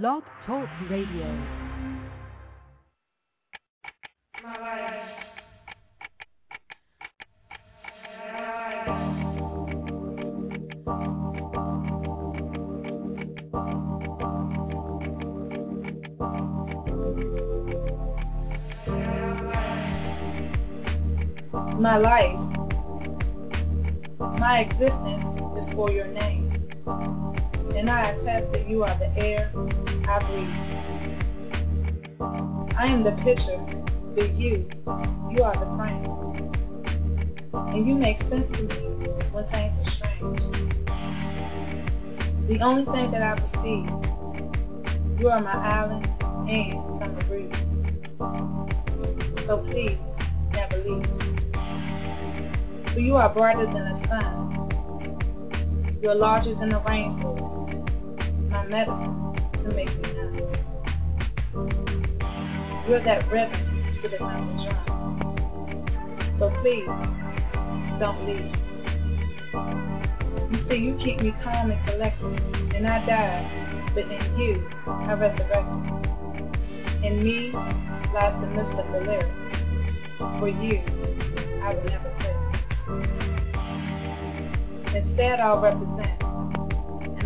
[0.00, 1.26] Blog Talk Radio.
[4.42, 5.02] My life.
[21.78, 22.40] My life,
[24.40, 25.24] my existence
[25.58, 26.48] is for your name,
[27.82, 29.50] and I attest that you are the air
[30.08, 30.48] I breathe.
[32.78, 33.58] I am the picture,
[34.14, 34.70] but you,
[35.32, 36.06] you are the frame,
[37.52, 38.76] and you make sense to me
[39.32, 40.38] when things are strange.
[42.46, 43.90] The only thing that I perceive,
[45.18, 46.06] you are my island
[46.48, 47.52] and summer breeze.
[49.48, 49.98] So please,
[50.52, 51.10] never leave.
[52.94, 54.38] For you are brighter than the sun.
[56.00, 57.41] You're larger than the rainbow.
[58.72, 60.08] Medicine to make me.
[62.88, 63.60] You're that rhythm
[64.00, 64.84] to the number drum.
[66.38, 66.88] So please,
[68.00, 68.50] don't leave.
[70.50, 72.40] You see, you keep me calm and collected,
[72.74, 75.82] and I died, but in you, I resurrected.
[77.04, 79.36] In me lies the mist of the lyrics.
[80.40, 80.80] For you,
[81.62, 82.36] I will never quit.
[84.96, 86.01] Instead, I'll represent.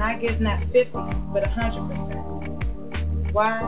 [0.02, 0.90] I give not 50,
[1.32, 3.32] but 100%.
[3.32, 3.60] Why?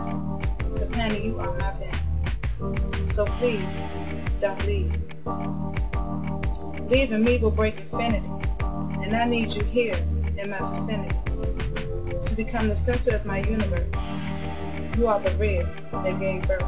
[0.78, 1.96] The planet you are my best.
[3.16, 3.64] So please,
[4.40, 4.92] don't leave.
[6.90, 8.26] Leaving me will break infinity.
[8.60, 11.14] And I need you here in my vicinity.
[12.28, 13.88] To become the center of my universe.
[14.96, 16.62] You are the rib that gave birth.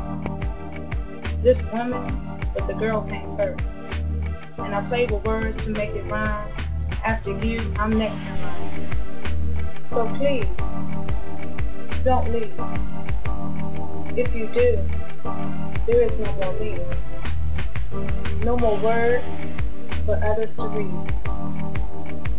[1.42, 3.62] This woman, but the girl came first.
[4.58, 6.50] And I play with words to make it rhyme.
[7.05, 8.99] After you, I'm next in line.
[9.91, 10.46] So please,
[12.05, 12.55] don't leave.
[14.16, 14.78] If you do,
[15.86, 16.78] there is no more me.
[18.44, 19.24] No more words
[20.06, 20.94] for others to read.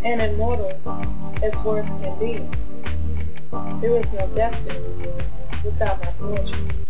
[0.06, 0.72] And immortal
[1.44, 2.40] as words can be.
[3.82, 5.12] There is no destiny
[5.66, 6.81] without my poetry.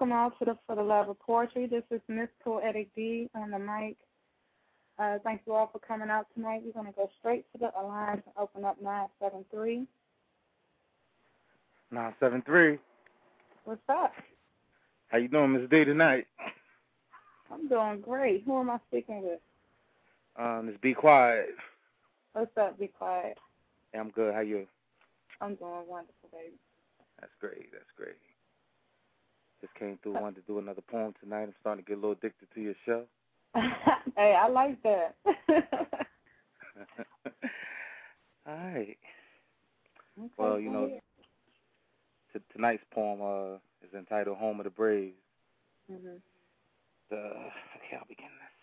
[0.00, 1.66] Welcome all to the For the Love of Poetry.
[1.66, 3.98] This is Miss Poetic D on the mic.
[4.98, 6.62] Uh, thank you all for coming out tonight.
[6.64, 9.86] We're going to go straight to the line and open up 973.
[11.90, 12.78] 973.
[13.64, 14.14] What's up?
[15.08, 16.26] How you doing, Miss D, tonight?
[17.52, 18.44] I'm doing great.
[18.46, 19.40] Who am I speaking with?
[20.38, 21.50] Um, just be quiet.
[22.32, 22.78] What's up?
[22.78, 23.36] Be quiet.
[23.92, 24.32] Yeah, I'm good.
[24.32, 24.66] How you?
[25.42, 26.54] I'm doing wonderful, baby.
[27.20, 27.70] That's great.
[27.70, 28.16] That's great.
[29.60, 31.42] Just came through, wanted to do another poem tonight.
[31.42, 33.04] I'm starting to get a little addicted to your show.
[34.16, 35.16] hey, I like that.
[38.46, 38.98] All right.
[40.18, 40.98] Okay, Well, you know,
[42.32, 43.56] t- tonight's poem uh,
[43.86, 45.14] is entitled "Home of the Braves."
[45.90, 46.20] Mhm.
[47.10, 48.56] The okay, I'll begin this.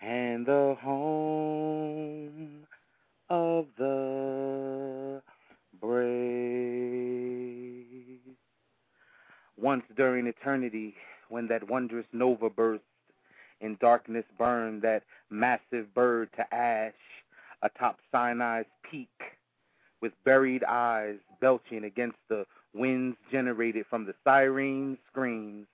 [0.00, 2.66] And the home
[3.28, 5.22] of the
[5.80, 6.59] brave.
[9.60, 10.94] Once during eternity,
[11.28, 12.82] when that wondrous nova burst,
[13.60, 16.94] in darkness burned that massive bird to ash
[17.62, 19.08] atop Sinai's peak,
[20.00, 25.66] with buried eyes belching against the winds generated from the siren screams,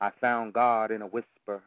[0.00, 1.62] I found God in a whisper.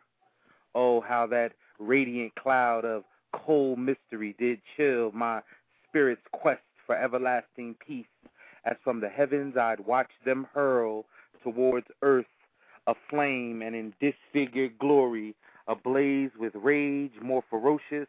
[0.73, 3.03] Oh, how that radiant cloud of
[3.33, 5.41] cold mystery did chill my
[5.89, 8.05] spirit's quest for everlasting peace,
[8.63, 11.05] as from the heavens I'd watch them hurl
[11.45, 12.25] towards earth
[12.87, 15.35] aflame and in disfigured glory,
[15.67, 18.07] ablaze with rage more ferocious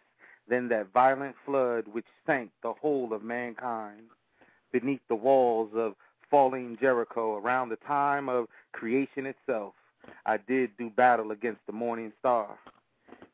[0.48, 4.02] than that violent flood which sank the whole of mankind
[4.72, 5.94] beneath the walls of
[6.30, 9.74] falling Jericho around the time of creation itself.
[10.24, 12.58] I did do battle against the morning star.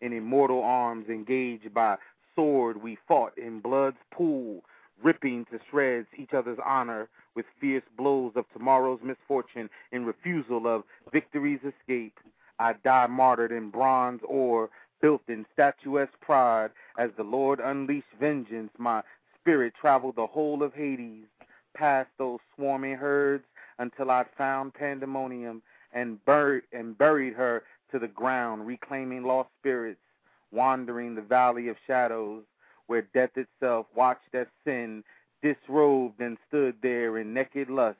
[0.00, 1.96] In immortal arms engaged by
[2.34, 4.62] sword, we fought in blood's pool,
[5.02, 10.84] ripping to shreds each other's honor with fierce blows of tomorrow's misfortune in refusal of
[11.12, 12.18] victory's escape.
[12.58, 14.70] I die martyred in bronze ore,
[15.00, 18.70] built in statuesque pride, as the Lord unleashed vengeance.
[18.78, 19.02] My
[19.40, 21.24] spirit traveled the whole of Hades,
[21.74, 23.44] past those swarming herds,
[23.78, 25.62] until I found pandemonium
[25.92, 30.00] and buried and buried her to the ground, reclaiming lost spirits,
[30.52, 32.44] wandering the valley of shadows,
[32.86, 35.04] where death itself watched as sin
[35.42, 37.98] disrobed and stood there in naked lust,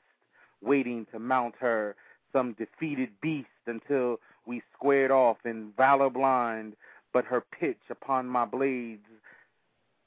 [0.61, 1.95] waiting to mount her
[2.31, 6.73] some defeated beast until we squared off in valor blind,
[7.11, 9.05] but her pitch upon my blades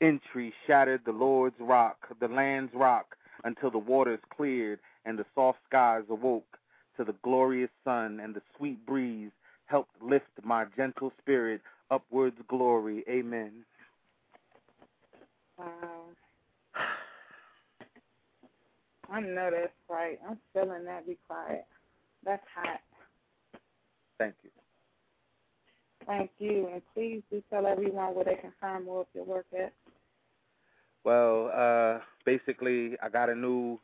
[0.00, 5.58] entry shattered the Lord's rock, the land's rock, until the waters cleared and the soft
[5.68, 6.58] skies awoke
[6.96, 9.30] to the glorious sun and the sweet breeze
[9.66, 13.04] helped lift my gentle spirit upwards glory.
[13.08, 13.64] Amen.
[15.58, 16.04] Wow.
[19.10, 20.18] I know that's right.
[20.28, 21.06] I'm feeling that.
[21.06, 21.64] Be quiet.
[22.24, 22.80] That's hot.
[24.18, 24.50] Thank you.
[26.06, 26.68] Thank you.
[26.72, 29.72] And please do tell everyone where they can find more of your work at.
[31.04, 33.78] Well, uh, basically, I got a new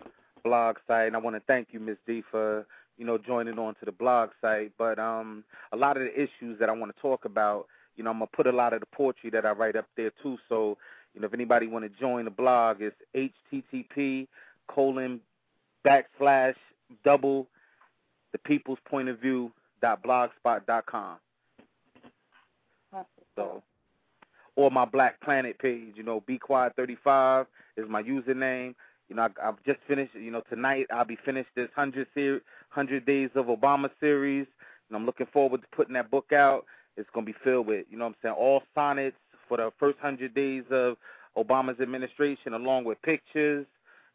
[0.44, 2.66] blog site, and I want to thank you, Miss D, for
[2.96, 4.72] you know joining on to the blog site.
[4.76, 7.66] But um, a lot of the issues that I want to talk about,
[7.96, 10.10] you know, I'm gonna put a lot of the poetry that I write up there
[10.22, 10.36] too.
[10.48, 10.78] So,
[11.14, 12.96] you know, if anybody want to join the blog, it's
[13.52, 14.26] http
[14.68, 15.20] colon
[15.86, 16.54] backslash
[17.04, 17.46] double
[18.32, 21.16] the people's point of view dot blogspot dot com.
[23.36, 23.62] So,
[24.56, 28.74] or my Black Planet page, you know, Be Quiet 35 is my username.
[29.08, 30.14] You know, I, I've just finished.
[30.14, 34.46] You know, tonight I'll be finished this hundred series, hundred days of Obama series,
[34.88, 36.64] and I'm looking forward to putting that book out.
[36.96, 39.16] It's gonna be filled with, you know, what I'm saying all sonnets
[39.52, 40.96] for the first hundred days of
[41.36, 43.66] Obama's administration, along with pictures.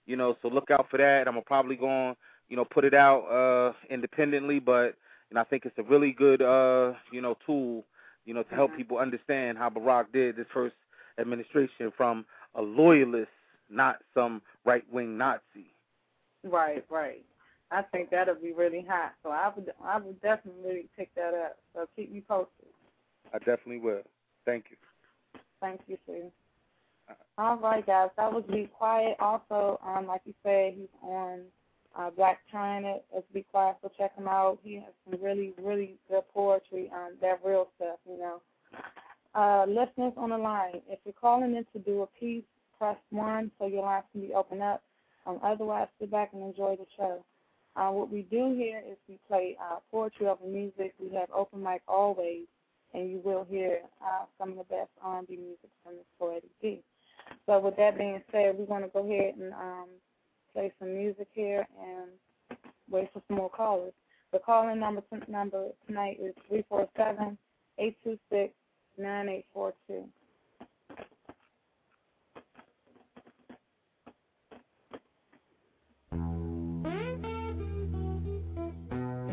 [0.07, 1.27] You know, so look out for that.
[1.27, 2.15] I'm probably going,
[2.49, 4.95] you know, put it out uh independently, but
[5.33, 7.85] know, I think it's a really good, uh, you know, tool
[8.25, 8.77] you know, to help Mhm.
[8.77, 10.75] people understand how Barack did this first
[11.17, 12.25] administration from
[12.55, 13.31] a loyalist,
[13.69, 15.73] not some right wing Nazi.
[16.43, 17.23] Right, right.
[17.71, 19.13] I think that'll be really hot.
[19.23, 21.57] So I would, I would definitely pick that up.
[21.73, 22.67] So keep me posted.
[23.33, 24.03] I definitely will.
[24.45, 24.77] Thank you.
[25.61, 26.31] Thank you, Sue.
[27.37, 28.09] All right, guys.
[28.17, 29.15] That was Be Quiet.
[29.19, 31.41] Also, um, like you said, he's on
[31.97, 34.59] uh, Black China as Be Quiet, so check him out.
[34.63, 38.41] He has some really, really good poetry, um, that real stuff, you know.
[39.35, 42.43] Uh, listeners on the line, if you're calling in to do a piece,
[42.77, 44.83] press 1 so your lines can be opened up.
[45.25, 47.23] Um, otherwise, sit back and enjoy the show.
[47.75, 50.93] Uh, what we do here is we play uh, poetry over music.
[50.99, 52.45] We have open mic always,
[52.97, 56.81] and you will hear uh, some of the best R&B music from Miss Poetic D.
[57.45, 59.87] So with that being said, we're going to go ahead and um,
[60.53, 62.57] play some music here and
[62.89, 63.93] wait for some more callers.
[64.33, 67.37] The calling number number tonight is three four seven
[67.79, 68.53] eight two six
[68.97, 70.03] nine eight four two.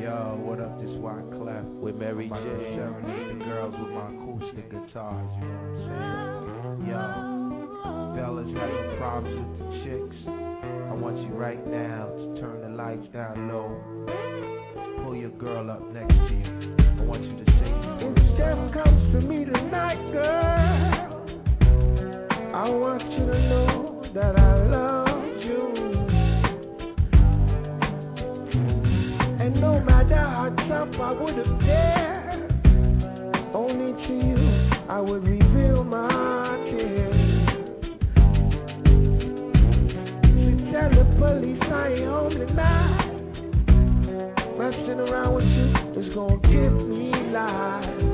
[0.05, 0.79] Yo, what up?
[0.79, 2.35] This Wyclef with Mary J.
[2.35, 5.31] Serenade the girls with my acoustic guitars.
[5.41, 5.81] You know what
[6.61, 6.93] I'm saying?
[6.93, 10.21] Yo, fellas having problems with the chicks.
[10.29, 13.81] I want you right now to turn the lights down low.
[15.03, 16.77] Pull your girl up next to you.
[17.01, 18.75] I want you to say these words.
[18.75, 21.25] Comes to me tonight, girl,
[22.55, 24.94] I want you to know that I love
[30.45, 32.53] how tough I would have dared,
[33.55, 37.49] only to you I would reveal my tears.
[40.23, 43.11] To tell the police I ain't home tonight.
[44.59, 48.14] Messing around with you is gonna give me life.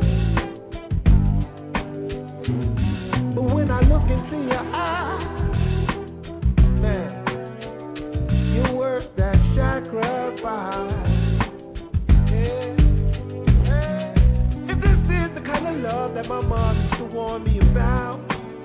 [16.20, 18.20] That my mom used to warn me about,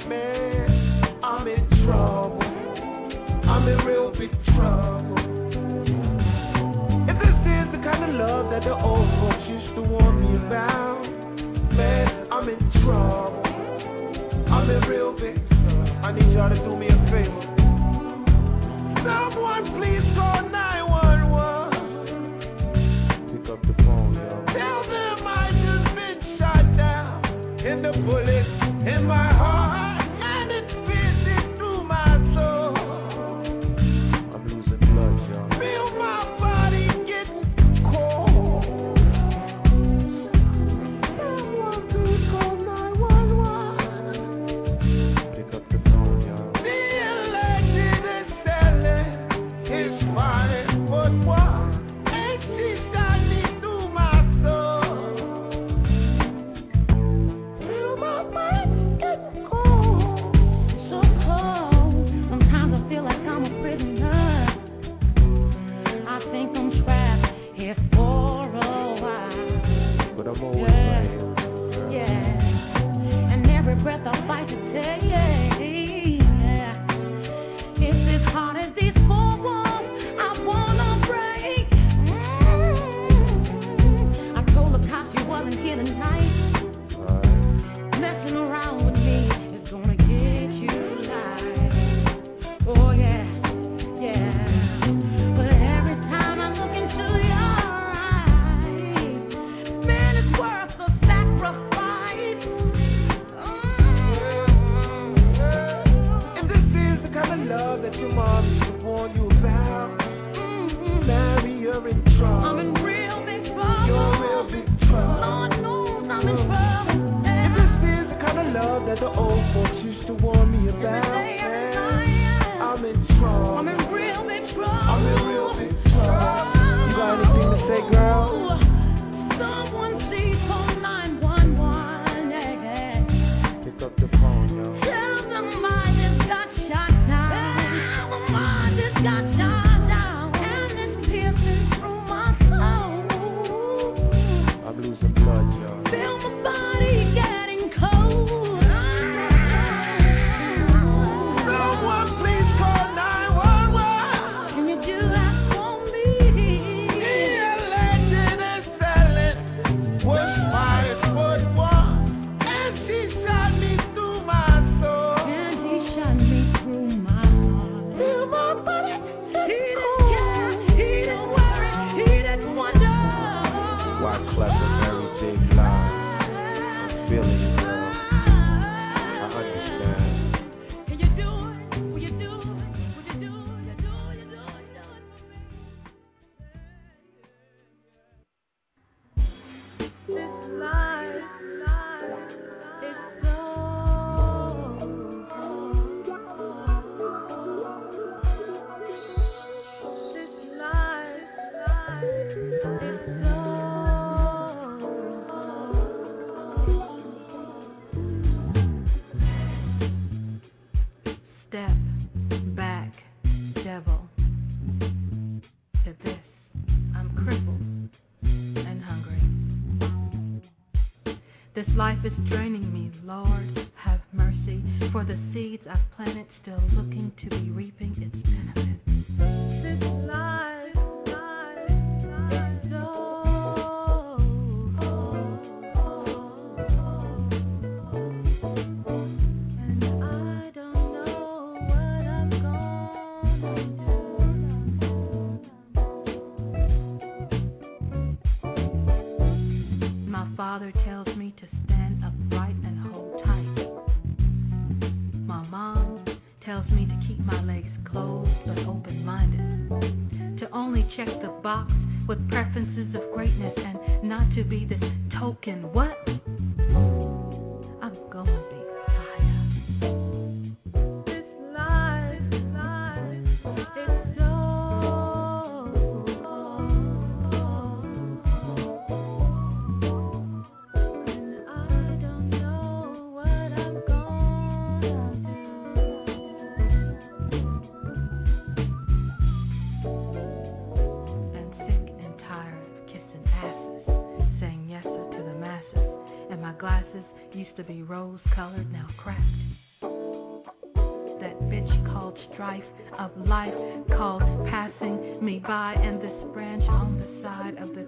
[0.09, 2.43] man, I'm in trouble.
[2.43, 5.15] I'm in real big trouble.
[7.07, 10.35] If this is the kind of love that the old folks used to warn me
[10.47, 11.03] about,
[11.71, 13.43] man, I'm in trouble.
[14.51, 16.00] I'm in real big trouble.
[16.03, 17.39] I need y'all to do me a favor.
[19.00, 20.75] Someone please call 911.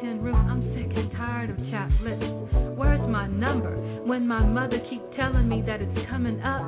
[0.00, 2.24] tin roof, I'm sick and tired of chapped lips.
[2.76, 3.76] Where's my number?
[4.04, 6.67] When my mother keep telling me that it's coming up.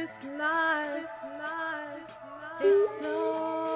[0.00, 2.08] this life, life,
[2.40, 2.64] life.
[2.64, 3.69] is so.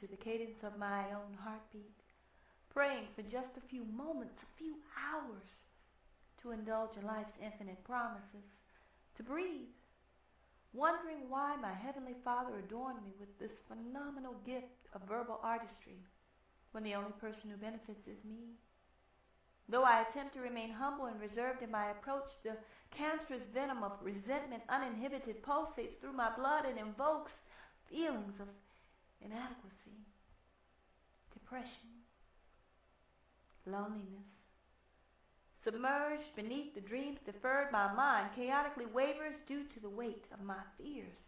[0.00, 2.00] To the cadence of my own heartbeat,
[2.72, 5.44] praying for just a few moments, a few hours,
[6.40, 8.48] to indulge in life's infinite promises,
[9.16, 9.68] to breathe,
[10.72, 16.00] wondering why my Heavenly Father adorned me with this phenomenal gift of verbal artistry
[16.72, 18.56] when the only person who benefits is me.
[19.68, 22.56] Though I attempt to remain humble and reserved in my approach, the
[22.90, 27.32] cancerous venom of resentment uninhibited pulsates through my blood and invokes
[27.88, 28.48] feelings of
[29.24, 30.06] inadequacy,
[31.32, 32.04] depression,
[33.66, 34.28] loneliness.
[35.64, 40.62] Submerged beneath the dreams deferred, my mind chaotically wavers due to the weight of my
[40.78, 41.20] fears,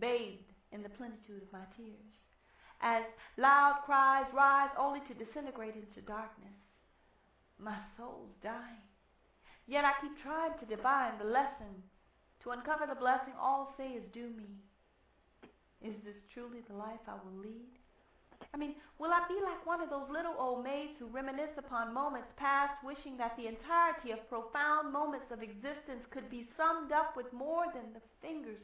[0.00, 2.12] bathed in the plenitude of my tears,
[2.80, 3.04] as
[3.36, 6.56] loud cries rise only to disintegrate into darkness.
[7.58, 8.86] My soul's dying.
[9.66, 11.82] Yet I keep trying to divine the lesson,
[12.42, 14.48] to uncover the blessing all say is due me.
[15.82, 17.70] Is this truly the life I will lead?
[18.54, 21.94] I mean, will I be like one of those little old maids who reminisce upon
[21.94, 27.16] moments past, wishing that the entirety of profound moments of existence could be summed up
[27.16, 28.62] with more than the fingers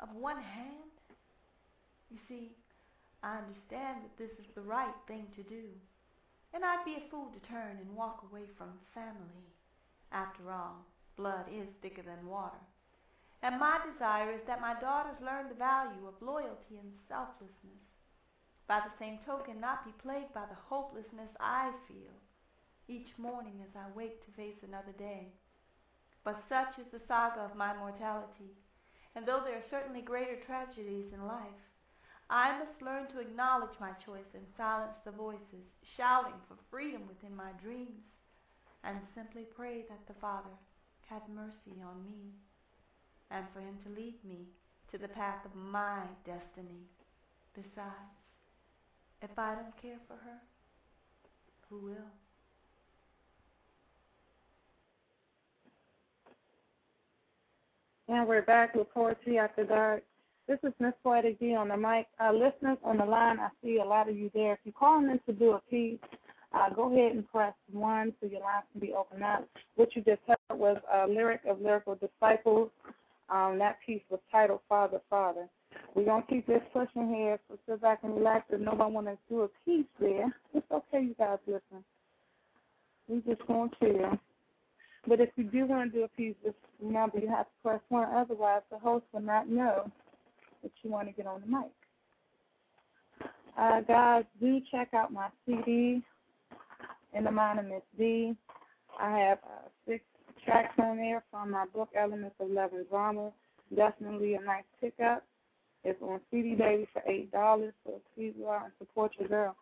[0.00, 0.90] of one hand?
[2.10, 2.52] You see,
[3.22, 5.64] I understand that this is the right thing to do,
[6.52, 9.48] and I'd be a fool to turn and walk away from family.
[10.12, 10.84] After all,
[11.16, 12.60] blood is thicker than water.
[13.44, 17.84] And my desire is that my daughters learn the value of loyalty and selflessness.
[18.66, 22.16] By the same token, not be plagued by the hopelessness I feel
[22.88, 25.28] each morning as I wake to face another day.
[26.24, 28.56] But such is the saga of my mortality,
[29.14, 31.60] and though there are certainly greater tragedies in life,
[32.30, 37.36] I must learn to acknowledge my choice and silence the voices shouting for freedom within
[37.36, 38.08] my dreams
[38.84, 40.56] and simply pray that the Father
[41.10, 42.32] have mercy on me
[43.30, 44.46] and for him to lead me
[44.92, 46.82] to the path of my destiny.
[47.54, 48.14] Besides,
[49.22, 50.38] if I don't care for her,
[51.68, 52.10] who will?
[58.08, 60.02] And we're back with Poetry After Dark.
[60.46, 62.06] This is Miss Poetic D on the mic.
[62.20, 64.52] Uh, listeners on the line, I see a lot of you there.
[64.52, 65.98] If you're calling in to do a piece,
[66.52, 69.48] uh, go ahead and press 1 so your line can be opened up.
[69.76, 72.70] What you just heard was a lyric of Lyrical Disciples.
[73.28, 75.48] Um, that piece was titled Father, Father.
[75.94, 78.44] We're going to keep this pushing here, so sit back and relax.
[78.50, 81.84] If nobody want to do a piece there, it's okay, you guys listen.
[83.08, 84.18] We just going to chill.
[85.06, 87.80] But if you do want to do a piece, just remember you have to press
[87.88, 88.08] 1.
[88.14, 89.90] Otherwise, the host will not know
[90.62, 91.70] that you want to get on the mic.
[93.56, 96.02] Uh, guys, do check out my CD
[97.12, 98.34] in the mind of Miss D.
[98.98, 100.04] I have uh, six
[100.44, 103.30] tracks on there from my book Elements of Love and Drama.
[103.74, 105.24] Definitely a nice pickup.
[105.84, 109.56] It's on CD Baby for eight dollars, so please go out and support your girl.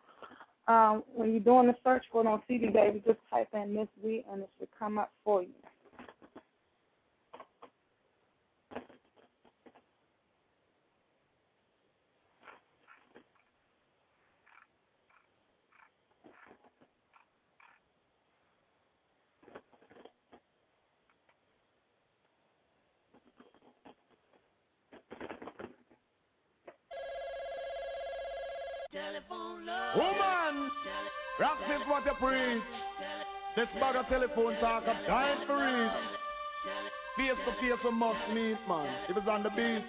[0.67, 3.87] Um, when you're doing the search for it on CD Baby, just type in Miss
[4.01, 5.49] D and it should come up for you.
[29.63, 30.71] Woman,
[31.37, 32.63] practice what you preach.
[33.55, 35.91] This bag of telephone talk of dying for reach.
[37.15, 38.93] Face to face we must meet, man.
[39.07, 39.83] If it's on the beach.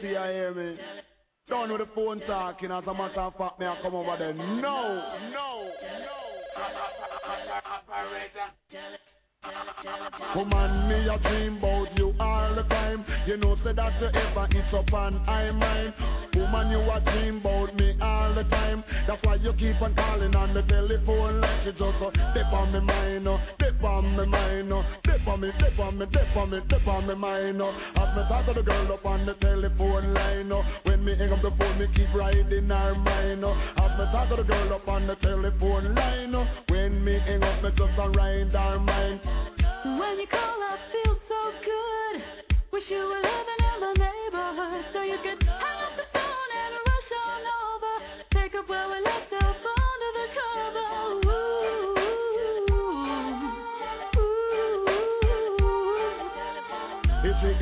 [0.00, 0.78] See I hear me.
[1.48, 4.32] Done with the phone talking, as a matter of fact, me I come over there.
[4.32, 5.02] No,
[5.32, 6.22] no, no.
[10.36, 13.04] Woman, me a dream about you all the time.
[13.26, 15.94] You know, say that you ever eat up and I mind.
[16.34, 18.84] Woman, you a dream about me all the time.
[19.06, 22.72] That's why you keep on calling on the telephone like you just uh, dip on
[22.72, 24.82] me mind, uh, dip on me mind, uh,
[25.22, 27.62] dip on me, dip on me, dip on me, dip on me mind.
[27.62, 27.70] Uh.
[27.96, 31.32] As me talk to the girl up on the telephone line, uh, when me hang
[31.32, 33.44] up the phone, me keep riding her mind.
[33.44, 33.52] Uh.
[33.78, 37.42] As me talk to the girl up on the telephone line, uh, when me hang
[37.42, 39.20] up, me just a ride her mind.
[39.84, 42.54] When you call, I feel so good.
[42.72, 43.51] Wish you were living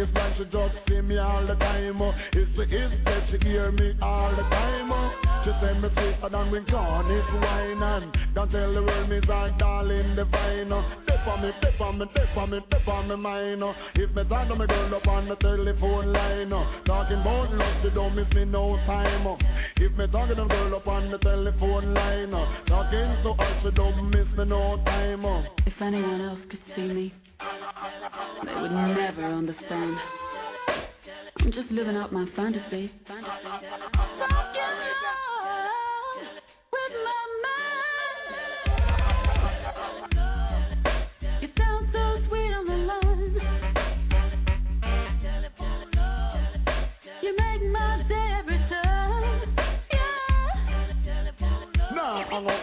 [0.01, 0.05] ooh.
[0.05, 2.13] If she like just see me all the time, oh.
[2.33, 5.43] If she is dead, she hear me all the time, oh.
[5.45, 9.51] She send me sweeter than when Cornish wine and Don't tell the world me's our
[9.59, 11.10] darling divine, oh.
[11.27, 11.53] Me, me,
[11.93, 13.73] me, me.
[13.95, 16.83] If me talk to me girl up on the telephone line, oh.
[16.87, 19.37] Talking about love, she don't miss me no time, oh.
[19.77, 22.47] If me to girl up on the telephone line, oh.
[22.67, 25.25] Talking so hard, don't miss me no time.
[25.67, 27.13] If anyone else could see me,
[28.45, 29.97] they would never understand.
[31.41, 32.91] I'm just living out my fantasy.
[33.07, 34.40] fantasy.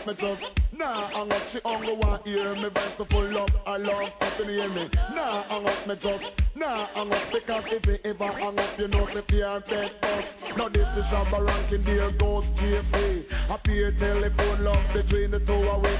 [0.07, 0.41] Me just.
[0.71, 1.41] Nah, hang up.
[1.51, 3.49] She only want hear me voice to full up.
[3.67, 4.87] I love fucking hear me.
[5.13, 6.23] Nah, hang up me just.
[6.55, 10.23] Nah, hang up because if you ever hang up, you know the fear dead us.
[10.55, 13.25] Now this is Shabba ranking, dear ghost JP.
[13.51, 15.99] I peer telephone love between the two of us.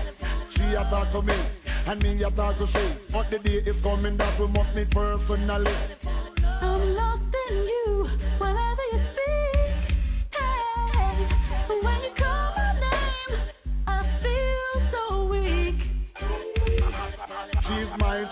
[0.56, 3.12] She a talk to me, and me a talk to she.
[3.12, 6.07] But the day is coming that we must meet personally.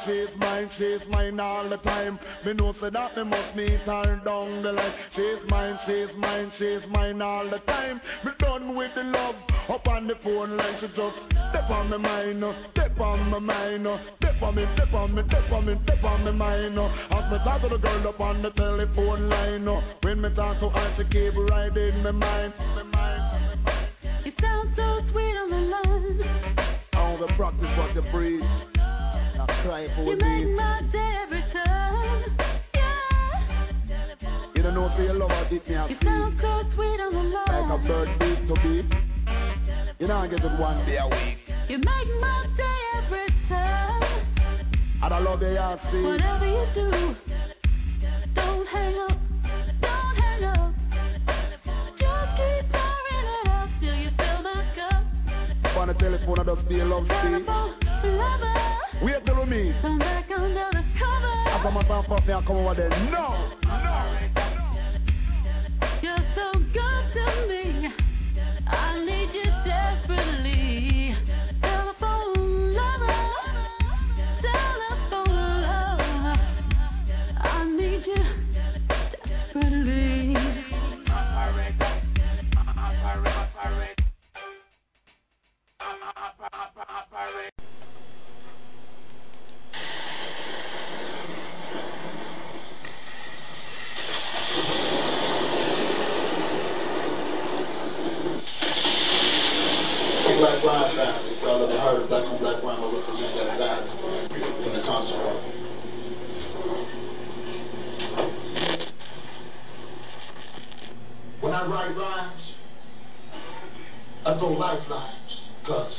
[0.03, 2.19] She's mine, she's mine, she's mine all the time.
[2.45, 4.93] Me know say that me must meet her down the line.
[5.15, 8.01] She's mine, she's mine, she's mine all the time.
[8.23, 9.36] Me done with the love
[9.69, 10.77] up on the phone line.
[10.81, 11.15] She just
[11.49, 15.15] step on my mind, oh, step on my mind, oh, step on me, step on
[15.15, 16.77] me, step on me, step on my mind.
[16.77, 16.81] Uh.
[16.81, 17.17] oh.
[17.17, 19.67] As me talk to the girl up on the telephone line,
[20.03, 24.25] when me talk to her, she keep riding my mind, my mind, my mind.
[24.25, 26.75] You sound so sweet on the line.
[26.93, 28.74] I want to practice what you preach.
[29.47, 32.38] I cry for You make my day every time.
[32.73, 34.51] Yeah.
[34.55, 37.19] You don't know if you love her, it me You sound so sweet on the
[37.29, 38.86] like a bird beat to beat.
[39.99, 41.38] You know I get it one day a week.
[41.69, 44.03] You make my day every time.
[45.03, 46.01] And I love you, you see.
[46.01, 47.15] Whatever you do,
[48.34, 49.17] don't hang up,
[49.81, 50.73] don't hang up.
[51.99, 55.03] Just keep pouring it out till you fill my cup.
[55.86, 58.10] The telephone, I just feel love, see.
[58.10, 59.75] Lover, Wait till we meet.
[59.81, 61.71] come back under the As a cover.
[61.71, 62.89] matter of fact, me I come over there.
[62.89, 62.95] No,
[63.63, 64.17] no.
[66.01, 67.89] You're so good to me.
[68.67, 71.15] I need you desperately.
[71.62, 73.31] Telephone lover,
[74.41, 76.39] telephone lover.
[77.41, 77.45] I
[77.77, 78.23] need you
[79.27, 80.55] desperately
[100.65, 101.36] Rhyme family.
[101.36, 103.86] If y'all ever heard of Black on Black Rhyme, I represent that guy
[104.65, 105.41] in the concert hall.
[111.41, 112.41] When I write rhymes,
[114.26, 115.32] I throw lifelines,
[115.65, 115.94] cause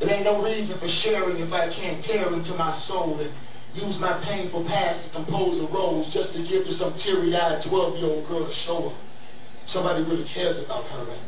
[0.00, 3.30] it ain't no reason for sharing if I can't tear into my soul and
[3.76, 8.26] use my painful past to compose a rose just to give to some teary-eyed 12-year-old
[8.26, 8.96] girl to show her
[9.72, 11.10] somebody really cares about her.
[11.10, 11.20] And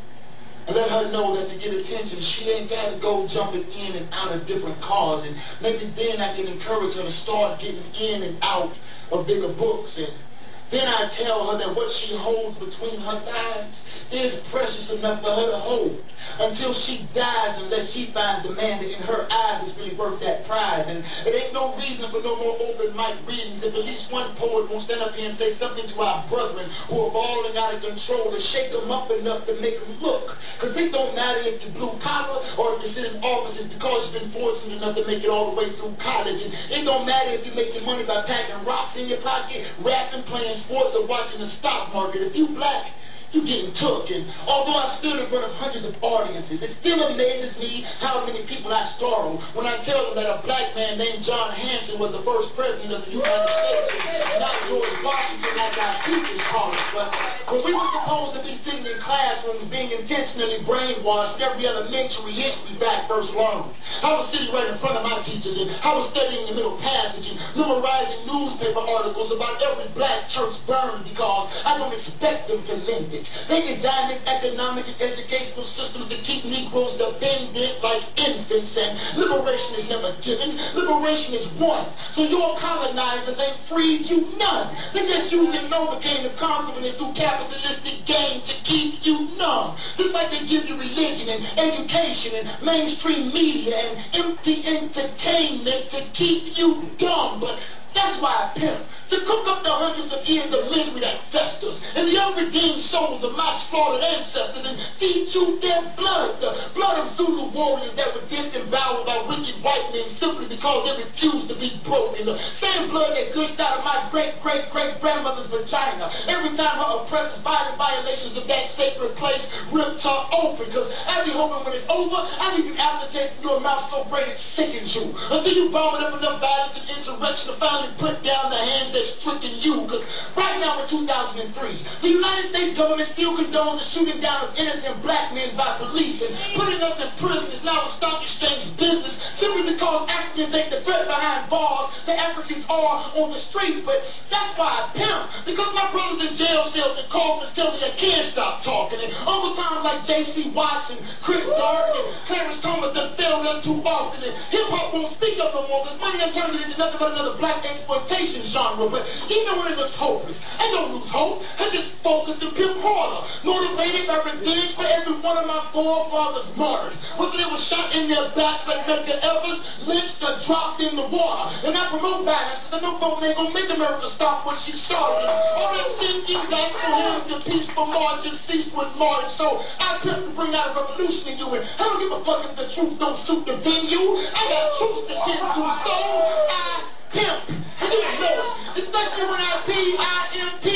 [0.67, 4.03] and let her know that to get attention, she ain't got to go jumping in
[4.03, 5.23] and out of different cars.
[5.25, 8.75] And maybe then I can encourage her to start getting in and out
[9.13, 10.26] of bigger books and
[10.71, 13.71] Then I tell her that what she holds between her thighs
[14.11, 15.95] is precious enough for her to hold
[16.39, 20.19] until she dies unless she finds the man that in her eyes is really worth
[20.19, 20.83] that prize.
[20.87, 24.35] And it ain't no reason for no more open mic readings if at least one
[24.35, 27.75] poet won't stand up here and say something to our brethren who are falling out
[27.75, 30.35] of control to shake them up enough to make them look.
[30.59, 34.11] Because it don't matter if you're blue collar or if you're sitting in offices because
[34.11, 36.39] you've been fortunate enough to make it all the way through college.
[36.39, 40.23] And it don't matter if you're making money by packing rocks in your pocket, rapping,
[40.27, 42.21] playing sports or watching the stock market.
[42.21, 42.91] If you black,
[43.31, 44.07] you getting took.
[44.07, 48.23] And although I stood in front of hundreds of audiences, it still amazes me how
[48.23, 51.99] many people I startle when I tell them that a black man named John Hanson
[51.99, 56.71] was the first president of the United States, not George Washington like our teachers call
[56.71, 56.87] it.
[56.95, 57.07] But
[57.51, 62.75] when we were supposed to be sitting in classrooms being intentionally brainwashed every elementary history
[62.79, 63.71] back first learned.
[64.03, 66.75] I was sitting right in front of my teachers and I was studying the middle
[66.79, 72.61] passage and memorizing newspaper articles about every black church burned because I don't expect them
[72.67, 73.16] to lend it.
[73.47, 79.73] They designed this economic and educational systems to keep Negroes dependent like infants, and liberation
[79.81, 80.57] is never given.
[80.75, 81.89] Liberation is won.
[82.15, 84.75] So your colonizers ain't freed you none.
[84.93, 89.77] They just using Novocaine to compliment through capitalistic gains to keep you numb.
[89.97, 95.99] Just like they give you religion and education and mainstream media and empty entertainment to
[96.13, 97.39] keep you dumb.
[97.39, 97.59] But
[97.97, 98.85] that's why I pimp.
[99.09, 103.23] To cook up the hundreds of years of misery that festers and the unredeemed souls
[103.23, 106.37] of my slaughtered ancestors and feed you their blood.
[106.43, 111.07] The blood of Zulu warriors that were devoured by wicked white men simply because they
[111.07, 112.27] refused to be broken.
[112.27, 116.77] The same blood that gushed out of my great great great grandmother's vagina every time
[116.83, 120.67] her oppressors violent violations of that sacred place ripped her open.
[120.67, 124.03] Because I be hoping when it's over, I leave you aftertaste in your mouth so
[124.11, 125.15] great it sickens you.
[125.15, 129.15] Until you vomit up enough violence and insurrection to finally put down the hands that's
[129.23, 129.87] stricken you.
[129.87, 130.03] Because
[130.35, 134.99] right now in 2003, the United States government still condones the shooting down of innocent
[135.01, 139.15] black men by police and putting us in prison is now a stock exchange business
[139.39, 143.81] simply because Africans ain't the threat behind bars The Africans are on the streets.
[143.85, 145.45] But that's why I pimp.
[145.45, 149.01] Because my brothers in jail cells and coffins tell me I can't stop talking.
[149.01, 150.53] And overtime like J.C.
[150.53, 154.21] Watson, Chris Dark, and Clarence Thomas that fail them too often.
[154.23, 156.99] And hip hop won't speak up no more because money has turned it into nothing
[156.99, 158.87] but another black exploitation genre.
[158.87, 161.43] But even when it looks hopeless, I don't lose hope.
[161.43, 163.21] I just focus and pimp harder.
[163.43, 166.95] Motivated by revenge for every one of my forefathers martyred.
[167.19, 171.07] Whether they were shot in their backs like Medgar Evers, lynched or dropped in the
[171.11, 171.67] water.
[171.67, 174.73] And I promote violence because I know folks ain't gonna make America stop what she
[174.87, 175.27] started.
[175.27, 179.29] All that thinking back for him, the peaceful march and cease with march.
[179.37, 181.47] So I attempt to bring out a revolution in you.
[181.51, 184.05] And I don't give a fuck if the truth don't suit the venue.
[184.31, 185.61] I got truth to get to.
[185.83, 187.49] So I pimp.
[187.87, 188.57] You know.
[188.77, 190.67] Especially when I P-I-M-P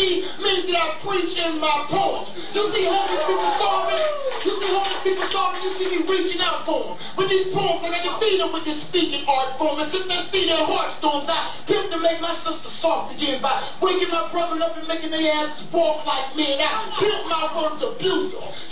[0.42, 2.34] means that I preach in my poems.
[2.54, 4.10] You see homeless people starving?
[4.42, 5.62] You see homeless people starving?
[5.62, 6.96] You see me reaching out for them.
[7.18, 9.86] With these poems, and I can feed them with this speaking art form.
[9.86, 13.38] And since they see their heart storms, I pimp to make my sister soft again
[13.42, 16.58] by waking my brother up and making their asses walk like me.
[16.58, 18.02] And I pimp my words them.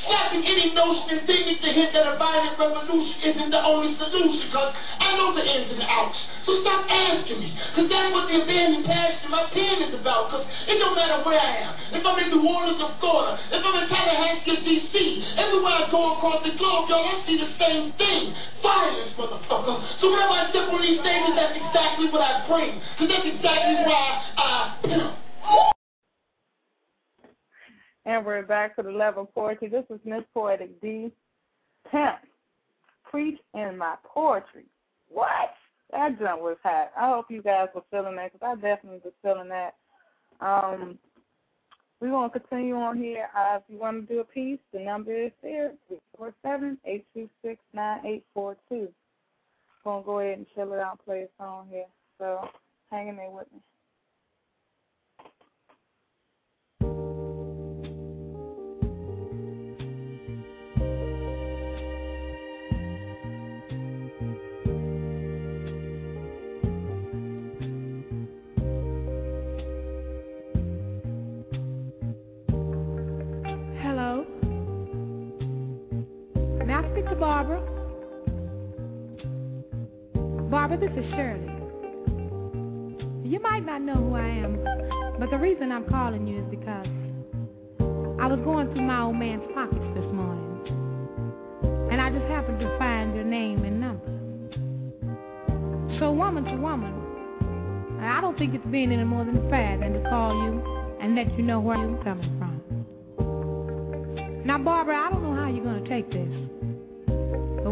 [0.10, 4.50] Slapping any notion and thinking to hint that a violent revolution isn't the only solution.
[4.50, 6.17] Cause I know the ins and outs.
[6.45, 7.49] So stop asking me.
[7.72, 10.30] Because that's what the abandoned passion my pen is about.
[10.30, 11.74] Because it don't matter where I am.
[11.94, 14.94] If I'm in New Orleans or Florida, if I'm in Tallahassee D.C.,
[15.38, 18.34] everywhere I go across the globe, y'all, I see the same thing.
[18.62, 19.76] Violence, motherfucker.
[20.02, 22.82] So whenever I step on these stages, that's exactly what I bring.
[22.98, 24.06] Because that's exactly why
[24.38, 24.52] I
[24.84, 25.20] pimp.
[28.06, 29.70] And we're back to the level of poetry.
[29.70, 31.12] This is Miss Poetic D.
[31.92, 32.18] Pimp.
[33.10, 34.66] Preach in my poetry.
[35.10, 35.54] What?
[35.91, 36.91] That jump was hot.
[36.97, 39.75] I hope you guys were feeling that because I definitely was feeling that.
[40.41, 40.99] Um,
[41.99, 43.28] we're going to continue on here.
[43.36, 45.73] Uh, if you want to do a piece, the number is there,
[46.17, 48.56] 347-826-9842.
[48.69, 51.86] Going to go ahead and chill it out play a song here.
[52.17, 52.47] So
[52.89, 53.60] hang in there with me.
[77.00, 77.62] Speak to Barbara?
[80.50, 81.48] Barbara, this is Shirley.
[83.24, 86.88] You might not know who I am, but the reason I'm calling you is because
[88.20, 90.44] I was going through my old man's pockets this morning,
[91.92, 94.06] and I just happened to find your name and number.
[96.00, 96.94] So, woman to woman,
[98.02, 101.32] I don't think it's being any more than fair than to call you and let
[101.38, 102.50] you know where I'm coming from.
[104.46, 106.49] Now, Barbara, I don't know how you're going to take this,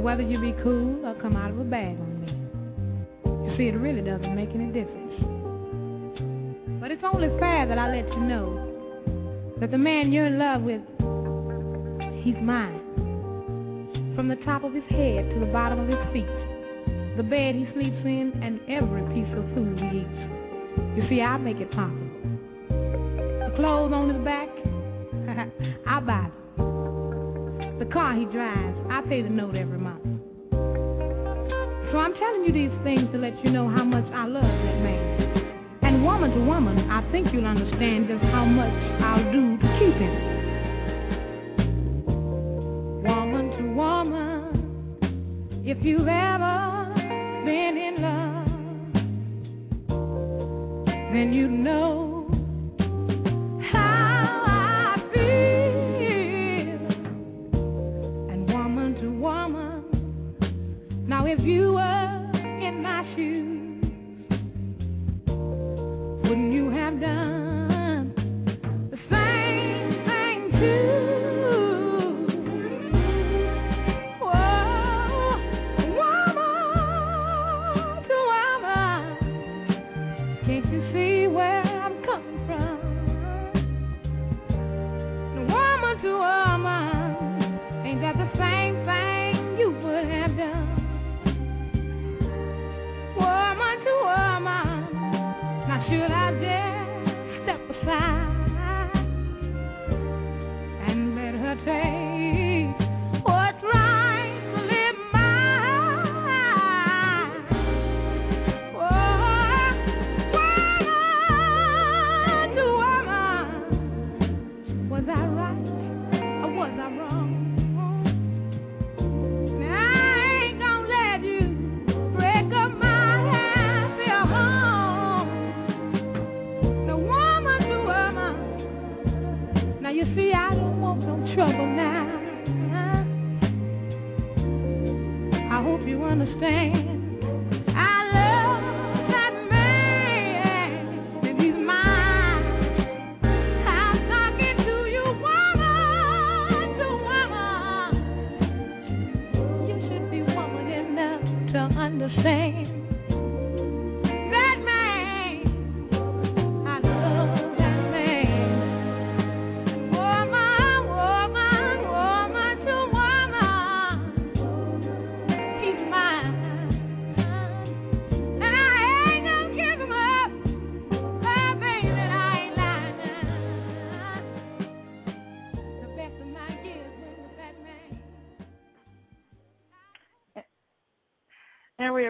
[0.07, 2.31] whether you be cool or come out of a bag on me,
[3.45, 5.11] you see, it really doesn't make any difference.
[6.79, 10.61] But it's only fair that I let you know that the man you're in love
[10.61, 10.79] with,
[12.23, 12.79] he's mine.
[14.15, 16.31] From the top of his head to the bottom of his feet,
[17.17, 20.19] the bed he sleeps in, and every piece of food he eats.
[20.95, 22.07] You see, I make it possible.
[22.69, 24.47] The clothes on his back,
[25.85, 26.46] I buy them.
[27.79, 30.03] The car he drives, I pay the note every month.
[31.91, 34.81] So I'm telling you these things to let you know how much I love that
[34.81, 35.79] man.
[35.83, 39.93] And woman to woman, I think you'll understand just how much I'll do to keep
[39.93, 40.15] him.
[43.03, 46.93] Woman to woman, if you've ever
[47.45, 48.47] been in love,
[51.13, 52.06] then you know
[61.27, 61.66] if you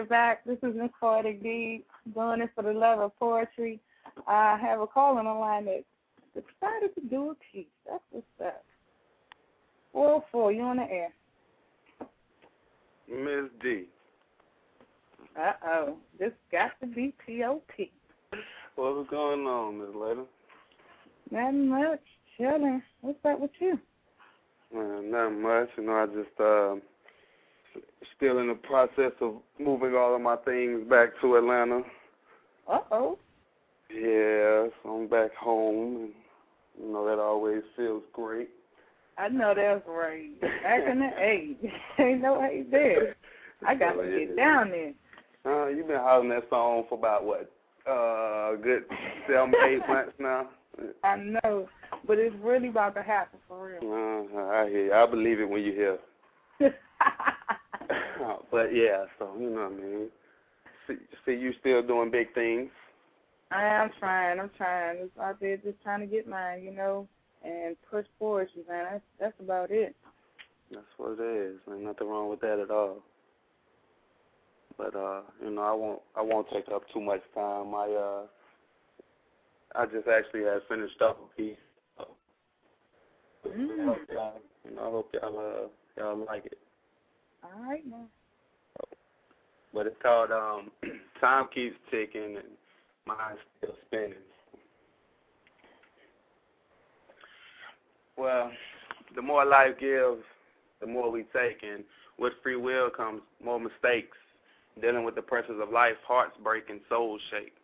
[0.08, 0.44] back.
[0.44, 3.80] This is Miss Poetic D doing it for the love of poetry.
[4.26, 5.84] I have a call on the line that
[6.34, 7.66] decided to do a piece.
[7.88, 8.64] That's what's up.
[9.92, 11.08] 404, you on the air.
[13.08, 13.84] Miss D.
[15.38, 15.96] Uh oh.
[16.18, 17.90] This got to be P.O.P.
[18.76, 20.20] What's going on, Miss Lady?
[21.30, 22.00] Not much.
[22.36, 22.82] Chilling.
[23.00, 23.78] What's up with you?
[24.76, 25.68] Uh, not much.
[25.76, 26.76] You know, I just uh,
[28.16, 31.82] still in the process of moving all of my things back to Atlanta.
[32.68, 33.18] Uh oh.
[33.90, 36.10] Yeah, so I'm back home, and
[36.80, 38.50] you know that always feels great.
[39.16, 40.38] I know that's right.
[40.40, 41.58] Back in the eight.
[41.98, 43.16] Ain't no eight there.
[43.66, 44.92] I got to get down there.
[45.44, 47.50] Uh, you've been hollering that song for about what?
[47.90, 48.84] Uh, good
[49.26, 50.48] seven, eight months now.
[51.02, 51.68] I know.
[52.06, 53.92] But it's really about to happen for real.
[53.92, 54.86] Uh, I hear.
[54.86, 54.92] You.
[54.92, 55.72] I believe it when you
[56.60, 56.72] hear.
[58.50, 60.08] But yeah, so you know what I mean.
[60.86, 60.94] See,
[61.24, 62.70] see, you still doing big things.
[63.50, 64.40] I am trying.
[64.40, 64.98] I'm trying.
[64.98, 67.08] It's out there just trying to get mine, you know,
[67.44, 68.86] and push poetry, man.
[68.90, 69.94] That's that's about it.
[70.70, 71.56] That's what it is.
[71.70, 72.98] Ain't nothing wrong with that at all.
[74.76, 77.74] But uh, you know, I won't I won't take up too much time.
[77.74, 78.22] I uh
[79.74, 81.56] I just actually had finished up a piece.
[83.46, 83.80] Mm.
[83.80, 86.58] I hope y'all, you know, I hope y'all uh y'all like it.
[87.42, 88.06] All right, now.
[89.72, 90.70] But it's called um
[91.20, 92.48] Time Keeps Ticking and
[93.06, 94.14] Mine's Still Spinning.
[98.16, 98.50] Well,
[99.14, 100.24] the more life gives,
[100.80, 101.84] the more we take, and
[102.18, 104.16] with free will comes more mistakes.
[104.80, 107.54] Dealing with the pressures of life, hearts break and souls shake.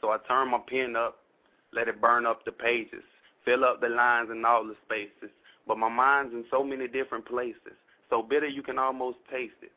[0.00, 1.16] So I turn my pen up
[1.72, 3.02] let it burn up the pages,
[3.44, 5.30] fill up the lines and all the spaces.
[5.66, 7.76] But my mind's in so many different places,
[8.08, 9.72] so bitter you can almost taste it.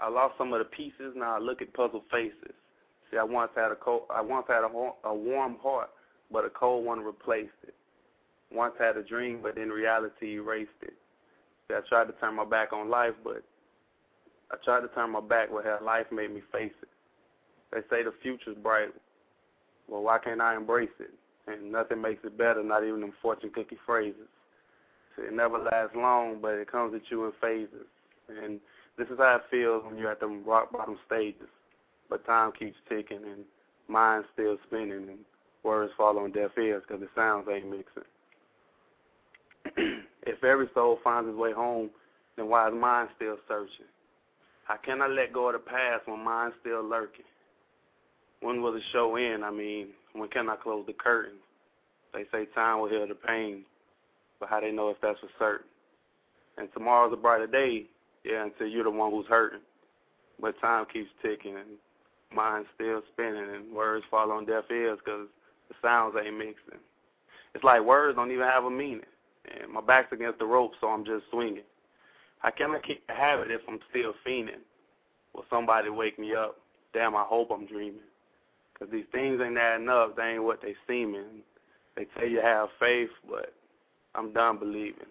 [0.00, 2.54] I lost some of the pieces, now I look at puzzle faces.
[3.10, 5.90] See, I once had a cold, I once had a, a warm heart,
[6.30, 7.74] but a cold one replaced it.
[8.52, 10.94] Once had a dream, but in reality erased it.
[11.68, 13.42] See, I tried to turn my back on life, but
[14.50, 16.88] I tried to turn my back, but how life made me face it.
[17.72, 18.88] They say the future's bright.
[19.88, 21.10] Well, why can't I embrace it?
[21.46, 24.28] And nothing makes it better, not even them fortune cookie phrases.
[25.16, 27.86] See, it never lasts long, but it comes at you in phases.
[28.28, 28.60] And
[28.98, 31.48] this is how it feels when you're at them rock bottom stages.
[32.10, 33.44] But time keeps ticking and
[33.86, 35.18] mind's still spinning and
[35.62, 38.02] words fall on deaf ears because the sounds ain't mixing.
[40.26, 41.90] if every soul finds its way home,
[42.36, 43.86] then why is mine still searching?
[44.64, 47.24] How can I let go of the past when mine's still lurking?
[48.40, 49.44] When will the show end?
[49.44, 51.38] I mean, when can I close the curtain?
[52.12, 53.64] They say time will heal the pain,
[54.40, 55.66] but how they know if that's for certain?
[56.56, 57.86] And tomorrow's a brighter day,
[58.28, 59.60] yeah, until you're the one who's hurting.
[60.40, 61.78] But time keeps ticking and
[62.34, 65.26] mind's still spinning and words fall on deaf ears because
[65.68, 66.80] the sounds ain't mixing.
[67.54, 69.00] It's like words don't even have a meaning.
[69.60, 71.62] And my back's against the rope, so I'm just swinging.
[72.40, 74.60] How can I keep the habit if I'm still fiending?
[75.34, 76.56] Will somebody wake me up?
[76.92, 78.00] Damn, I hope I'm dreaming.
[78.72, 80.16] Because these things ain't adding up.
[80.16, 81.42] They ain't what they seeming.
[81.96, 83.54] They tell you have faith, but
[84.14, 85.08] I'm done believing.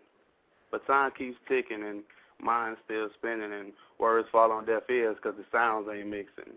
[0.72, 2.04] But time keeps ticking and
[2.42, 6.54] mind's still spinning and words fall on deaf ears because the sounds ain't mixing.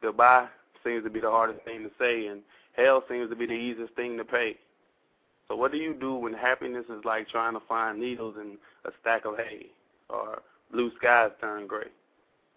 [0.00, 0.48] Goodbye
[0.84, 2.42] seems to be the hardest thing to say, and
[2.76, 4.56] hell seems to be the easiest thing to pay.
[5.48, 8.90] So what do you do when happiness is like trying to find needles in a
[9.00, 9.66] stack of hay,
[10.08, 10.42] or
[10.72, 11.88] blue skies turn gray?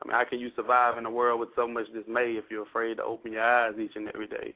[0.01, 2.63] I mean, how can you survive in a world with so much dismay if you're
[2.63, 4.53] afraid to open your eyes each and every day?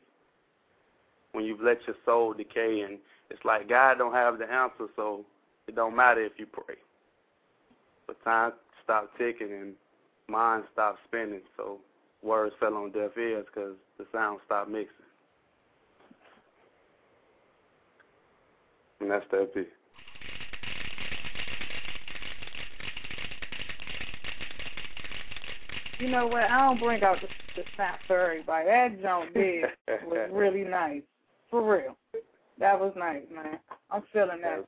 [1.31, 2.97] When you've let your soul decay, and
[3.29, 5.25] it's like God don't have the answer, so
[5.67, 6.75] it don't matter if you pray.
[8.09, 8.53] But time
[8.83, 9.73] stopped ticking and
[10.27, 11.77] mind stopped spinning, so
[12.23, 14.89] words fell on deaf ears because the sound stopped mixing.
[18.99, 19.67] And that's the EP.
[25.99, 26.45] You know what?
[26.45, 28.65] I don't bring out the, the snap for everybody.
[28.65, 29.65] That jump did
[30.07, 31.03] was really nice.
[31.51, 31.95] For real.
[32.57, 33.59] That was nice, man.
[33.91, 34.65] I'm feeling that.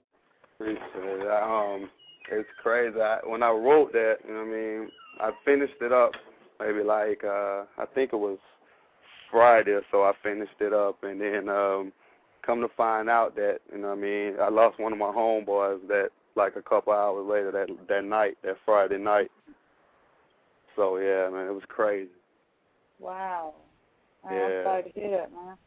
[0.60, 1.28] Appreciate it.
[1.28, 1.90] Um,
[2.30, 3.00] it's crazy.
[3.00, 6.12] I, when I wrote that, you know what I mean, I finished it up
[6.62, 8.38] maybe like uh I think it was
[9.32, 11.92] Friday or so I finished it up and then um
[12.46, 15.12] come to find out that, you know what I mean, I lost one of my
[15.12, 19.30] homeboys that like a couple hours later that that night, that Friday night.
[20.76, 22.10] So yeah, man, it was crazy.
[23.00, 23.56] Wow.
[24.24, 24.46] Man, Yeah.
[24.46, 25.58] I'm sorry to hear that, man.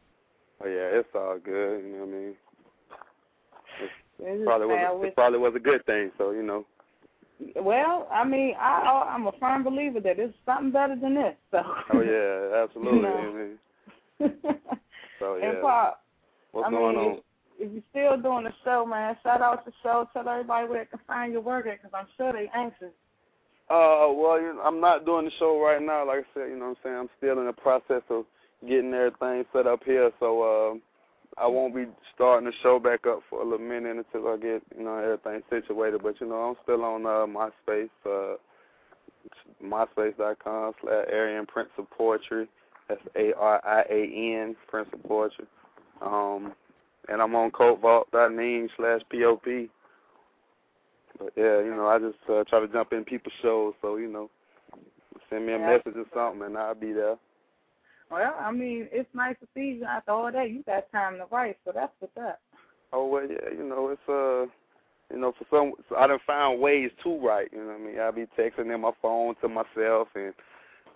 [0.63, 2.35] Oh yeah, it's all good, you know what I mean.
[4.17, 6.65] Probably was a, it probably was a good thing, so you know.
[7.57, 11.35] Well, I mean, I I'm a firm believer that it's something better than this.
[11.51, 11.61] So.
[11.93, 13.01] Oh yeah, absolutely.
[14.19, 14.31] know.
[15.19, 15.49] So yeah.
[15.49, 16.03] And Pop,
[16.51, 17.11] What's I mean, going on?
[17.13, 17.19] If,
[17.59, 20.09] if you're still doing the show, man, shout out to the show.
[20.13, 22.91] Tell everybody where they can find your work at, because I'm sure they're anxious.
[23.69, 26.05] Uh, well, you know, I'm not doing the show right now.
[26.05, 26.95] Like I said, you know what I'm saying?
[26.97, 28.25] I'm still in the process of
[28.67, 30.11] getting everything set up here.
[30.19, 30.77] So, uh,
[31.37, 34.63] I won't be starting the show back up for a little minute until I get,
[34.77, 36.01] you know, everything situated.
[36.01, 38.37] But, you know, I'm still on, uh, MySpace, uh,
[39.63, 42.47] myspace.com slash Arian Prince of Poetry.
[42.87, 45.45] That's A-R-I-A-N, Prince of Poetry.
[46.01, 46.53] Um,
[47.09, 49.69] and I'm on codevault.me slash P-O-P.
[51.19, 54.11] But yeah, you know, I just uh, try to jump in people's shows, so you
[54.11, 54.29] know,
[55.29, 55.77] send me a Yeah.
[55.77, 57.15] message or something, and I'll be there.
[58.11, 60.51] Well, I mean, it's nice to see you after all that.
[60.51, 62.39] You got time to write, so that's what's up.
[62.93, 64.49] Oh well, yeah, you know, it's uh,
[65.13, 67.49] you know, for some, so I done found ways to write.
[67.51, 67.99] You know what I mean?
[67.99, 70.33] I be texting in my phone to myself, and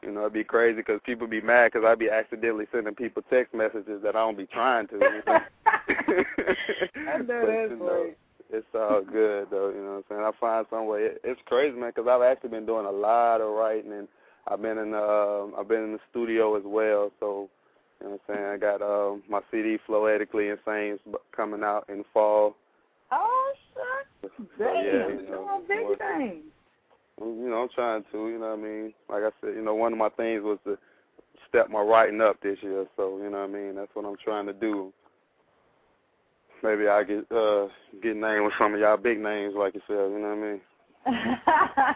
[0.04, 3.24] you know, it'd be crazy because people be mad because I be accidentally sending people
[3.30, 4.96] text messages that I don't be trying to.
[4.96, 5.40] You know?
[5.66, 8.12] I know that's know.
[8.52, 10.22] It's all good though, you know what I'm saying.
[10.24, 11.02] I find some way.
[11.02, 14.08] It, it's crazy, man, because I've actually been doing a lot of writing, and
[14.50, 17.12] I've been in uh, I've been in the studio as well.
[17.20, 17.50] So,
[18.02, 18.46] you know what I'm saying.
[18.48, 20.98] I got um, my CD Floetically Insane
[21.36, 22.56] coming out in fall.
[23.12, 23.54] Oh.
[24.22, 26.44] So, Damn, yeah, you know, doing more- big things.
[27.22, 28.94] you know, I'm trying to, you know what I mean?
[29.10, 30.78] Like I said, you know, one of my things was to
[31.48, 33.76] step my writing up this year, so you know what I mean?
[33.76, 34.92] That's what I'm trying to do.
[36.62, 37.68] Maybe I get uh
[38.04, 41.96] get named with some of y'all big names like yourself, you know what I mean?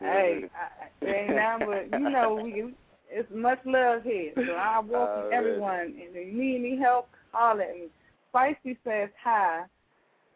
[0.00, 2.74] hey, I, ain't now, but you know, we
[3.10, 4.32] it's much love here.
[4.36, 5.32] So I welcome Alright.
[5.32, 5.80] everyone.
[5.80, 7.88] And if you need any help, holler at me.
[8.30, 9.64] Spicy says hi.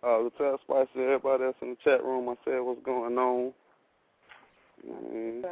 [0.02, 3.52] Uh, tell Spicy everybody else in the chat room I said what's going on.
[4.86, 5.44] Mm.
[5.44, 5.48] Uh,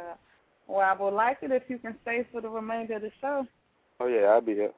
[0.67, 3.47] well, I would like it if you can stay for the remainder of the show.
[3.99, 4.71] Oh yeah, I'll be here.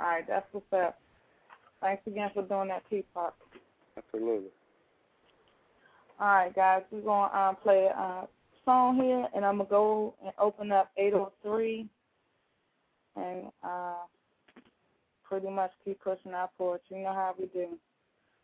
[0.00, 0.98] All right, that's what's up.
[1.80, 3.36] Thanks again for doing that, P-Pop.
[3.96, 4.48] Absolutely.
[6.18, 8.26] All right, guys, we're going to um, play a uh,
[8.64, 11.88] song here, and I'm to go and open up 803
[13.16, 13.94] and uh,
[15.22, 16.82] pretty much keep pushing our porch.
[16.88, 17.78] You know how we do.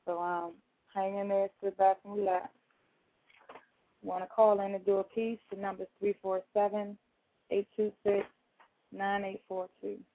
[0.07, 0.53] So um,
[0.95, 2.49] hang in there, sit back and relax.
[4.03, 5.39] Want to call in and do a piece?
[5.51, 6.97] The number is 347
[7.51, 8.27] 826
[8.93, 9.89] 9842.
[9.89, 10.10] No,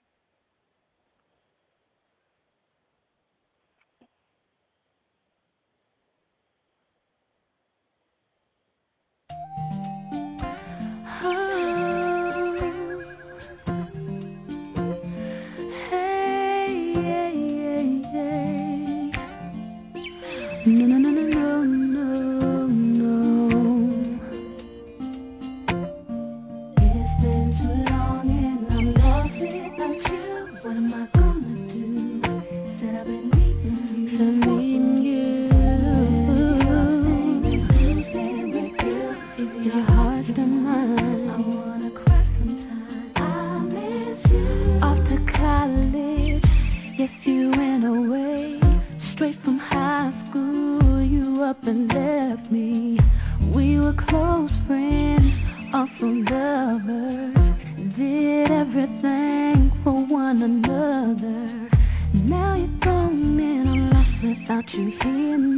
[64.76, 65.55] you here now.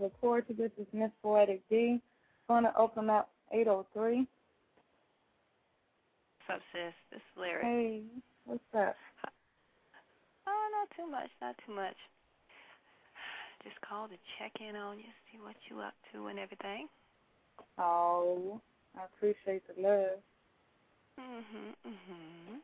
[0.00, 0.44] The love.
[0.48, 2.00] This is Miss Poetic D.
[2.48, 4.18] Going to open up 803.
[4.18, 4.28] What's
[6.50, 6.94] up, sis?
[7.10, 7.62] This is Larry.
[7.62, 8.02] Hey,
[8.44, 8.96] what's up?
[10.46, 11.96] Oh, not too much, not too much.
[13.62, 16.86] Just called to check in on you, see what you up to and everything.
[17.78, 18.60] Oh,
[18.96, 20.20] I appreciate the love.
[21.18, 22.60] Mhm, mhm.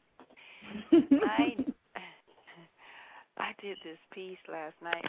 [1.24, 1.56] I
[3.38, 5.08] I did this piece last night,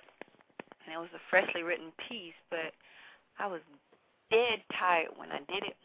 [0.92, 2.76] and it was a freshly written piece, but
[3.40, 3.64] I was
[4.28, 5.80] dead tired when I did it,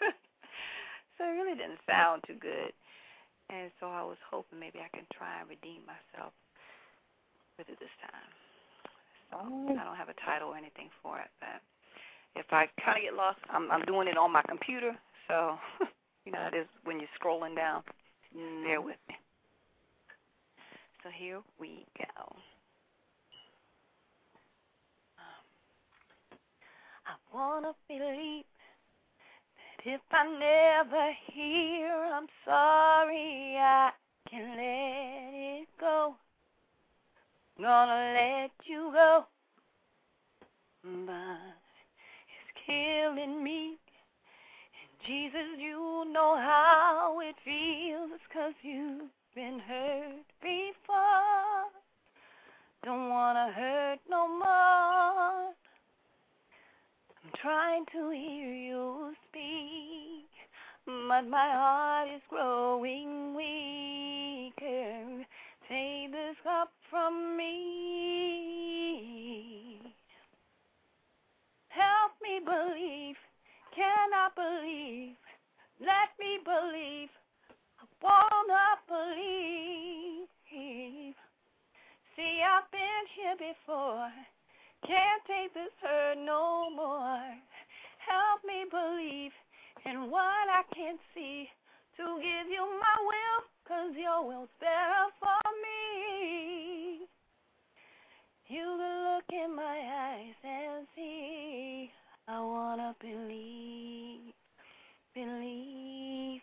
[1.20, 2.72] so it really didn't sound too good.
[3.52, 6.32] And so I was hoping maybe I can try and redeem myself
[7.60, 8.32] with it this time.
[9.28, 9.36] So
[9.76, 11.60] I don't have a title or anything for it, but
[12.36, 14.96] if I kind of get lost, I'm I'm doing it on my computer,
[15.28, 15.58] so
[16.24, 17.82] you know it is when you're scrolling down.
[18.64, 19.14] Bear with me.
[21.04, 22.36] So here we go.
[25.20, 25.44] Um,
[27.06, 28.44] I wanna believe
[29.58, 33.90] that if I never hear, I'm sorry, I
[34.30, 36.14] can let it go.
[37.60, 39.24] Gonna let you go,
[40.84, 41.56] but
[42.30, 43.78] it's killing me.
[44.80, 51.66] And Jesus, you know how it feels, cause you've been hurt before.
[52.84, 55.54] Don't wanna hurt no more.
[57.24, 60.28] I'm trying to hear you speak,
[60.84, 65.24] but my heart is growing weaker.
[65.66, 67.54] Take this cup from me.
[71.68, 73.16] Help me believe.
[73.74, 75.16] Can I believe?
[75.80, 77.08] Let me believe.
[77.80, 80.28] I wanna believe.
[82.16, 84.12] See, I've been here before.
[84.86, 87.24] Can't take this hurt no more.
[88.04, 89.32] Help me believe
[89.86, 91.48] in what I can't see.
[91.96, 97.06] To give you my will, cause your will's better for me.
[98.48, 99.78] You can look in my
[100.12, 101.90] eyes and see.
[102.28, 104.34] I wanna believe,
[105.14, 106.42] believe,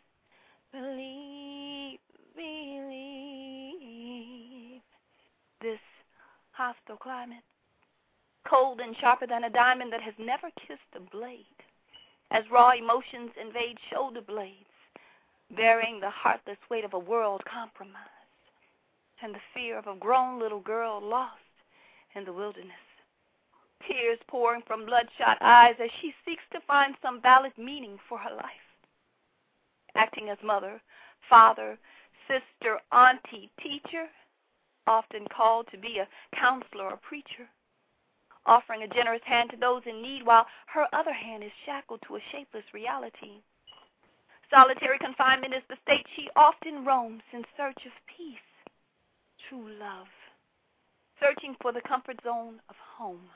[0.72, 2.00] believe,
[2.36, 3.62] believe.
[5.62, 5.80] This
[6.52, 7.44] hostile climate,
[8.48, 11.46] cold and sharper than a diamond that has never kissed a blade,
[12.32, 14.66] as raw emotions invade shoulder blades,
[15.56, 17.98] bearing the heartless weight of a world compromised,
[19.22, 21.36] and the fear of a grown little girl lost
[22.16, 22.72] in the wilderness.
[23.88, 28.34] Tears pouring from bloodshot eyes as she seeks to find some valid meaning for her
[28.34, 28.68] life.
[29.96, 30.82] Acting as mother,
[31.30, 31.78] father,
[32.28, 34.08] sister, auntie, teacher,
[34.88, 37.50] often called to be a counselor or preacher,
[38.46, 42.16] offering a generous hand to those in need while her other hand is shackled to
[42.16, 43.42] a shapeless reality.
[44.50, 48.38] Solitary confinement is the state she often roams in search of peace,
[49.48, 50.08] true love,
[51.20, 53.30] searching for the comfort zone of home.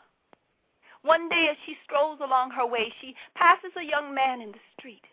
[1.04, 4.66] One day, as she strolls along her way, she passes a young man in the
[4.78, 5.06] street,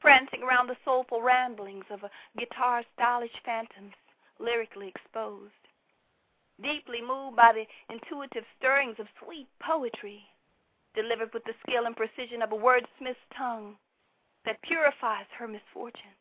[0.00, 3.94] prancing around the soulful ramblings of a guitar stylish phantoms,
[4.40, 5.59] lyrically exposed.
[6.62, 10.22] Deeply moved by the intuitive stirrings of sweet poetry,
[10.94, 13.76] delivered with the skill and precision of a wordsmith's tongue
[14.44, 16.20] that purifies her misfortunes,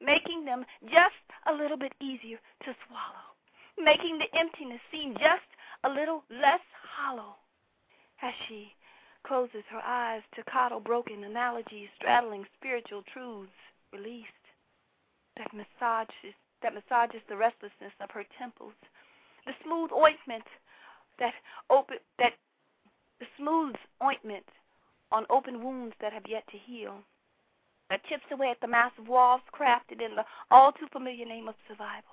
[0.00, 3.34] making them just a little bit easier to swallow,
[3.78, 5.48] making the emptiness seem just
[5.84, 6.64] a little less
[6.96, 7.36] hollow.
[8.22, 8.72] As she
[9.24, 13.52] closes her eyes to coddle broken analogies, straddling spiritual truths
[13.92, 14.28] released
[15.36, 18.72] that massages that massages the restlessness of her temples,
[19.46, 20.44] the smooth ointment
[21.18, 21.34] that
[21.70, 22.32] open that
[23.20, 24.46] the smooth ointment
[25.12, 26.98] on open wounds that have yet to heal,
[27.90, 31.54] that chips away at the massive walls crafted in the all too familiar name of
[31.68, 32.10] survival.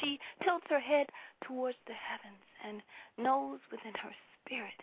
[0.00, 1.06] She tilts her head
[1.44, 2.82] towards the heavens and
[3.16, 4.12] knows within her
[4.44, 4.80] spirit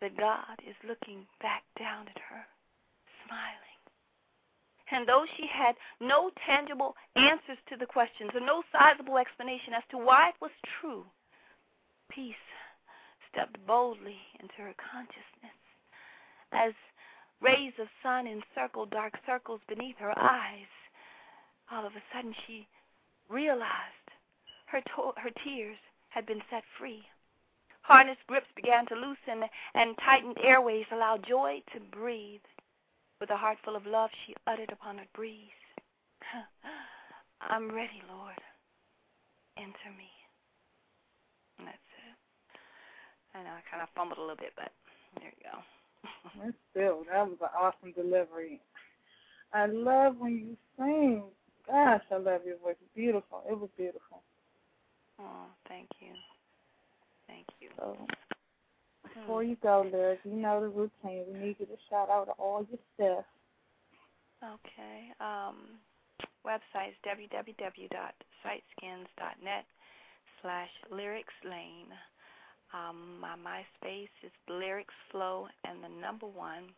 [0.00, 2.46] that God is looking back down at her,
[3.26, 3.71] smiling.
[4.92, 9.96] And though she had no tangible answers to the questions no sizable explanation as to
[9.98, 11.06] why it was true,
[12.10, 12.34] peace
[13.30, 15.56] stepped boldly into her consciousness
[16.52, 16.74] as
[17.40, 20.68] rays of sun encircled dark circles beneath her eyes.
[21.70, 22.68] All of a sudden, she
[23.30, 24.10] realized
[24.66, 25.78] her, to- her tears
[26.10, 27.02] had been set free.
[27.80, 32.42] Harness grips began to loosen, and tightened airways allowed joy to breathe.
[33.22, 35.54] With a heart full of love, she uttered upon her breeze,
[37.40, 38.34] I'm ready, Lord.
[39.56, 40.10] Enter me.
[41.56, 43.38] And that's it.
[43.38, 44.72] I know I kind of fumbled a little bit, but
[45.20, 45.58] there you go.
[46.42, 48.60] That's still, that was an awesome delivery.
[49.52, 51.22] I love when you sing.
[51.68, 52.74] Gosh, I love your voice.
[52.92, 53.44] Beautiful.
[53.48, 54.20] It was beautiful.
[55.20, 56.10] Oh, thank you.
[57.28, 57.68] Thank you.
[57.76, 57.96] So,
[59.02, 61.24] before you go, Lyric, you know the routine.
[61.32, 63.24] We need you to shout out to all your stuff.
[64.42, 65.12] Okay.
[65.20, 65.78] Um,
[66.46, 69.64] website is www.sightskins.net
[70.40, 71.92] slash lyrics lane.
[72.72, 76.72] Um, my MySpace is lyrics flow and the number one.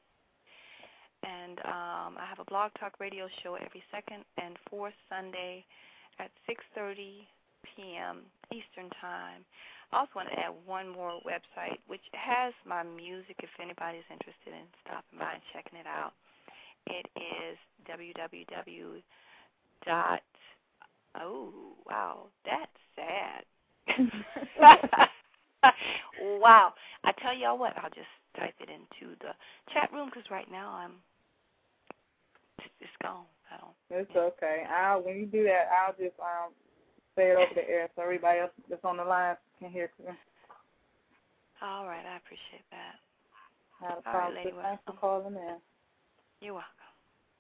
[1.23, 5.65] And um, I have a blog talk radio show every second and fourth Sunday
[6.19, 7.27] at 6:30
[7.65, 8.27] p.m.
[8.53, 9.47] Eastern Time.
[9.95, 14.51] I also want to add one more website which has my music if anybody's interested
[14.51, 16.13] in stopping by and checking it out.
[16.87, 19.03] It is www.
[19.87, 20.23] dot
[21.17, 22.67] Oh, wow, that's
[22.99, 23.45] sad.
[26.21, 26.75] wow.
[27.05, 29.31] I tell y'all what, I'll just type it into the
[29.73, 30.93] chat room because right now I'm
[32.81, 33.27] it's gone.
[33.53, 34.01] I don't.
[34.01, 34.65] It's okay.
[34.69, 36.51] I'll when you do that, I'll just um
[37.17, 40.17] say it over the air so everybody else that's on the line can hear clear.
[41.63, 42.97] All right, I appreciate that.
[43.81, 44.35] Not a All problem.
[44.37, 45.57] right, lady, Thanks for calling in.
[46.41, 46.71] You're welcome.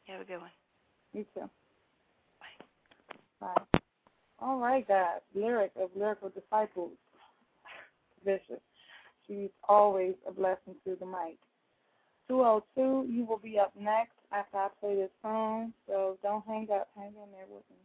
[0.06, 0.50] You have a good one.
[1.12, 1.48] You too.
[3.40, 3.54] Bye.
[3.72, 3.80] Bye.
[4.38, 5.20] All right, guys.
[5.34, 6.92] Lyric of Lyrical Disciples.
[8.24, 8.62] Bishop.
[9.26, 11.38] She's always a blessing to the mic.
[12.28, 16.88] 202, you will be up next after I play this song, so don't hang up.
[16.96, 17.76] Hang in there with me.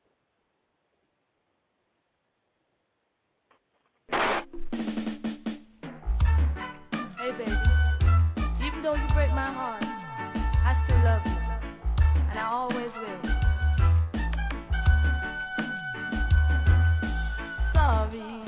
[7.18, 7.58] Hey, baby.
[8.66, 11.40] Even though you break my heart, I still love you.
[12.30, 13.22] And I always will.
[17.74, 18.40] Sorry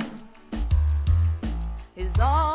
[1.97, 2.50] is all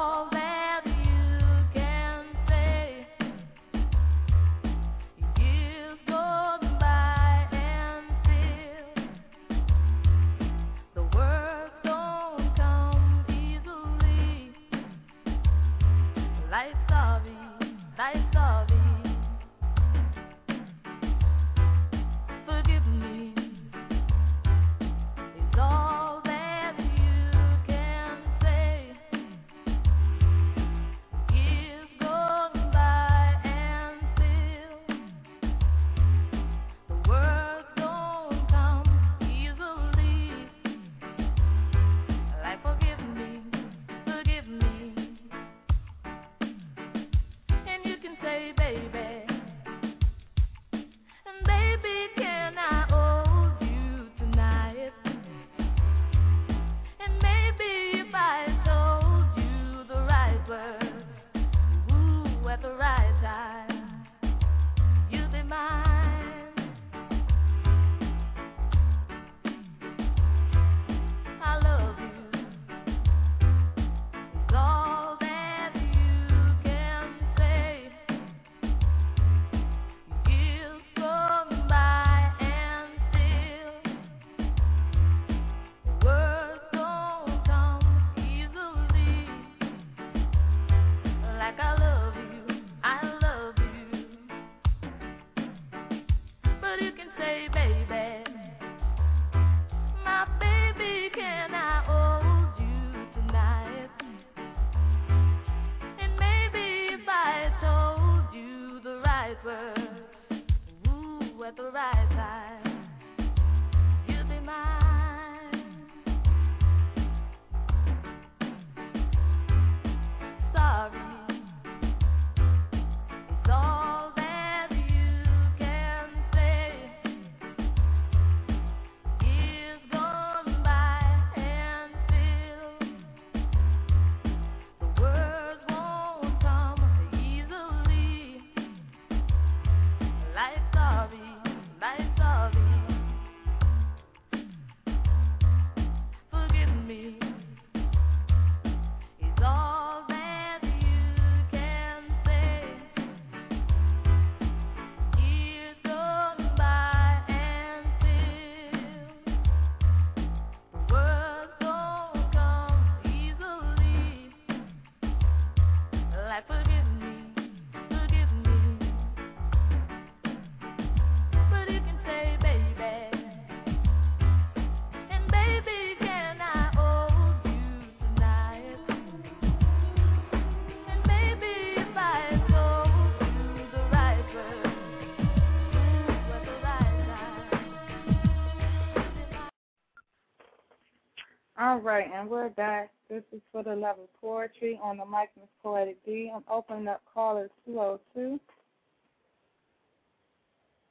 [191.76, 192.90] All right, and we're back.
[193.10, 196.32] This is for the love of poetry on the mic, Miss Poetic D.
[196.34, 198.40] I'm opening up callers 202.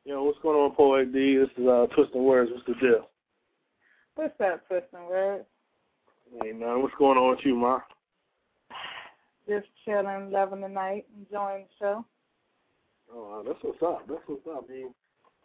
[0.05, 1.38] Yo, what's going on, Poetic D?
[1.38, 2.51] This is uh, Twisting Words.
[2.53, 3.09] What's the deal?
[4.13, 5.45] What's up, Twisting Words?
[6.39, 7.79] Hey, man, what's going on with you, Ma?
[9.49, 12.05] Just chilling, loving the night, enjoying the show.
[13.11, 14.07] Oh, that's what's up.
[14.07, 14.93] That's what's up, man.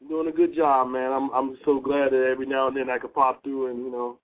[0.01, 1.11] You're doing a good job, man.
[1.11, 3.91] I'm I'm so glad that every now and then I could pop through and you
[3.91, 4.19] know,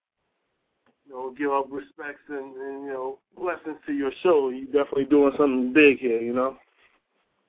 [1.06, 4.48] you know, give up respects and, and you know blessings to your show.
[4.50, 6.56] You're definitely doing something big here, you know.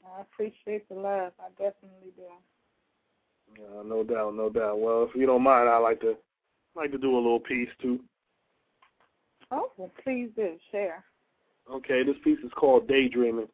[0.06, 1.34] I appreciate the love.
[1.40, 2.24] I definitely do.
[3.60, 4.80] Yeah, no doubt, no doubt.
[4.80, 6.16] Well, if you don't mind, I like to
[6.76, 8.00] like to do a little piece too.
[9.52, 11.04] Oh, well, please do share.
[11.72, 13.48] Okay, this piece is called Daydreaming.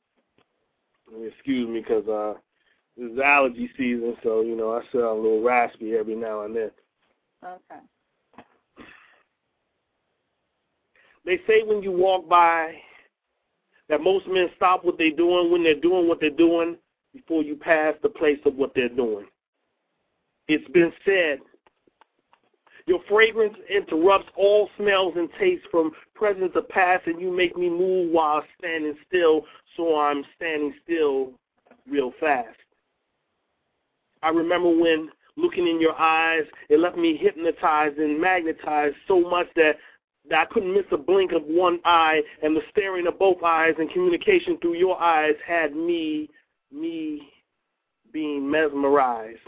[1.26, 2.39] Excuse me, because uh,
[2.97, 6.56] this is allergy season, so you know I sound a little raspy every now and
[6.56, 6.72] then.
[7.43, 7.82] Okay.
[11.26, 12.76] They say when you walk by
[13.90, 16.78] that most men stop what they're doing when they're doing what they're doing
[17.14, 19.26] before you pass the place of what they're doing.
[20.48, 21.40] It's been said
[22.86, 27.70] your fragrance interrupts all smells and tastes from present to past, and you make me
[27.70, 29.46] move while standing still,
[29.78, 31.32] so I'm standing still
[31.90, 32.58] real fast.
[34.22, 39.48] I remember when looking in your eyes, it left me hypnotized and magnetized so much
[39.56, 39.78] that,
[40.32, 43.92] I couldn't miss a blink of one eye, and the staring of both eyes and
[43.92, 46.30] communication through your eyes had me,
[46.72, 47.30] me
[48.12, 49.40] being mesmerized.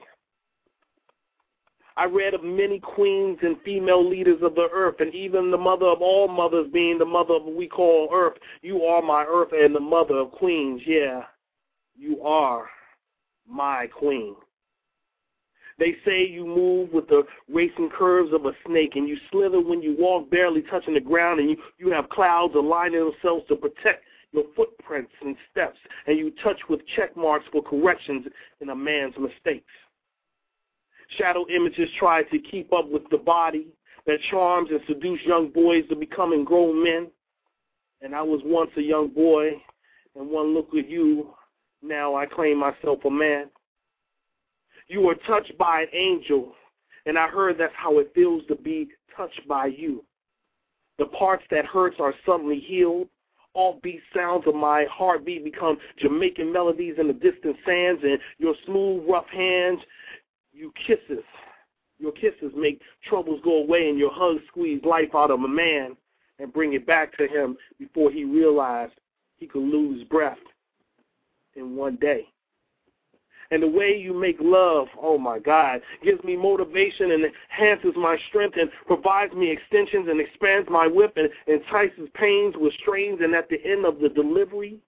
[1.97, 5.85] I read of many queens and female leaders of the earth, and even the mother
[5.85, 8.37] of all mothers being the mother of what we call earth.
[8.61, 10.81] You are my earth and the mother of queens.
[10.85, 11.23] Yeah,
[11.95, 12.67] you are
[13.47, 14.35] my queen.
[15.77, 19.81] They say you move with the racing curves of a snake, and you slither when
[19.81, 24.05] you walk, barely touching the ground, and you, you have clouds aligning themselves to protect
[24.31, 28.25] your footprints and steps, and you touch with check marks for corrections
[28.61, 29.71] in a man's mistakes.
[31.17, 33.67] Shadow images try to keep up with the body
[34.05, 37.07] that charms and seduce young boys to becoming grown men.
[38.01, 39.53] And I was once a young boy,
[40.15, 41.33] and one look at you,
[41.81, 43.49] now I claim myself a man.
[44.87, 46.53] You were touched by an angel,
[47.05, 50.03] and I heard that's how it feels to be touched by you.
[50.97, 53.09] The parts that hurts are suddenly healed.
[53.53, 58.53] All beat sounds of my heartbeat become Jamaican melodies in the distant sands, and your
[58.65, 59.79] smooth, rough hands
[60.53, 61.23] you kisses.
[61.97, 65.95] Your kisses make troubles go away, and your hugs squeeze life out of a man
[66.39, 68.93] and bring it back to him before he realized
[69.37, 70.37] he could lose breath
[71.55, 72.27] in one day.
[73.51, 78.17] And the way you make love, oh my God, gives me motivation and enhances my
[78.29, 83.19] strength and provides me extensions and expands my whip and entices pains with strains.
[83.21, 84.79] And at the end of the delivery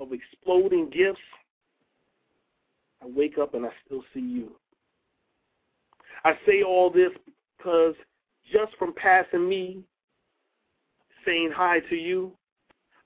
[0.00, 1.20] of exploding gifts,
[3.02, 4.52] I wake up and I still see you.
[6.24, 7.10] I say all this
[7.56, 7.94] because
[8.52, 9.82] just from passing me,
[11.24, 12.32] saying hi to you,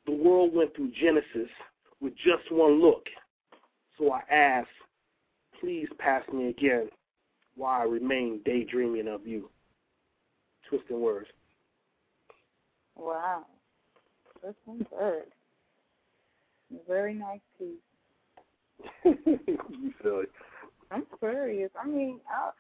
[0.07, 1.51] the world went through Genesis
[2.01, 3.07] with just one look.
[3.99, 4.69] So I ask,
[5.61, 6.89] please pass me again
[7.57, 9.51] while I remain daydreaming of you.
[10.69, 11.29] Twisting words.
[12.97, 13.47] Wow.
[14.41, 15.31] Twisting words.
[16.89, 17.77] Very nice piece.
[19.27, 20.27] you silly.
[20.91, 21.71] I'm serious.
[21.81, 22.55] I mean, I'll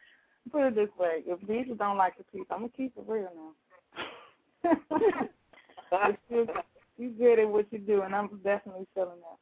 [0.50, 3.30] put it this way: if Jesus don't like the piece, I'm gonna keep it real
[3.34, 3.52] now.
[6.98, 9.38] you good at what you do, and I'm definitely feeling that.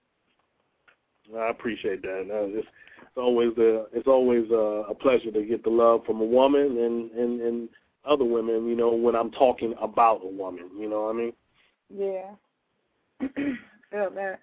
[1.36, 2.24] I appreciate that.
[2.26, 2.66] No, it's,
[3.00, 6.78] it's always a it's always a, a pleasure to get the love from a woman
[6.78, 7.68] and and and
[8.04, 8.66] other women.
[8.66, 11.32] You know, when I'm talking about a woman, you know what I mean?
[11.88, 12.34] Yeah.
[13.90, 14.40] Feel that.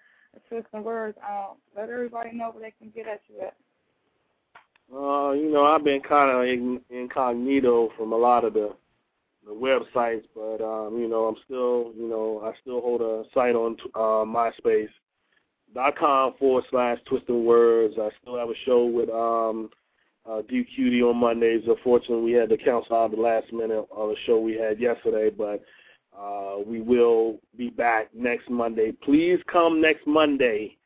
[0.48, 1.18] Twisting words.
[1.28, 3.54] Um, let everybody know where they can get at you at.
[4.94, 8.74] Uh, you know, I've been kind of incognito from a lot of the
[9.44, 13.54] the websites, but um, you know, I'm still, you know, I still hold a site
[13.54, 14.88] on uh, MySpace
[15.74, 17.94] dot com forward slash twisting words.
[17.98, 19.70] I still have a show with um
[20.28, 21.62] uh Cutie on Mondays.
[21.66, 25.30] Unfortunately we had to cancel out the last minute on the show we had yesterday,
[25.30, 25.62] but
[26.18, 28.92] uh we will be back next Monday.
[29.02, 30.76] Please come next Monday.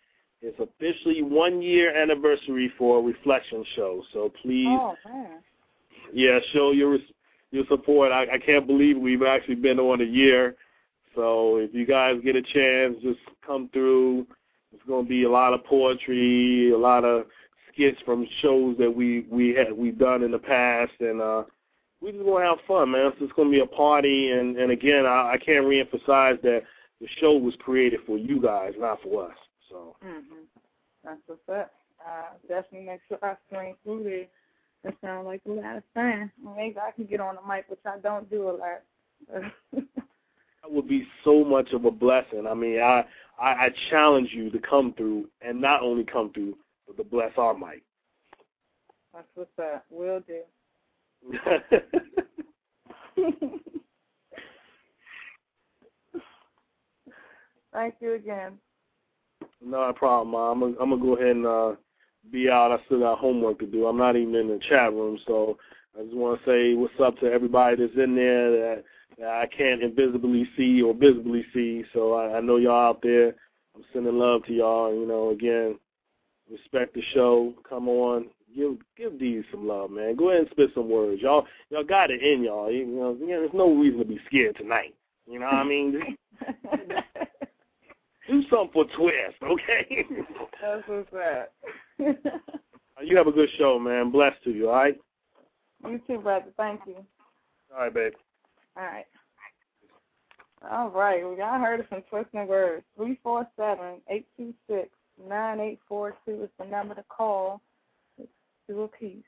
[0.43, 4.03] It's officially one year anniversary for a reflection show.
[4.13, 5.39] So please Oh man.
[6.13, 6.99] yeah, show your
[7.51, 8.13] your support.
[8.13, 10.57] I, I can't believe we've actually been on a year.
[11.15, 14.27] So if you guys get a chance, just come through.
[14.77, 17.25] It's going to be a lot of poetry, a lot of
[17.73, 21.45] skits from shows that we we had we've done in the past, and uh,
[22.03, 23.07] we just gonna have fun, man.
[23.07, 26.63] It's just gonna be a party, and and again, I, I can't reemphasize that
[27.01, 29.37] the show was created for you guys, not for us.
[29.71, 29.97] So.
[30.05, 30.45] Mhm.
[31.05, 31.73] That's what's up.
[32.05, 34.27] Uh, definitely make sure I swing through there.
[34.85, 36.31] That sounds like a lot of fun.
[36.57, 38.83] Maybe I can get on the mic, which I don't do a lot.
[40.67, 42.47] that would be so much of a blessing.
[42.49, 43.05] I mean, I,
[43.41, 46.57] I I challenge you to come through, and not only come through,
[46.87, 47.83] but to bless our mic.
[49.15, 49.85] That's what's up.
[49.91, 50.41] Will do.
[57.73, 58.55] Thank you again.
[59.65, 60.63] No problem, Mom.
[60.63, 61.73] I'm, I'm gonna go ahead and uh,
[62.31, 62.73] be out.
[62.73, 63.87] I still got homework to do.
[63.87, 65.57] I'm not even in the chat room, so
[65.99, 68.85] I just want to say what's up to everybody that's in there that, that
[69.25, 71.85] I can't invisibly see or visibly see.
[71.93, 73.35] So I, I know y'all out there.
[73.75, 74.95] I'm sending love to y'all.
[74.95, 75.79] You know, again,
[76.51, 77.55] respect the show.
[77.69, 80.17] Come on, give give these some love, man.
[80.17, 81.47] Go ahead and spit some words, y'all.
[81.71, 82.71] Y'all got it in y'all.
[82.71, 84.95] You know, there's no reason to be scared tonight.
[85.27, 86.17] You know what I mean?
[88.29, 90.05] Do something for Twist, okay?
[90.61, 91.53] That's what's up.
[93.03, 94.11] you have a good show, man.
[94.11, 95.01] Blessed to you, all right?
[95.89, 96.47] You too, brother.
[96.57, 96.97] Thank you.
[97.73, 98.13] All right, babe.
[98.77, 99.07] All right.
[100.71, 101.23] All right.
[101.25, 102.85] Well, y'all heard of some twisting words.
[102.97, 104.89] Three four seven eight two six
[105.29, 107.61] nine eight four two is the number to call.
[108.19, 108.29] It's
[108.69, 109.25] to a piece.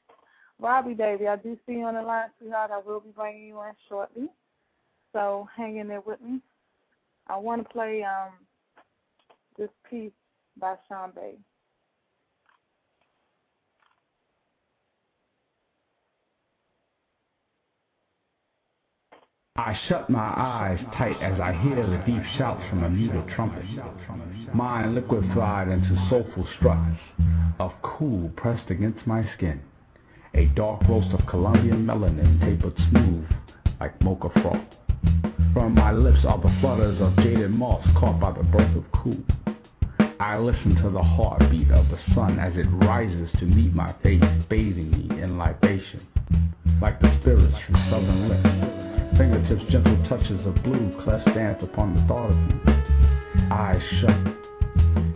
[0.61, 2.71] Robbie, baby, I do see you on the line, sweetheart.
[2.73, 4.29] I will be bringing you in shortly.
[5.13, 6.41] So hang in there with me.
[7.29, 8.33] I want to play um
[9.59, 10.13] this piece
[10.61, 11.35] by Sean Bay.
[19.59, 23.65] I shut my eyes tight as I hear the deep shouts from a muted trumpet.
[24.55, 27.01] Mind liquefied into soulful struts
[27.59, 29.61] of cool pressed against my skin.
[30.35, 33.27] A dark roast of Colombian melanin tapered smooth
[33.81, 34.63] like mocha froth.
[35.53, 39.19] From my lips are the flutters of jaded moss caught by the breath of cool.
[40.21, 44.23] I listen to the heartbeat of the sun as it rises to meet my face,
[44.49, 46.07] bathing me in libation.
[46.81, 48.78] Like the spirits from southern lips,
[49.19, 52.55] fingertips gentle touches of blue cleft dance upon the thought of you.
[53.51, 54.17] Eyes shut,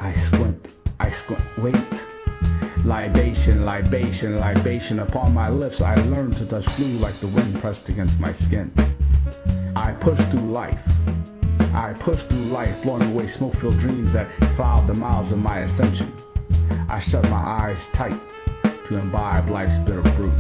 [0.01, 0.67] I squint,
[0.99, 1.75] I squint, wait.
[2.85, 5.77] Libation, libation, libation upon my lips.
[5.79, 8.73] I learn to touch blue like the wind pressed against my skin.
[9.77, 10.79] I push through life,
[11.73, 16.13] I push through life, blowing away smoke-filled dreams that cloud the miles of my ascension.
[16.91, 18.21] I shut my eyes tight
[18.89, 20.35] to imbibe life's bitter fruit.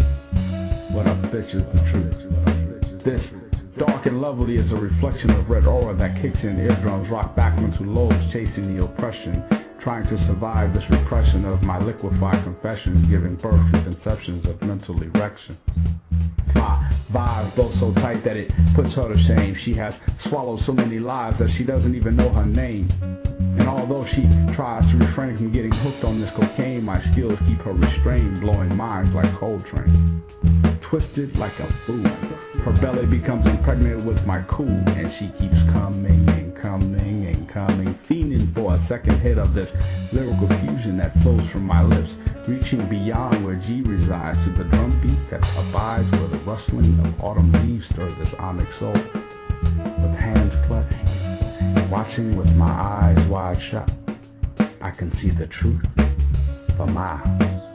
[0.91, 3.05] What a bitch is the truth.
[3.05, 3.42] This,
[3.79, 7.59] dark and lovely, is a reflection of red aura that kicks in eardrums, rock back
[7.59, 9.43] into lobes, chasing the oppression,
[9.83, 15.01] trying to survive this repression of my liquefied confessions, giving birth to conceptions of mental
[15.03, 15.57] erection.
[16.55, 19.57] My vibes blow so tight that it puts her to shame.
[19.65, 19.95] She has
[20.29, 22.91] swallowed so many lives that she doesn't even know her name.
[23.59, 24.23] And although she
[24.55, 28.75] tries to refrain from getting hooked on this cocaine, my skills keep her restrained, blowing
[28.77, 30.23] minds like Coltrane.
[30.91, 32.05] Twisted like a fool,
[32.65, 37.99] her belly becomes impregnated with my cool, and she keeps coming and coming and coming,
[38.09, 39.69] fiending for a second hit of this
[40.13, 42.11] lyrical fusion that flows from my lips,
[42.47, 47.21] reaching beyond where G resides to the drum beat that abides where the rustling of
[47.21, 48.95] autumn leaves stir this onyx soul.
[48.95, 53.91] With hands clutched, watching with my eyes wide shut,
[54.81, 55.83] I can see the truth
[56.77, 57.72] for miles.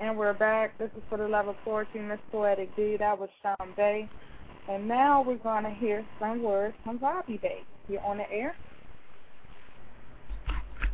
[0.00, 0.78] And we're back.
[0.78, 2.96] This is for the love of poetry, Miss Poetic D.
[2.98, 4.08] That was Sean Bay.
[4.66, 7.58] And now we're going to hear some words from Robbie Bay.
[7.86, 8.56] You're on the air?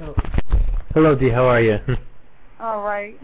[0.00, 0.12] Oh.
[0.92, 1.30] Hello, D.
[1.30, 1.78] How are you?
[2.60, 3.16] All right.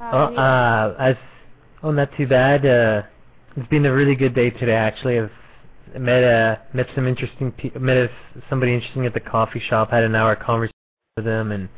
[0.00, 1.16] Oh, uh, as,
[1.82, 2.64] oh, not too bad.
[2.64, 3.02] Uh,
[3.56, 4.74] it's been a really good day today.
[4.74, 8.10] Actually, I've met uh met some interesting pe- met
[8.48, 9.90] somebody interesting at the coffee shop.
[9.90, 10.74] Had an hour conversation
[11.16, 11.68] with them, and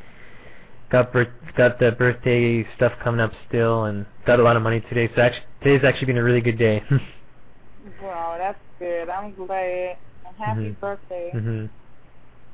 [0.91, 4.81] got birth, got the birthday stuff coming up still, and got a lot of money
[4.89, 5.11] today.
[5.15, 6.83] So actually, today's actually been a really good day.
[8.03, 9.09] wow, that's good.
[9.09, 9.97] I'm glad.
[10.27, 10.81] And happy Mhm.
[10.81, 11.31] birthday.
[11.33, 11.67] hmm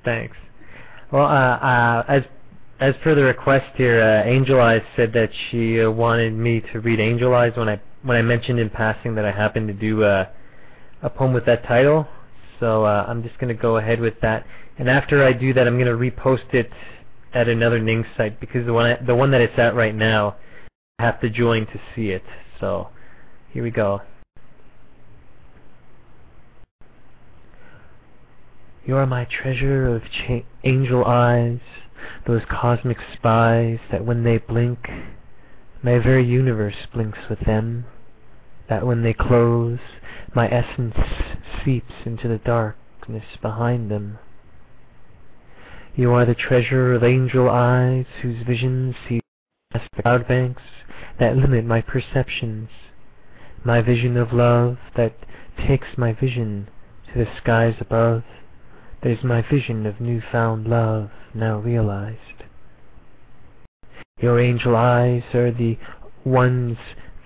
[0.05, 0.37] Thanks.
[1.11, 2.23] Well, uh, uh, as
[2.79, 6.81] as per the request here, uh, Angel Eyes said that she uh, wanted me to
[6.81, 10.05] read Angel Eyes when I when I mentioned in passing that I happened to do
[10.05, 10.27] uh,
[11.03, 12.07] a poem with that title.
[12.61, 14.47] So uh, I'm just going to go ahead with that.
[14.79, 16.71] And after I do that, I'm going to repost it
[17.37, 20.37] at another Ning site because the one I, the one that it's at right now,
[20.99, 22.25] I have to join to see it.
[22.59, 22.89] So
[23.53, 24.01] here we go.
[28.87, 30.03] You are my treasure of
[30.65, 31.59] angel eyes,
[32.27, 34.89] those cosmic spies that when they blink,
[35.83, 37.85] my very universe blinks with them.
[38.69, 39.79] That when they close,
[40.35, 40.95] my essence
[41.65, 44.19] seeps into the darkness behind them.
[45.99, 49.23] You are the treasure of angel eyes whose visions see
[49.73, 50.63] past the cloud banks
[51.19, 52.69] that limit my perceptions,
[53.65, 55.15] my vision of love that
[55.67, 56.69] takes my vision
[57.11, 58.25] to the skies above.
[59.03, 62.45] That is my vision of new-found love now realized.
[64.21, 65.79] Your angel eyes are the
[66.27, 66.77] ones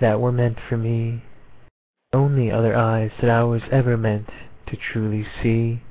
[0.01, 1.25] that were meant for me,
[2.13, 4.29] the only other eyes that I was ever meant
[4.69, 5.83] to truly see,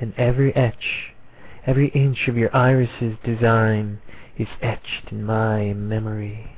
[0.00, 1.15] and every etch,
[1.66, 4.00] every inch of your iris's design
[4.38, 6.52] is etched in my memory.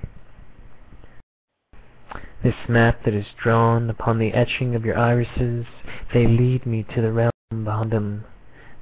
[2.42, 5.64] This map that is drawn upon the etching of your irises,
[6.12, 8.24] they lead me to the realm beyond them,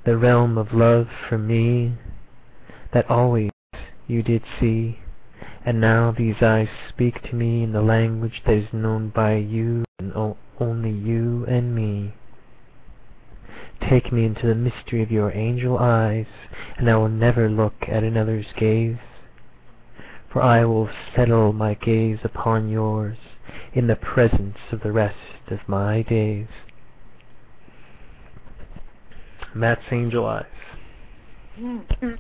[0.05, 1.95] the realm of love for me,
[2.93, 3.51] that always
[4.07, 4.99] you did see,
[5.65, 9.85] and now these eyes speak to me in the language that is known by you
[9.99, 10.13] and
[10.61, 12.15] only you and me.
[13.81, 16.27] Take me into the mystery of your angel eyes,
[16.77, 18.97] and I will never look at another's gaze,
[20.33, 23.19] for I will settle my gaze upon yours
[23.73, 25.17] in the presence of the rest
[25.51, 26.49] of my days.
[29.55, 30.45] Matt's Angel Eyes.
[31.59, 32.19] Mm, mm,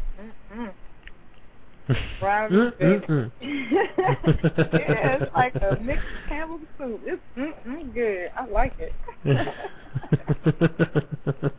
[0.54, 0.72] mm,
[2.20, 7.00] Brown mm, yeah, it's like a mixed Campbell soup.
[7.04, 8.30] It's mm, mm, good.
[8.36, 8.92] I like it.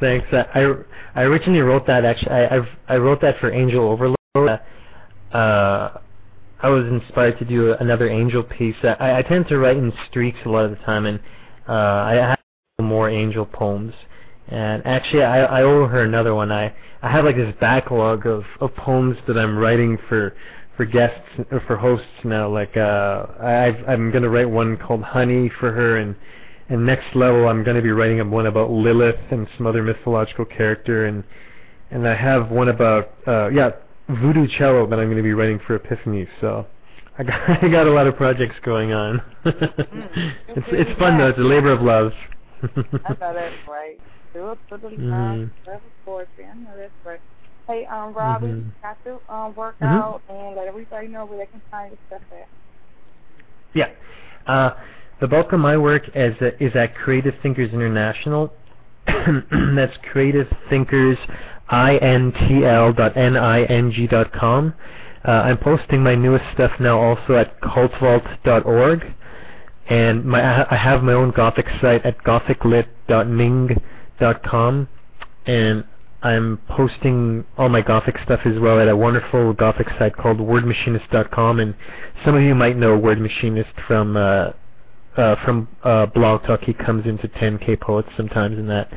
[0.00, 0.26] Thanks.
[0.32, 0.74] I I
[1.16, 2.32] I originally wrote that actually.
[2.32, 4.16] I I, I wrote that for Angel Overload.
[5.32, 5.98] Uh,
[6.62, 8.76] I was inspired to do another Angel piece.
[8.82, 11.20] I, I tend to write in streaks a lot of the time, and
[11.68, 12.38] uh, I have
[12.84, 13.94] more Angel poems.
[14.50, 16.50] And actually, I, I owe her another one.
[16.50, 20.34] I I have like this backlog of, of poems that I'm writing for
[20.76, 21.20] for guests
[21.50, 22.48] or for hosts now.
[22.48, 26.16] Like uh, I I'm gonna write one called Honey for her, and
[26.68, 31.06] and next level I'm gonna be writing one about Lilith and some other mythological character,
[31.06, 31.22] and
[31.90, 33.70] and I have one about uh yeah
[34.08, 36.28] Voodoo Cello that I'm gonna be writing for Epiphany.
[36.40, 36.66] So.
[37.18, 39.20] I got I got a lot of projects going on.
[39.44, 41.28] mm, it's it's fun though.
[41.28, 42.12] It's a labor of love.
[42.62, 42.68] I
[43.20, 44.00] know that's right.
[44.34, 44.90] It for the
[46.04, 46.44] poetry.
[46.44, 47.20] I know that's right.
[47.66, 48.70] Hey, um, Robbie, Mhm.
[48.82, 49.86] got to um work Mhm.
[49.86, 52.48] out and let everybody know where they can find your stuff at.
[53.74, 53.88] Yeah.
[54.46, 54.70] Uh,
[55.20, 58.52] the bulk of my work is, is at Creative Thinkers International.
[59.06, 61.18] That's Creative Thinkers,
[61.68, 64.74] I-N-T-L dot N-I-N-G dot com.
[65.26, 69.14] Uh, I'm posting my newest stuff now also at cultvault.org.
[69.88, 73.80] And my, I ha- I have my own Gothic site at gothiclit.ning.com.
[74.20, 74.88] Dot com
[75.46, 75.84] and
[76.22, 81.60] I'm posting all my Gothic stuff as well at a wonderful Gothic site called wordmachinist.com.
[81.60, 81.74] And
[82.24, 84.50] some of you might know Word Machinist from uh,
[85.16, 86.60] uh, from uh, Blog Talk.
[86.62, 88.92] He comes into 10K Poets sometimes in that.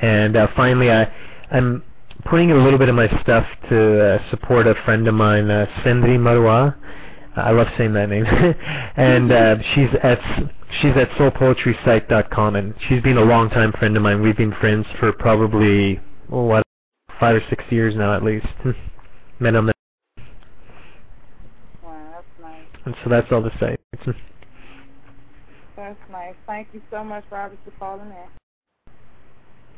[0.00, 1.12] And uh, finally, I,
[1.50, 1.82] I'm
[2.24, 5.66] putting a little bit of my stuff to uh, support a friend of mine, uh,
[5.84, 6.76] Sendri Marwa.
[7.34, 8.24] I love saying that name.
[8.96, 10.20] and uh, she's at
[10.80, 14.22] she's at soulpoetrysite.com, and she's been a long time friend of mine.
[14.22, 16.00] We've been friends for probably
[16.30, 16.62] oh, what
[17.20, 18.46] five or six years now at least.
[19.40, 19.72] Met on the
[21.82, 22.66] Wow, that's nice.
[22.84, 23.80] and so that's all the site.
[25.76, 26.34] That's nice.
[26.46, 28.12] Thank you so much, Robert, for calling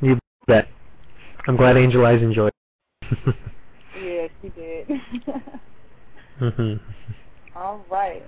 [0.01, 0.09] in.
[0.09, 0.67] you bet.
[1.47, 2.51] I'm glad Angel Eyes enjoyed.
[4.01, 4.87] Yeah, she did.
[6.39, 6.73] hmm
[7.55, 8.23] All right.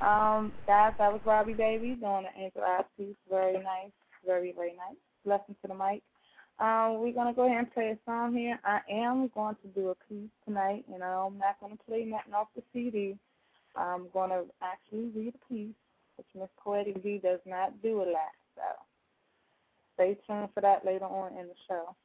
[0.00, 3.16] Um, guys, that was Robbie Baby doing the Angel Eyes piece.
[3.28, 3.92] Very nice.
[4.24, 4.96] Very, very nice.
[5.24, 6.02] Blessing to the mic.
[6.58, 8.58] Um, we're gonna go ahead and play a song here.
[8.64, 12.48] I am going to do a piece tonight, know, I'm not gonna play nothing off
[12.54, 13.16] the CD.
[13.76, 15.74] I'm gonna actually read a piece,
[16.16, 18.62] which Miss Poetic D does not do a lot, so
[19.94, 21.96] stay tuned for that later on in the show.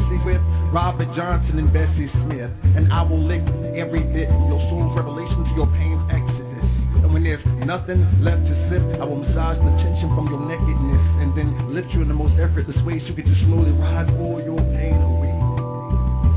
[0.00, 0.40] Sexy with
[0.72, 2.50] Robert Johnson and Bessie Smith.
[2.76, 3.42] And I will lick
[3.76, 6.64] every bit your soul's revelation to your pain's exodus.
[7.04, 11.04] And when there's nothing left to sip, I will massage the tension from your nakedness
[11.20, 14.08] and then lift you in the most effortless ways so you can just slowly ride
[14.20, 15.32] all your pain away.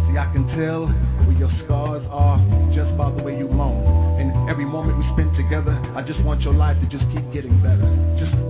[0.10, 0.88] See, I can tell
[1.26, 2.40] where your scars are
[2.74, 4.22] just by the way you moan.
[4.22, 7.62] And every moment we spend together, I just want your life to just keep getting
[7.62, 7.88] better.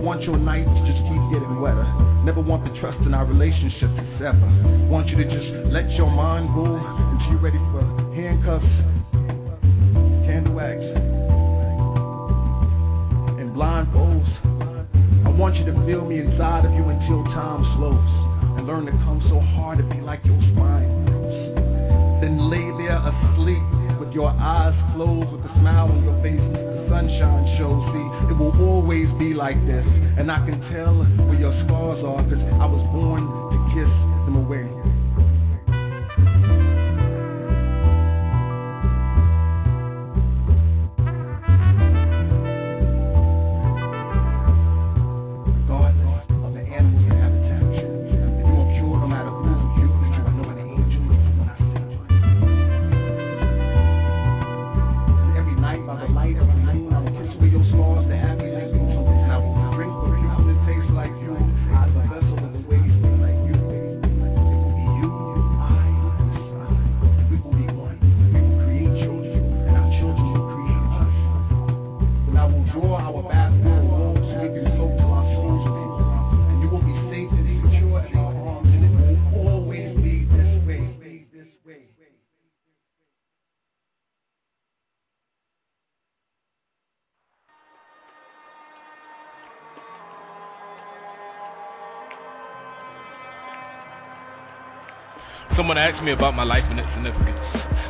[0.04, 1.82] Want your nights to just keep getting wetter.
[2.28, 4.44] Never want the trust in our relationship to sever.
[4.84, 7.80] Want you to just let your mind go until you're ready for
[8.12, 8.68] handcuffs,
[10.28, 10.76] candle wax,
[13.40, 14.28] and blindfolds.
[15.24, 18.92] I want you to feel me inside of you until time slows and learn to
[19.08, 20.84] come so hard to be like your spine.
[22.20, 23.64] Then lay there asleep
[23.98, 26.63] with your eyes closed with a smile on your face
[26.94, 27.82] sunshine shows.
[28.30, 29.84] It will always be like this,
[30.16, 30.94] and I can tell
[31.26, 33.90] where your scars are because I was born to kiss
[34.26, 34.73] them away.
[95.74, 97.42] Someone asked me about my life and its significance.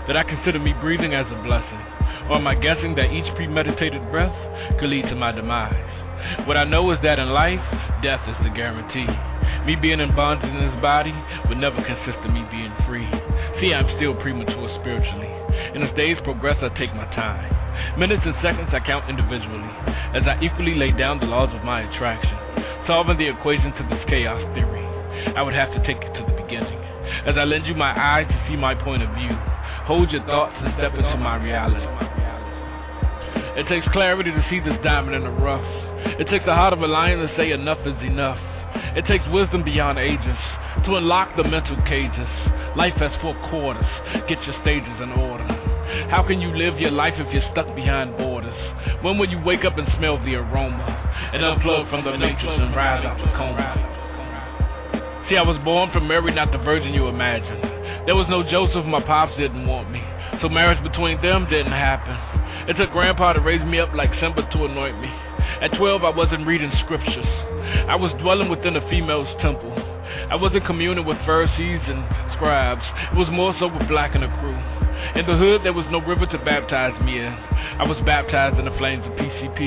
[0.09, 1.85] that I consider me breathing as a blessing?
[2.33, 4.33] Or am I guessing that each premeditated breath
[4.81, 6.49] could lead to my demise?
[6.49, 7.61] What I know is that in life,
[8.01, 9.05] death is the guarantee.
[9.69, 11.13] Me being in bondage in this body
[11.53, 13.05] would never consist of me being free.
[13.61, 15.29] See, I'm still premature spiritually.
[15.77, 17.53] And as days progress, I take my time.
[18.01, 19.69] Minutes and seconds I count individually,
[20.17, 22.33] as I equally lay down the laws of my attraction,
[22.89, 24.81] solving the equation to this chaos theory.
[25.37, 26.81] I would have to take it to the beginning,
[27.27, 29.35] as I lend you my eyes to see my point of view.
[29.87, 31.87] Hold your thoughts and step into my reality.
[33.57, 35.65] It takes clarity to see this diamond in the rough.
[36.19, 38.39] It takes the heart of a lion to say enough is enough.
[38.97, 40.39] It takes wisdom beyond ages
[40.85, 42.29] to unlock the mental cages.
[42.77, 43.87] Life has four quarters.
[44.29, 45.47] Get your stages in order.
[46.11, 48.57] How can you live your life if you're stuck behind borders?
[49.03, 52.75] When will you wake up and smell the aroma and unplug from the matrix and
[52.75, 53.94] rise out the coma?
[55.29, 57.61] See, I was born from Mary, not the virgin you imagine.
[58.05, 60.03] There was no Joseph, my pops didn't want me.
[60.43, 62.13] So marriage between them didn't happen.
[62.69, 65.09] It took grandpa to raise me up like Simba to anoint me.
[65.63, 67.27] At 12, I wasn't reading scriptures.
[67.89, 69.73] I was dwelling within a female's temple.
[70.31, 72.05] I wasn't communing with Pharisees and
[72.35, 72.83] scribes.
[73.13, 74.59] It was more so with Black and the crew.
[75.15, 77.33] In the hood, there was no river to baptize me in.
[77.79, 79.61] I was baptized in the flames of PCP,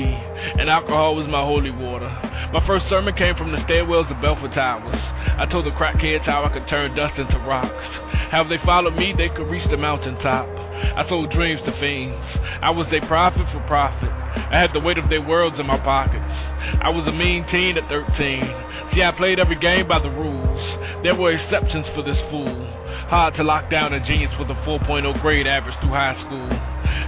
[0.58, 2.08] and alcohol was my holy water.
[2.52, 4.98] My first sermon came from the stairwells of Belfort Towers.
[5.38, 7.70] I told the crackheads how I could turn dust into rocks.
[8.30, 10.67] How if they followed me, they could reach the mountaintop.
[10.96, 12.16] I sold dreams to fiends.
[12.62, 14.10] I was their prophet for profit.
[14.10, 16.24] I had the weight of their worlds in my pockets.
[16.82, 18.94] I was a mean teen at 13.
[18.94, 21.02] See, I played every game by the rules.
[21.02, 22.66] There were exceptions for this fool.
[23.08, 26.48] Hard to lock down a genius with a 4.0 grade average through high school.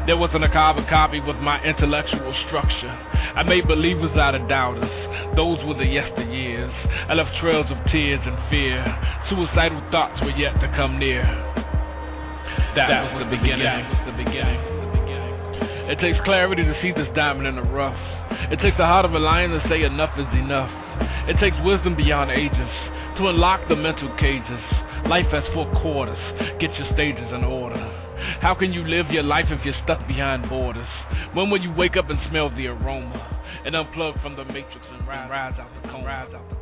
[0.07, 2.91] There wasn't a carbon copy with my intellectual structure.
[3.37, 4.91] I made believers out of doubters.
[5.37, 6.73] Those were the yesteryears.
[7.09, 8.81] I left trails of tears and fear.
[9.29, 11.23] Suicidal thoughts were yet to come near.
[12.77, 13.67] That, was, the beginning.
[13.67, 14.81] That was the beginning.
[15.91, 17.99] It takes clarity to see this diamond in the rough.
[18.53, 20.71] It takes the heart of a lion to say enough is enough.
[21.27, 22.71] It takes wisdom beyond ages
[23.19, 24.63] to unlock the mental cages.
[25.09, 26.19] Life has four quarters.
[26.61, 27.81] Get your stages in order.
[28.41, 30.87] How can you live your life if you're stuck behind borders?
[31.35, 35.09] When will you wake up and smell the aroma and unplug from the matrix and
[35.09, 36.05] rise, rise out the cone?
[36.05, 36.60] Rise out the cone.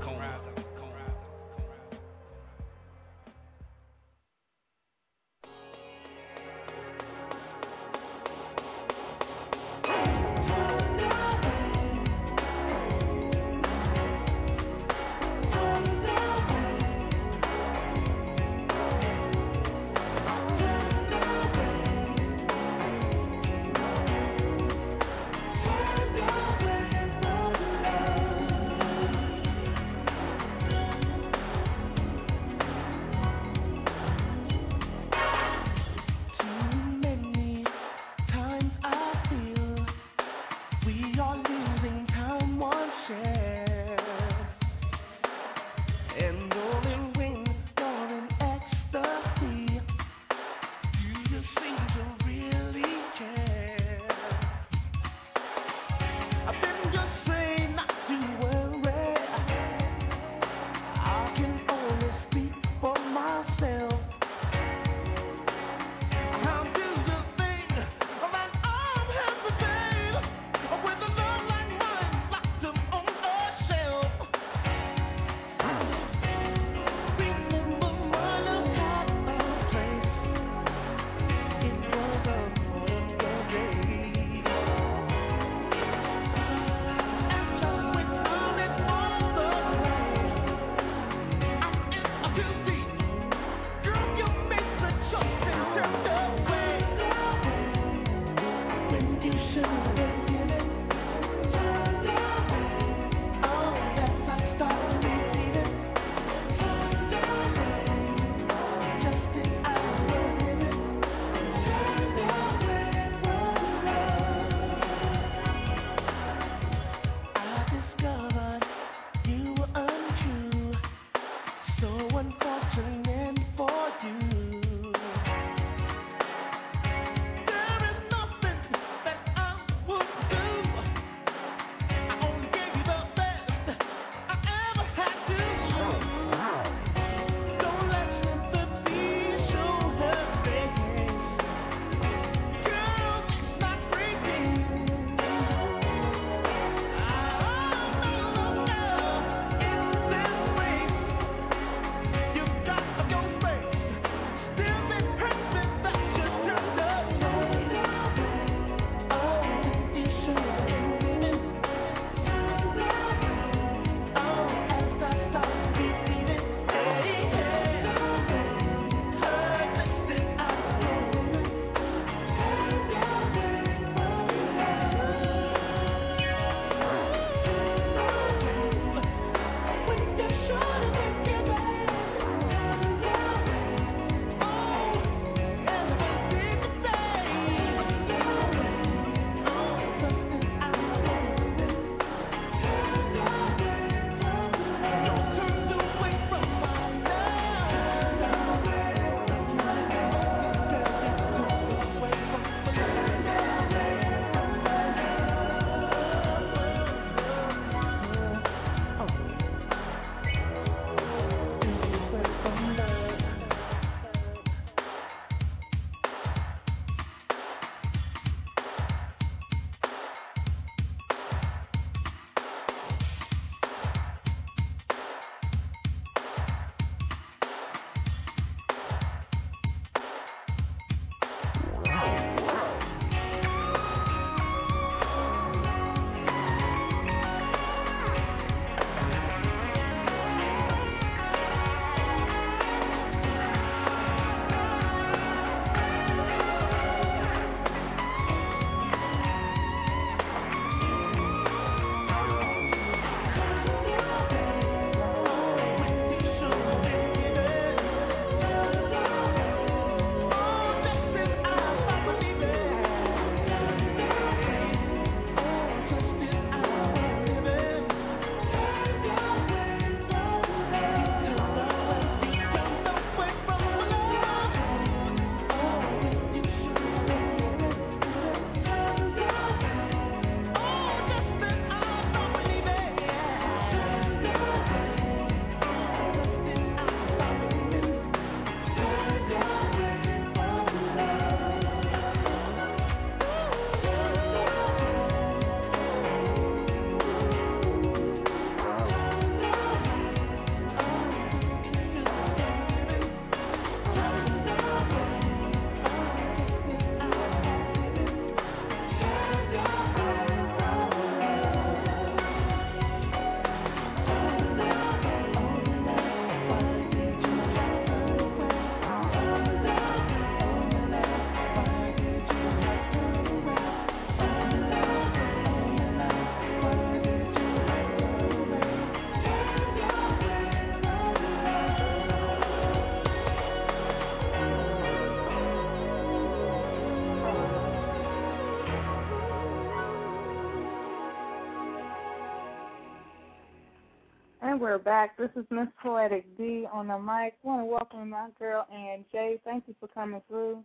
[344.68, 345.16] We're back.
[345.16, 347.32] This is Miss Poetic D on the mic.
[347.42, 349.38] I want to welcome my girl Ann Jay.
[349.42, 350.62] Thank you for coming through.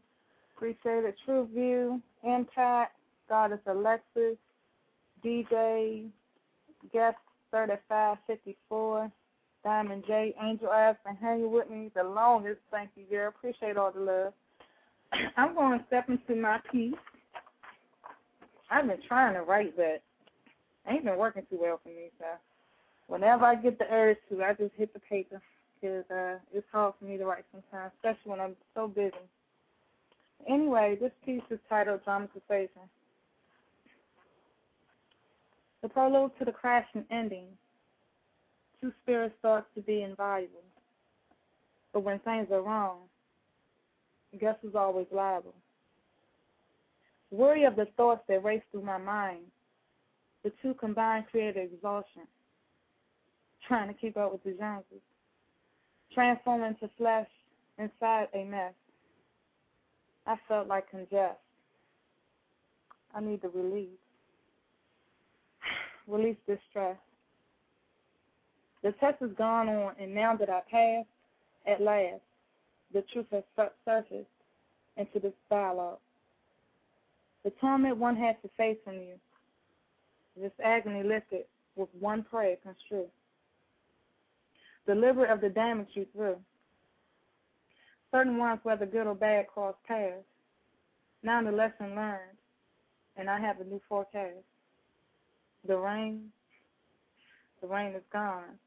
[0.57, 1.15] Appreciate it.
[1.23, 2.97] True View, Impact,
[3.29, 4.35] Goddess Alexis,
[5.23, 6.09] DJ,
[6.91, 7.15] Guest
[7.51, 9.09] 3554,
[9.63, 12.59] Diamond J, Angel Eyes, been hanging with me the longest.
[12.71, 13.29] Thank you, girl.
[13.29, 14.33] Appreciate all the love.
[15.37, 16.93] I'm going to step into my piece.
[18.69, 20.03] I've been trying to write, but
[20.89, 22.25] ain't been working too well for me, so
[23.07, 25.41] whenever I get the urge to, I just hit the paper
[25.79, 29.11] because uh, it's hard for me to write sometimes, especially when I'm so busy.
[30.47, 32.81] Anyway, this piece is titled Dramatization.
[35.81, 37.47] The prologue to the crash and ending.
[38.81, 40.63] Two spirits thought to be invaluable.
[41.93, 42.99] But when things are wrong,
[44.39, 45.53] guess who's always liable?
[47.31, 49.43] Worry of the thoughts that race through my mind.
[50.43, 52.23] The two combined created exhaustion
[53.67, 55.01] trying to keep up with the Joneses,
[56.13, 57.27] transform into flesh
[57.77, 58.73] inside a mess.
[60.25, 61.39] I felt like congest.
[63.15, 63.89] I need to release.
[66.07, 66.97] Release this stress.
[68.81, 71.07] The test has gone on, and now that I passed,
[71.65, 72.21] at last,
[72.93, 73.43] the truth has
[73.85, 74.27] surfaced
[74.97, 75.99] into this dialogue.
[77.43, 79.15] The torment one has to face from you,
[80.35, 81.45] this agony lifted
[81.75, 83.09] with one prayer construed
[84.85, 86.35] deliberate of the damage you threw.
[88.11, 90.23] Certain ones, whether good or bad, cross paths.
[91.23, 92.37] Now the lesson learned,
[93.17, 94.43] and I have a new forecast.
[95.67, 96.29] The rain,
[97.61, 98.59] the rain is gone,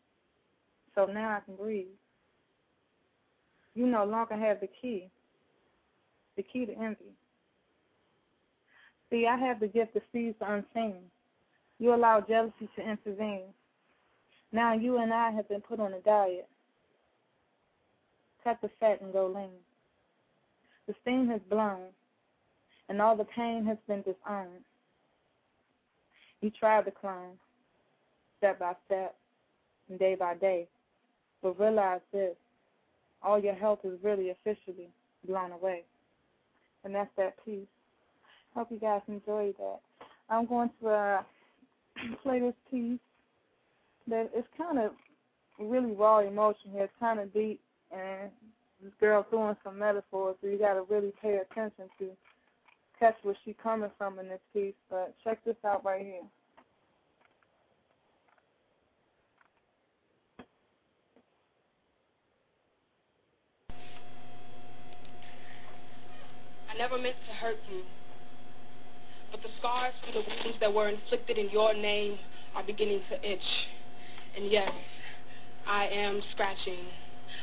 [0.95, 1.87] so now I can breathe.
[3.75, 5.11] You no longer have the key,
[6.37, 7.13] the key to envy.
[9.11, 11.03] See, I have the gift to seize the unseen.
[11.79, 13.53] You allow jealousy to intervene.
[14.57, 16.49] Now you and I have been put on a diet.
[18.43, 19.51] Cut the fat and go lean.
[20.89, 21.89] The steam has blown,
[22.89, 24.65] and all the pain has been disowned.
[26.41, 27.33] You tried to climb,
[28.39, 29.15] step by step,
[29.91, 30.69] and day by day,
[31.43, 32.35] but realize this
[33.23, 34.89] all your health is really officially
[35.27, 35.83] blown away.
[36.83, 37.67] And that's that piece.
[38.55, 39.81] Hope you guys enjoyed that.
[40.31, 41.23] I'm going to uh,
[42.23, 43.01] play this piece
[44.09, 44.93] that it's kind of
[45.59, 46.85] really raw emotion here.
[46.85, 47.61] It's kind of deep,
[47.93, 48.31] and
[48.83, 52.11] this girl throwing some metaphors, so you got to really pay attention to
[52.99, 54.75] catch where she's coming from in this piece.
[54.91, 56.23] But check this out right here.
[66.69, 67.83] I never meant to hurt you,
[69.31, 72.19] but the scars for the wounds that were inflicted in your name
[72.55, 73.41] are beginning to itch.
[74.37, 74.71] And yes,
[75.67, 76.85] I am scratching,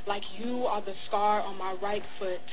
[0.05, 2.45] like you are the scar on my right foot.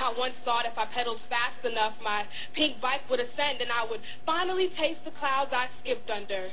[0.00, 3.84] I once thought if I pedaled fast enough, my pink bike would ascend and I
[3.88, 6.48] would finally taste the clouds I skipped under.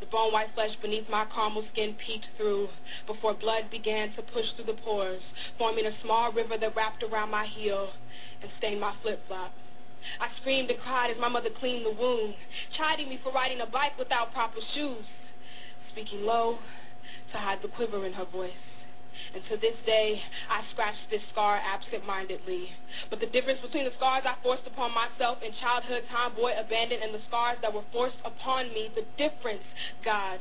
[0.00, 2.68] The bone white flesh beneath my caramel skin peeked through
[3.06, 5.22] before blood began to push through the pores,
[5.58, 7.90] forming a small river that wrapped around my heel
[8.40, 9.52] and stained my flip flop.
[10.18, 12.34] I screamed and cried as my mother cleaned the wound,
[12.76, 15.04] chiding me for riding a bike without proper shoes
[15.92, 16.58] speaking low
[17.32, 18.52] to hide the quiver in her voice.
[19.34, 20.20] And to this day,
[20.50, 22.68] I scratch this scar absent-mindedly.
[23.08, 27.14] But the difference between the scars I forced upon myself in childhood, tomboy, abandoned, and
[27.14, 29.64] the scars that were forced upon me, the difference,
[30.04, 30.40] God,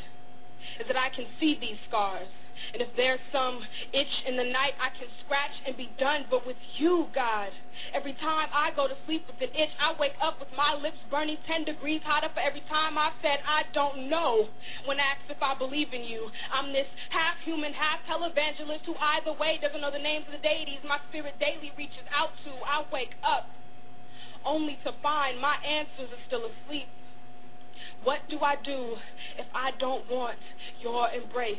[0.79, 2.27] is that I can see these scars.
[2.73, 3.59] And if there's some
[3.93, 6.25] itch in the night, I can scratch and be done.
[6.29, 7.49] But with you, God,
[7.93, 10.97] every time I go to sleep with an itch, I wake up with my lips
[11.09, 14.47] burning 10 degrees hotter for every time I've said I don't know.
[14.85, 19.33] When asked if I believe in you, I'm this half human, half televangelist who either
[19.33, 22.51] way doesn't know the names of the deities my spirit daily reaches out to.
[22.65, 23.49] I wake up
[24.45, 26.87] only to find my answers are still asleep.
[28.03, 28.95] What do I do
[29.37, 30.37] if I don't want
[30.81, 31.57] your embrace?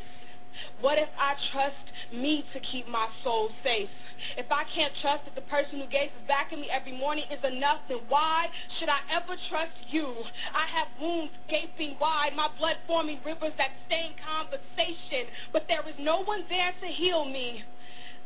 [0.80, 3.88] What if I trust me to keep my soul safe?
[4.36, 7.42] If I can't trust that the person who gazes back at me every morning is
[7.44, 8.46] enough, then why
[8.78, 10.12] should I ever trust you?
[10.54, 15.94] I have wounds gaping wide, my blood forming rivers that stain conversation, but there is
[15.98, 17.64] no one there to heal me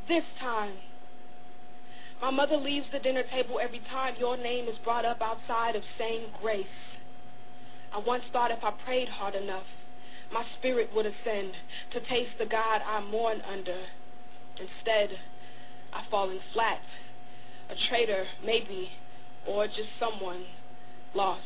[0.08, 0.76] this time.
[2.20, 5.82] My mother leaves the dinner table every time your name is brought up outside of
[5.98, 6.66] saying grace.
[7.92, 9.66] I once thought if I prayed hard enough,
[10.32, 11.52] my spirit would ascend
[11.92, 13.78] to taste the God I mourn under.
[14.58, 15.10] Instead,
[15.92, 16.80] I've fallen flat,
[17.70, 18.90] a traitor, maybe,
[19.46, 20.44] or just someone
[21.14, 21.42] lost.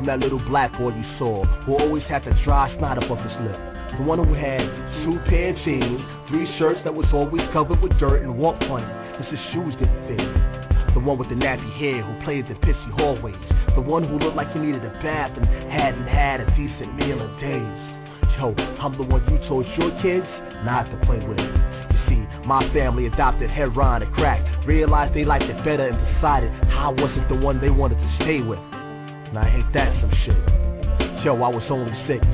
[0.00, 3.36] I'm that little black boy you saw who always had the dry snot above his
[3.44, 3.60] lip.
[4.00, 4.64] The one who had
[5.04, 6.00] two pair of jeans,
[6.32, 10.00] three shirts that was always covered with dirt and walked funny because his shoes didn't
[10.08, 10.24] fit.
[10.96, 13.36] The one with the nappy hair who played the pissy hallways.
[13.76, 17.20] The one who looked like he needed a bath and hadn't had a decent meal
[17.20, 17.76] in days.
[18.40, 20.24] Yo, I'm the one you told your kids
[20.64, 21.36] not to play with.
[21.36, 26.48] You see, my family adopted heroin and crack, realized they liked it better and decided
[26.72, 28.58] I wasn't the one they wanted to stay with.
[29.38, 31.24] I hate that some shit.
[31.24, 32.24] Yo, I was only six.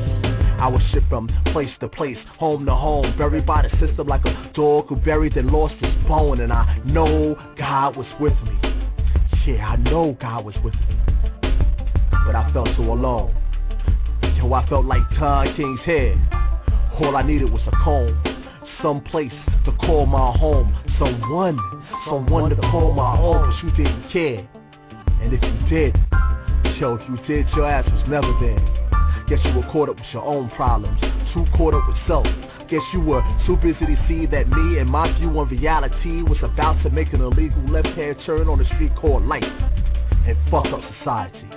[0.59, 4.25] I was shipped from place to place, home to home, buried by the system like
[4.25, 6.41] a dog who buried and lost his bone.
[6.41, 8.59] And I know God was with me.
[9.47, 10.99] Yeah, I know God was with me.
[12.27, 13.35] But I felt so alone.
[14.37, 16.17] Yo, I felt like Don King's head.
[17.01, 18.21] All I needed was a comb,
[18.83, 19.33] some place
[19.67, 21.59] to call my home, someone,
[22.09, 23.51] someone to call my own.
[23.51, 24.49] But you didn't care.
[25.21, 26.06] And if you did,
[26.79, 28.61] yo, you did, your ass was never there.
[29.29, 31.01] Guess you were caught up with your own problems,
[31.33, 32.27] too caught up with self.
[32.69, 36.39] Guess you were too busy to see that me and my view on reality was
[36.43, 40.81] about to make an illegal left-hand turn on the street called life and fuck up
[40.99, 41.49] society.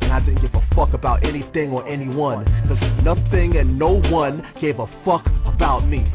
[0.00, 4.46] And I didn't give a fuck about anything or anyone, cause nothing and no one
[4.60, 6.10] gave a fuck about me.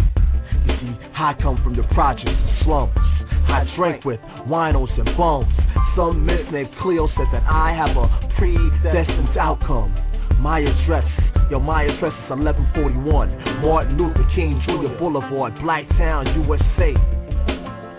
[0.66, 2.94] You see, I come from the projects and slums.
[2.96, 5.48] I drank with winos and bums.
[5.96, 8.08] Some miss named Cleo said that I have a
[8.38, 9.92] predestined outcome.
[10.40, 11.04] My address,
[11.52, 14.98] yo, my address is 1141 Martin Luther King Jr.
[14.98, 16.96] Boulevard, Blacktown, USA.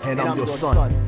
[0.09, 1.05] And I'm your son.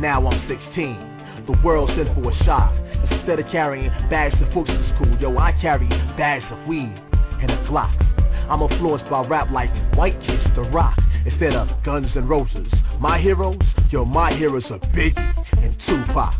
[0.00, 1.46] Now I'm 16.
[1.46, 2.74] The world sent for a shot.
[3.12, 6.92] Instead of carrying bags of books to school, yo, I carry bags of weed
[7.40, 8.13] and a Glock.
[8.48, 12.66] I'm influenced by rap like White Kids, The Rock, instead of Guns and Roses.
[13.00, 13.58] My heroes,
[13.90, 15.16] yo, my heroes are Biggie
[15.62, 16.34] and Tupac.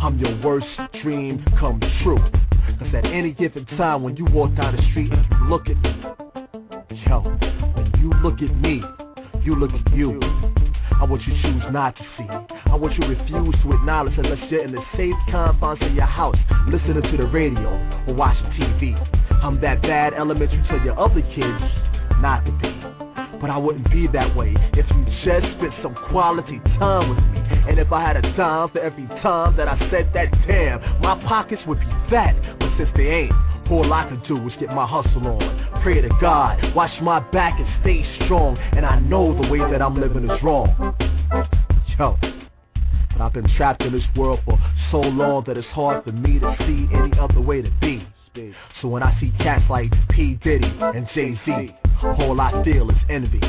[0.00, 0.66] I'm your worst
[1.02, 2.18] dream come true.
[2.78, 5.76] Cause at any given time when you walk down the street and you look at
[5.82, 6.00] me,
[7.08, 8.82] yo, when you look at me,
[9.42, 10.20] you look at you.
[11.00, 12.26] I want you to choose not to see.
[12.70, 16.06] I want you to refuse to acknowledge unless you're in the safe confines of your
[16.06, 16.36] house,
[16.68, 17.68] listening to the radio
[18.06, 19.27] or watching TV.
[19.42, 21.62] I'm that bad element you tell your other kids
[22.20, 22.78] not to be.
[23.40, 27.38] But I wouldn't be that way if you just spent some quality time with me.
[27.68, 31.22] And if I had a dime for every time that I said that damn, my
[31.26, 32.34] pockets would be fat.
[32.58, 33.32] But since they ain't,
[33.70, 35.82] all I can do is get my hustle on.
[35.82, 38.58] Pray to God, watch my back and stay strong.
[38.58, 40.96] And I know the way that I'm living is wrong.
[41.96, 42.16] Yo.
[43.12, 44.58] But I've been trapped in this world for
[44.90, 48.06] so long that it's hard for me to see any other way to be.
[48.80, 50.38] So when I see cats like P.
[50.42, 53.40] Diddy and Jay Z, all I feel is envy.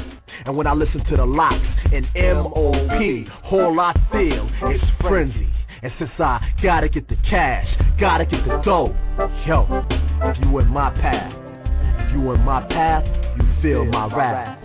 [0.46, 1.56] And when I listen to the LOX
[1.94, 5.50] and M.O.P., all I feel is frenzy.
[5.82, 7.68] And since I gotta get the cash,
[8.00, 8.94] gotta get the dough,
[9.46, 9.86] yo,
[10.24, 11.34] if you in my path,
[12.06, 13.06] if you in my path,
[13.38, 14.60] you feel my wrath.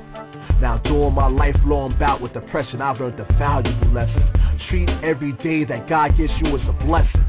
[0.61, 4.25] Now during my lifelong bout with depression, I've learned the valuable lesson.
[4.69, 7.25] Treat every day that God gives you as a blessing.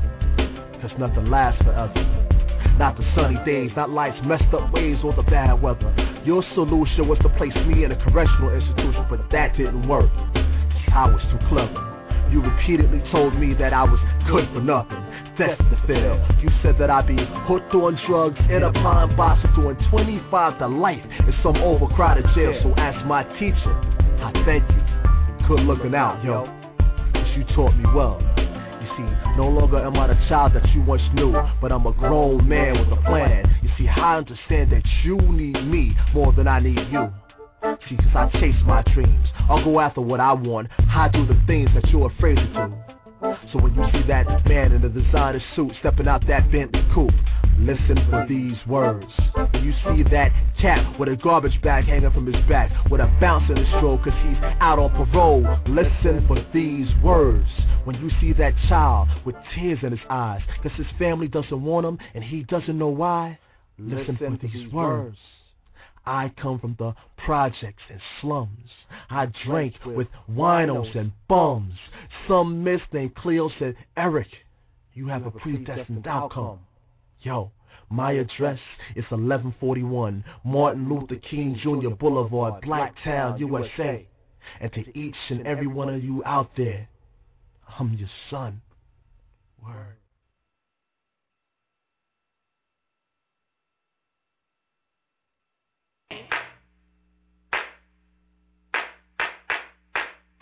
[0.82, 2.35] Cause nothing lasts forever.
[2.78, 5.94] Not the sunny days, not life's messed up ways or the bad weather.
[6.26, 10.10] Your solution was to place me in a correctional institution, but that didn't work.
[10.94, 11.96] I was too clever.
[12.32, 14.98] You repeatedly told me that I was good for nothing,
[15.38, 16.18] destined to fail.
[16.42, 17.18] You said that I'd be
[17.48, 22.60] hooked on drugs in a pine box doing 25 to life in some overcrowded jail.
[22.64, 23.74] So as my teacher,
[24.20, 25.48] I thank you.
[25.48, 26.46] Good looking out, yo.
[27.14, 28.20] Cause you taught me well.
[28.98, 29.04] See,
[29.38, 32.80] no longer am I the child that you once knew, but I'm a grown man
[32.80, 33.44] with a plan.
[33.62, 37.12] You see, I understand that you need me more than I need you.
[37.90, 39.28] See, I chase my dreams.
[39.50, 40.70] I'll go after what I want.
[40.80, 42.96] I do the things that you're afraid to do.
[43.52, 47.14] So when you see that man in the designer suit stepping out that Bentley coupe,
[47.58, 49.06] listen for these words.
[49.34, 50.32] When you see that
[50.62, 54.04] chap with a garbage bag hanging from his back, with a bounce in his stroke
[54.04, 57.50] cause he's out on parole, listen for these words.
[57.86, 61.86] When you see that child with tears in his eyes cause his family doesn't want
[61.86, 63.38] him and he doesn't know why,
[63.78, 65.18] listen, to these words.
[66.04, 68.72] I come from the projects and slums.
[69.12, 71.76] I drank with winos and bums.
[72.28, 74.30] Some miss named Cleo said, Eric,
[74.96, 76.62] you have a predestined outcome.
[77.22, 77.52] Yo,
[77.92, 78.60] my address
[78.96, 81.90] is 1141 Martin Luther King Jr.
[81.90, 84.08] Boulevard, Blacktown, USA.
[84.60, 86.88] And to each and every one of you out there,
[87.80, 88.62] I'm your son.
[89.64, 89.98] Word.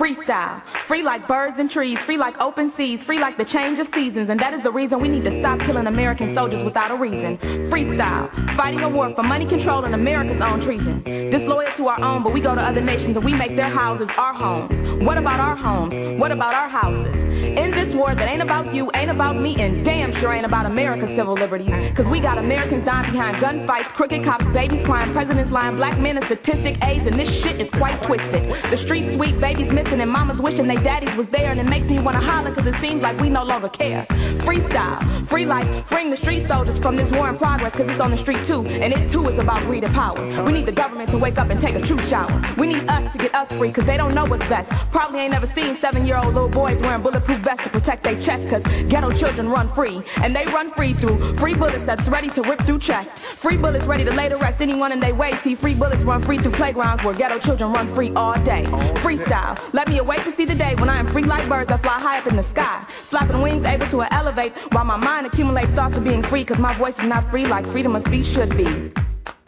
[0.03, 0.61] Freestyle.
[0.89, 4.29] Free like birds and trees, free like open seas, free like the change of seasons.
[4.29, 7.37] And that is the reason we need to stop killing American soldiers without a reason.
[7.71, 8.27] Freestyle.
[8.57, 11.03] Fighting a war for money control and America's own treason.
[11.31, 14.09] Disloyal to our own, but we go to other nations and we make their houses
[14.17, 15.07] our homes.
[15.07, 16.19] What about our homes?
[16.19, 17.23] What about our houses?
[17.43, 20.65] In this war that ain't about you, ain't about me, and damn sure ain't about
[20.65, 21.69] America's civil liberties.
[21.95, 26.17] Cause we got Americans dying behind gunfights, crooked cops, babies crying, presidents lying, black men
[26.17, 28.41] are statistic AIDS, and this shit is quite twisted.
[28.73, 31.85] The streets sweet, babies missing, and mamas wishing they daddies was there, and it makes
[31.87, 34.05] me wanna holler cause it seems like we no longer care.
[34.47, 38.11] Freestyle, free life, bring the street soldiers from this war in progress cause it's on
[38.11, 40.19] the street too, and it too is about greed and power.
[40.43, 42.33] We need the government to wake up and take a true shower.
[42.57, 44.69] We need us to get us free cause they don't know what's best.
[44.91, 48.17] Probably ain't never seen seven year old little boys wearing bulletproof vests to protect their
[48.25, 50.01] chest cause ghetto children run free.
[50.17, 53.11] And they run free through free bullets that's ready to rip through chests.
[53.41, 55.31] Free bullets ready to lay to rest anyone in their way.
[55.43, 58.63] See, free bullets run free through playgrounds where ghetto children run free all day.
[59.03, 59.57] Freestyle.
[59.73, 61.99] Let me awake to see the day when I am free like birds that fly
[61.99, 62.85] high up in the sky.
[63.09, 66.77] Flapping wings able to elevate while my mind accumulates thoughts of being free cause my
[66.77, 68.93] voice is not free like freedom of speech should be.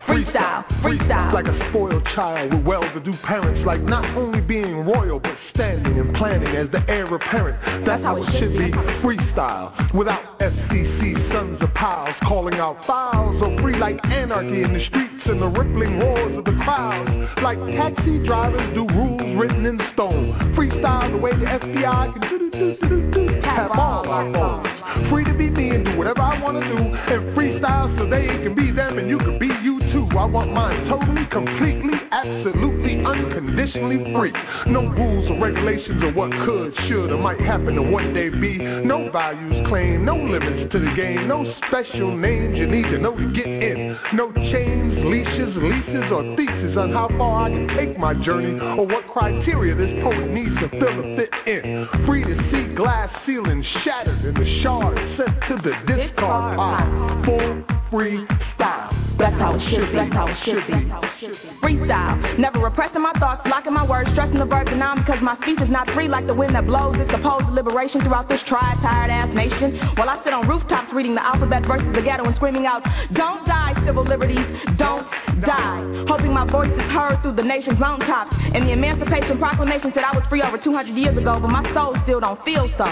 [0.08, 1.34] Freestyle, freestyle.
[1.34, 6.16] Like a spoiled child with well-to-do parents, like not only being royal but standing and
[6.16, 7.86] planning as the heir apparent.
[7.86, 8.72] That's how it should be.
[9.02, 14.86] Freestyle, without FCC sons of piles calling out files of free like anarchy in the
[14.88, 17.10] streets and the rippling roars of the crowds.
[17.42, 20.54] Like taxi drivers do rules written in stone.
[20.56, 24.32] Freestyle the way the FBI can do do do do do do have all our
[24.34, 24.75] phones.
[25.10, 28.28] Free to be me and do whatever I want to do, and freestyle so they
[28.44, 30.08] can be them and you can be you too.
[30.18, 34.34] I want mine totally, completely, absolutely, unconditionally free.
[34.68, 38.58] No rules or regulations of what could, should, or might happen or one day be.
[38.58, 43.18] No values claimed, no limits to the game, no special names you need to know
[43.18, 43.98] to get in.
[44.14, 48.86] No chains, leashes, leases, or theses on how far I can take my journey or
[48.86, 51.88] what criteria this poet needs to fill a fit in.
[52.06, 57.26] Free to see glass ceilings shattered and the shards sent to the discard pile.
[57.26, 58.26] Full free
[58.56, 58.92] style.
[59.18, 59.96] That's how it should be.
[59.96, 60.92] That's how it should be.
[61.64, 62.40] Freestyle.
[62.40, 65.70] Never repressing my thoughts, blocking my words, stressing the and now because my speech is
[65.70, 66.96] not free like the wind that blows.
[67.00, 69.80] It's opposed to liberation throughout this tried, tired ass nation.
[69.96, 72.84] While I sit on rooftops reading the alphabet versus the ghetto and screaming out,
[73.14, 74.44] Don't die, civil liberties,
[74.78, 75.08] don't
[75.42, 76.06] die.
[76.08, 78.36] Hoping my voice is heard through the nation's mountaintops.
[78.54, 81.96] And the Emancipation Proclamation said I was free over 200 years ago, but my soul
[82.04, 82.88] still don't feel so.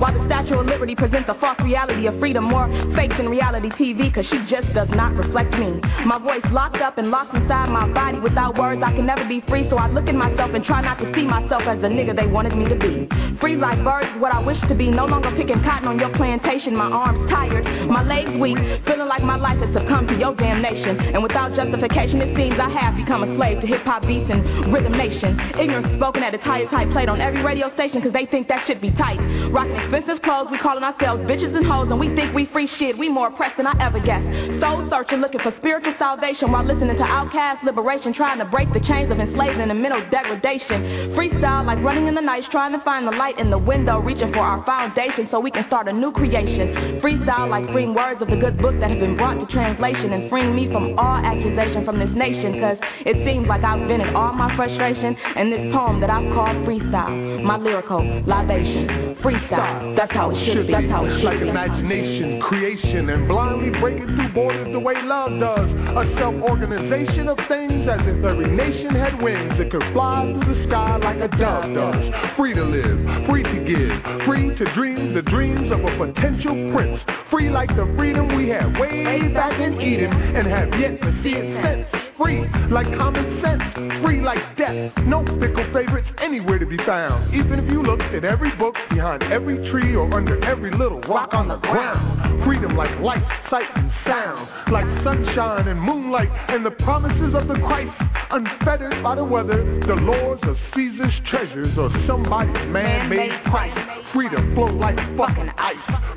[0.00, 3.68] While the Statue of Liberty presents a false reality of freedom, more fake than reality
[3.80, 5.80] TV, cause she just does not reflect me.
[6.04, 8.82] My voice locked up and locked inside my body without words.
[8.84, 11.24] I can never be free, so I look at myself and try not to see
[11.24, 13.08] myself as the nigga they wanted me to be.
[13.40, 14.88] Free like birds what I wish to be.
[14.88, 16.76] No longer picking cotton on your plantation.
[16.76, 18.56] My arms tired, my legs weak,
[18.86, 21.14] feeling like my life has succumbed to your damnation.
[21.14, 24.72] And without justification, it seems I have become a slave to hip hop beats and
[24.72, 25.38] rhythm nation.
[25.60, 28.66] Ignorance spoken at its highest height, played on every radio station because they think that
[28.66, 29.20] should be tight.
[29.52, 32.96] Rocking expensive clothes, we calling ourselves bitches and hoes, and we think we free shit.
[32.96, 34.25] We more oppressed than I ever guessed.
[34.60, 38.80] Soul searching, looking for spiritual salvation while listening to OutKast liberation, trying to break the
[38.80, 41.12] chains of enslavement and mental degradation.
[41.12, 44.32] Freestyle like running in the night, trying to find the light in the window, reaching
[44.32, 47.00] for our foundation so we can start a new creation.
[47.00, 50.30] Freestyle like freeing words of the good book that have been brought to translation and
[50.30, 52.60] freeing me from all accusation from this nation.
[52.60, 56.64] Cause it seems like I've vented all my frustration in this poem that I've called
[56.64, 57.42] freestyle.
[57.42, 59.16] My lyrical libation.
[59.22, 59.96] Freestyle.
[59.96, 60.72] That's how it should be.
[60.72, 61.24] That's how it should be.
[61.24, 65.68] like imagination, creation, and blindly breaking through borders the way love does.
[65.68, 70.66] A self-organization of things as if every nation had wings that could fly through the
[70.68, 72.02] sky like a dove does.
[72.36, 77.00] Free to live, free to give, free to dream the dreams of a potential prince.
[77.30, 81.36] Free like the freedom we had way back in Eden and have yet to see
[81.36, 82.05] its sense.
[82.18, 83.62] Free like common sense,
[84.02, 84.92] free like death.
[85.04, 87.34] No fickle favorites anywhere to be found.
[87.34, 91.34] Even if you looked at every book, behind every tree, or under every little rock
[91.34, 92.44] on the ground.
[92.44, 94.48] Freedom like light, sight, and sound.
[94.72, 97.92] Like sunshine and moonlight and the promises of the Christ.
[98.30, 103.76] Unfettered by the weather, the lords of Caesar's treasures or somebody's man-made price.
[104.14, 105.76] Free to flow like fucking ice.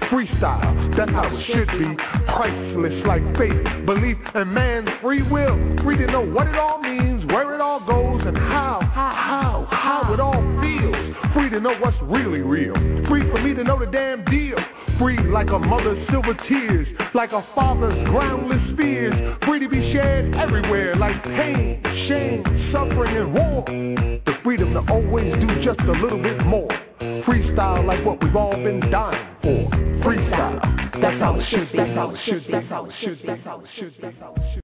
[0.09, 1.95] Freestyle, that's how it should be.
[2.25, 5.55] Priceless like faith, belief, and man's free will.
[5.89, 9.67] Free to know what it all means, where it all goes, and how, how, how,
[9.71, 11.33] how it all feels.
[11.33, 12.75] Free to know what's really real.
[13.09, 14.55] Free for me to know the damn deal.
[14.99, 19.15] Free like a mother's silver tears, like a father's groundless fears.
[19.47, 23.63] Free to be shared everywhere, like pain, shame, suffering, and war.
[23.65, 26.69] The freedom to always do just a little bit more.
[27.25, 29.67] Freestyle like what we've all been dying for.
[30.05, 31.01] Freestyle.
[31.01, 31.77] That's how it should be.
[31.79, 32.51] That's how it should be.
[32.51, 33.27] That's how it should be.
[33.27, 34.58] That's how it should be.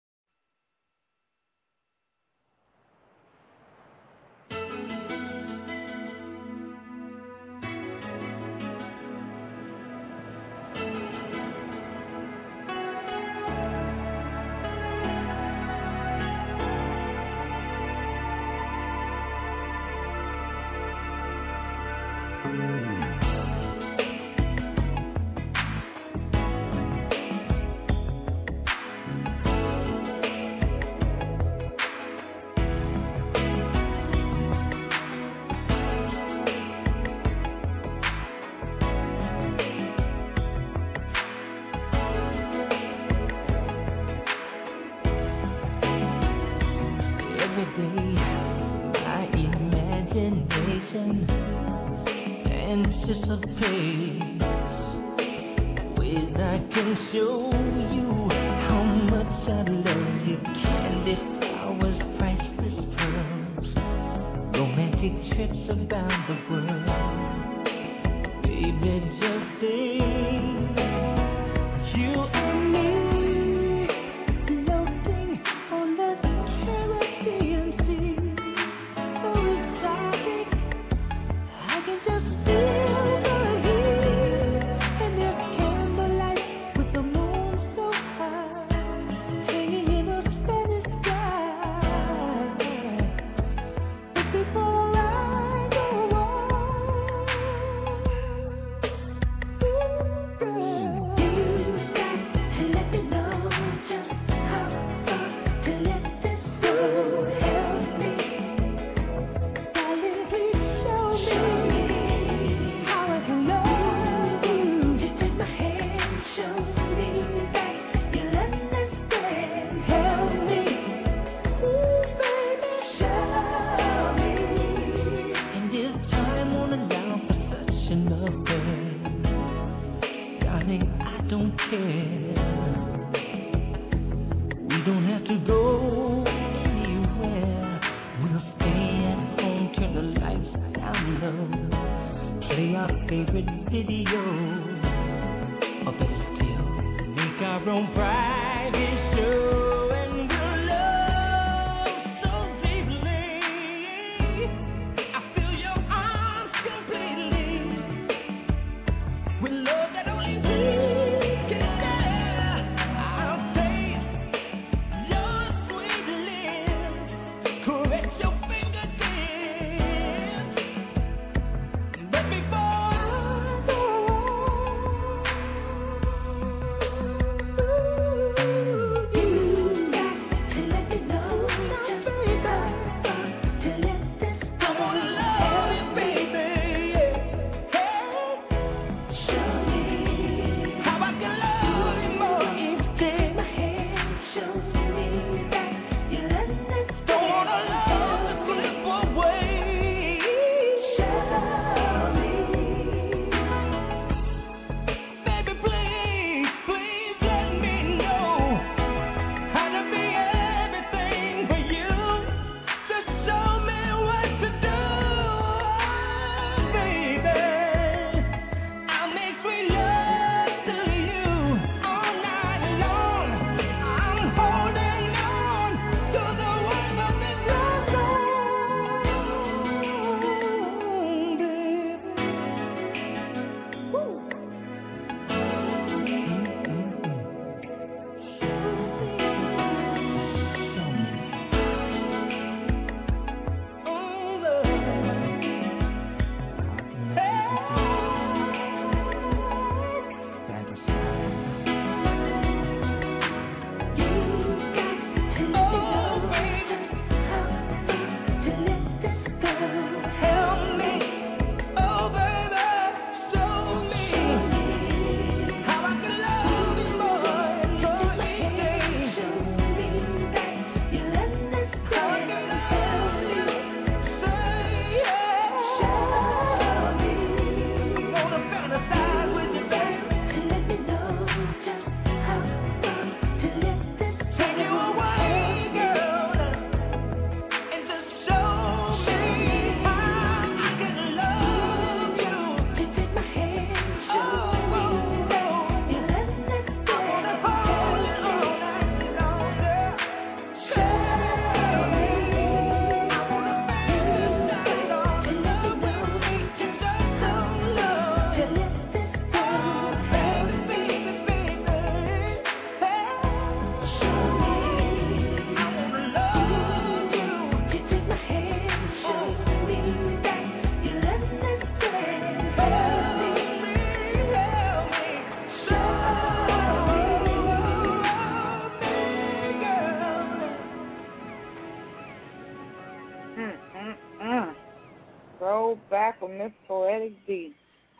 [336.06, 337.56] Back with Miss Poetic D.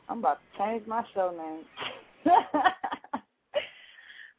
[0.08, 2.34] I'm about to change my show name.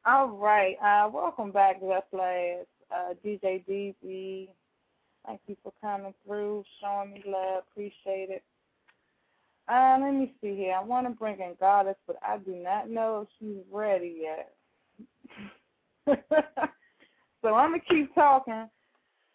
[0.06, 0.76] All right.
[0.80, 2.04] Uh, welcome back, Last.
[2.12, 4.48] Uh, DJ DB.
[5.26, 7.64] Thank you for coming through, showing me love.
[7.72, 8.44] Appreciate it.
[9.66, 10.76] Uh, let me see here.
[10.80, 14.54] I want to bring in Goddess, but I do not know if she's ready yet.
[17.42, 18.68] so I'm going to keep talking.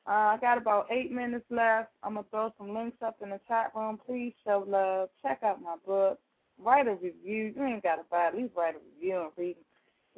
[0.08, 1.90] Uh, I got about eight minutes left.
[2.04, 4.00] I'm going to throw some links up in the chat room.
[4.06, 5.10] Please show love.
[5.22, 6.20] Check out my book.
[6.60, 7.54] Write a review.
[7.56, 8.28] You ain't got to buy it.
[8.30, 9.56] At least write a review and read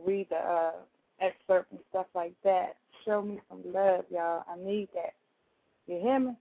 [0.03, 0.72] read the uh,
[1.19, 2.77] excerpt and stuff like that.
[3.05, 4.43] Show me some love, y'all.
[4.49, 5.14] I need that.
[5.88, 6.31] You hear me?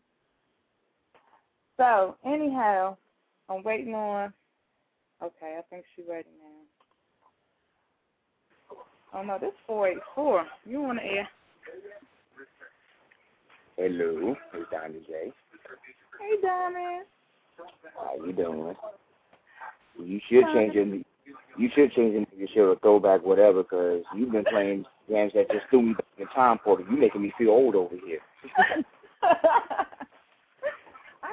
[1.77, 2.97] So, anyhow,
[3.49, 4.33] I'm waiting on.
[5.23, 6.53] Okay, I think she's ready now.
[9.15, 10.47] Oh no, this 484.
[10.65, 11.29] You the air?
[13.77, 15.33] Hello, it's Donnie J.
[16.21, 17.07] Hey, Diamond.
[17.97, 18.77] How you doing?
[19.99, 20.87] You should change your
[21.59, 25.51] you should change your nigga show to throwback whatever because you've been playing games that
[25.51, 26.87] just threw me back in time portal.
[26.91, 28.21] You making me feel old over here.
[29.23, 29.87] I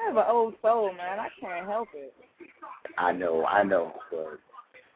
[0.06, 1.18] have an old soul, man.
[1.18, 2.14] I can't help it.
[2.98, 4.38] I know, I know, but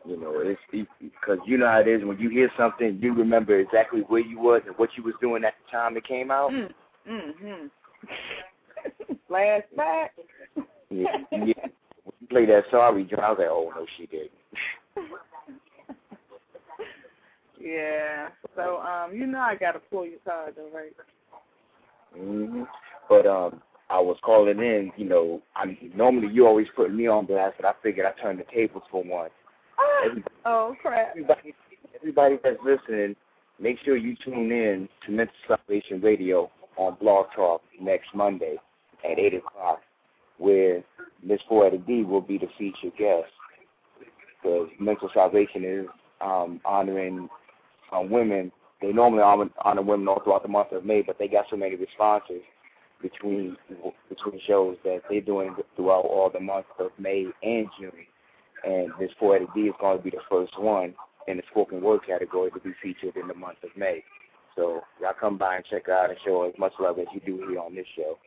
[0.06, 3.58] you know, it's because you know how it is when you hear something, you remember
[3.58, 6.50] exactly where you was and what you was doing at the time it came out.
[6.50, 6.70] Mm,
[7.08, 7.66] mm-hmm.
[9.30, 10.08] Flashback.
[10.90, 11.30] Yeah, yeah.
[11.30, 11.54] When you
[12.28, 14.30] play that sorry joint, I was like, oh no, she didn't.
[17.60, 18.28] yeah.
[18.54, 20.92] So um, you know I gotta pull your card though, right?
[22.16, 22.62] Mm-hmm.
[23.08, 23.60] But um,
[23.90, 24.92] I was calling in.
[24.96, 28.38] You know, I normally you always put me on blast, but I figured I turned
[28.38, 29.32] the tables for once.
[30.04, 31.10] Everybody, oh crap!
[31.10, 31.54] Everybody,
[31.96, 33.16] everybody that's listening,
[33.58, 38.56] make sure you tune in to Mental Salvation Radio on Blog Talk next Monday
[39.04, 39.80] at eight o'clock,
[40.38, 40.82] where
[41.22, 43.30] Miss Poetic D will be the featured guest.
[44.42, 45.86] Because Mental Salvation is
[46.20, 47.28] um, honoring
[47.92, 48.52] um, women.
[48.82, 51.76] They normally honor, women all throughout the month of May, but they got so many
[51.76, 52.42] responses
[53.00, 53.56] between
[54.08, 57.92] between shows that they're doing throughout all the months of May and June.
[58.64, 60.94] And Miss Poetic D is going to be the first one
[61.28, 64.02] in the spoken word category to be featured in the month of May.
[64.56, 67.44] So y'all come by and check out and show as much love as you do
[67.48, 68.18] here on this show.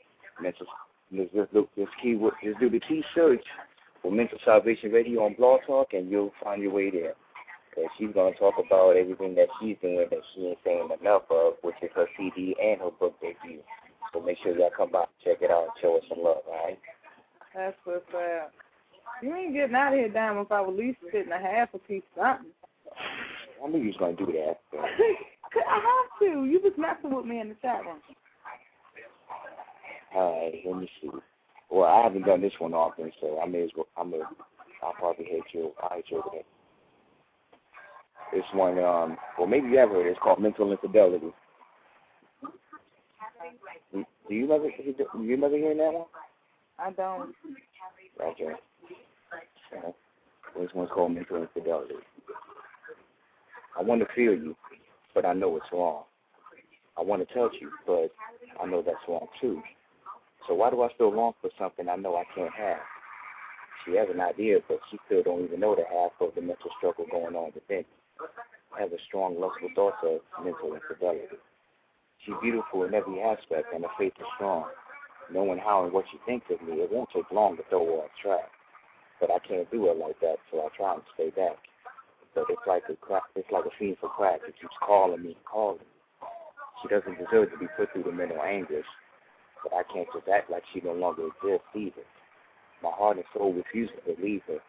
[0.41, 0.67] Mental,
[1.13, 1.67] just do
[2.69, 3.43] the key search
[4.01, 7.15] for Mental Salvation Radio on Blog Talk, and you'll find your way there.
[7.69, 11.23] Because she's going to talk about everything that she's doing that she ain't saying enough
[11.29, 13.61] of, which is her CD and her book debut.
[14.13, 16.43] So make sure y'all come by and check it out and show us some love,
[16.47, 16.79] all right?
[17.55, 18.51] That's what's up.
[19.21, 21.79] You ain't getting out of here, Diamond, if I at least sitting a half a
[21.79, 22.51] piece something.
[23.63, 24.59] I knew you was going to do that.
[24.71, 24.81] But...
[25.67, 26.45] I have to.
[26.45, 27.99] You was messing with me in the chat room.
[30.15, 31.09] All right, let me see.
[31.69, 33.87] Well, I haven't done this one often, so I may as well.
[33.97, 34.21] I may.
[34.83, 35.71] I'll probably hit you.
[35.81, 36.43] I'll hit you over there.
[38.33, 40.11] This one, um, well, maybe you have heard it.
[40.11, 41.27] It's called Mental Infidelity.
[43.93, 46.05] Do you ever, do you ever hear that one?
[46.77, 47.33] I don't.
[48.19, 48.55] Roger.
[49.73, 49.87] Okay.
[50.59, 51.95] This one's called Mental Infidelity.
[53.77, 54.55] I want to feel you,
[55.13, 56.03] but I know it's wrong.
[56.97, 58.09] I want to touch you, but
[58.59, 59.61] I know that's wrong too.
[60.47, 62.79] So why do I still long for something I know I can't have?
[63.85, 66.71] She has an idea, but she still don't even know the half of the mental
[66.77, 67.85] struggle going on within.
[68.75, 71.37] I have a strong, lustful thoughts of mental infidelity.
[72.25, 74.65] She's beautiful in every aspect, and her faith is strong.
[75.31, 77.91] Knowing how and what she thinks of me, it won't take long to throw her
[78.03, 78.49] off track.
[79.19, 81.57] But I can't do it like that, so I try and stay back.
[82.37, 84.41] But it's like a crack, it's like a fiend for crack.
[84.47, 85.79] It keeps calling me, calling.
[86.79, 88.85] She doesn't deserve to be put through the mental anguish,
[89.63, 92.05] but I can't just act like she no longer exists either.
[92.83, 94.59] My heart and soul refuse to believe her.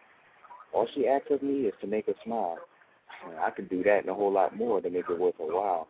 [0.72, 2.56] All she asks of me is to make her smile.
[3.38, 5.88] I could do that and a whole lot more to make it worth her while.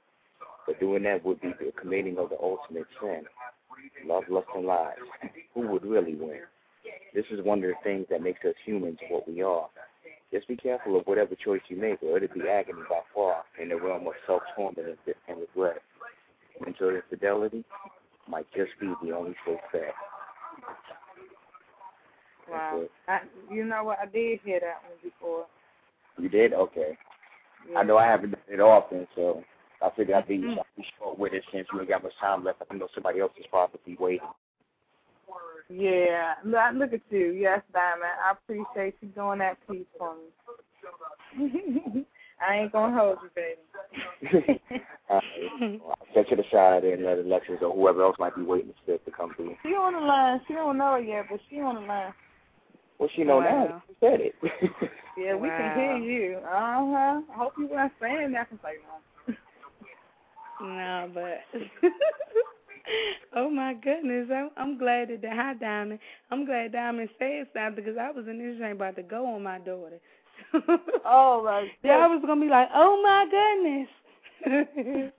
[0.66, 3.22] But doing that would be the committing of the ultimate sin.
[4.04, 4.96] Love, lust, and lies.
[5.54, 6.40] Who would really win?
[7.14, 9.68] This is one of the things that makes us humans what we are.
[10.32, 13.70] Just be careful of whatever choice you make, or it'll be agony by far in
[13.70, 14.98] the realm of self-torment
[15.28, 15.80] and regret.
[16.62, 17.64] Mental infidelity
[18.28, 19.94] might just be the only safe bet.
[22.50, 22.82] Wow.
[23.06, 23.98] I, you know what?
[24.00, 25.46] I did hear that one before.
[26.18, 26.52] You did?
[26.52, 26.96] Okay.
[27.70, 27.78] Yeah.
[27.78, 29.42] I know I haven't done it often, so
[29.82, 30.58] I figured I'd be, Mm-hmm.
[30.58, 32.62] I'd be short with it since you ain't got much time left.
[32.70, 34.26] I know somebody else is probably waiting.
[35.70, 37.32] Yeah, look, look at you.
[37.32, 38.10] Yes, Diamond.
[38.24, 40.14] I appreciate you doing that piece for
[41.36, 42.06] me.
[42.46, 44.60] I ain't gonna hold you, baby.
[45.10, 45.20] uh,
[45.60, 49.10] I'll set you aside and let Alexis or whoever else might be waiting to to
[49.10, 49.56] come through.
[49.62, 50.40] she on the line.
[50.48, 52.14] She don't know it yet, but she on the line.
[52.98, 53.66] Well, she know Wow.
[53.66, 53.82] now.
[53.88, 54.34] She said it.
[55.16, 55.56] Yeah, we Wow.
[55.56, 56.36] can hear you.
[56.38, 57.20] Uh huh.
[57.28, 58.42] I hope you weren't saying that.
[58.42, 59.34] I can say no.
[60.60, 61.60] No, but
[63.36, 65.98] oh my goodness, I'm I'm glad that the hi Diamond.
[66.30, 69.42] I'm glad Diamond said something because I was in this thing about to go on
[69.42, 69.98] my daughter.
[71.04, 73.88] oh my Yeah, I was gonna be like, oh my goodness.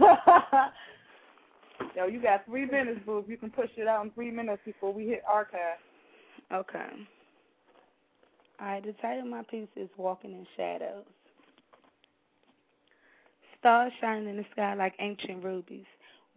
[1.96, 3.24] Yo, you got three minutes, boo.
[3.28, 5.78] You can push it out in three minutes before we hit archive.
[6.52, 6.86] Okay.
[8.62, 11.06] All right, the title of my piece is Walking in Shadows.
[13.60, 15.86] Stars shining in the sky like ancient rubies,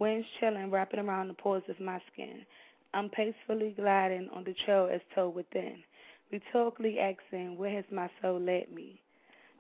[0.02, 2.44] winds chilling, wrapping around the pores of my skin.
[2.92, 5.76] I'm peacefully gliding on the trail as told within,
[6.32, 9.00] rhetorically asking, Where has my soul led me?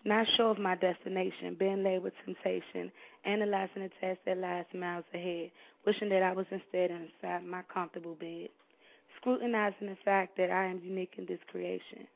[0.04, 2.90] Not sure of my destination, being led with temptation,
[3.24, 5.52] analyzing the task that lies miles ahead,
[5.86, 8.48] wishing that I was instead inside my comfortable bed,
[9.20, 12.08] scrutinizing the fact that I am unique in this creation,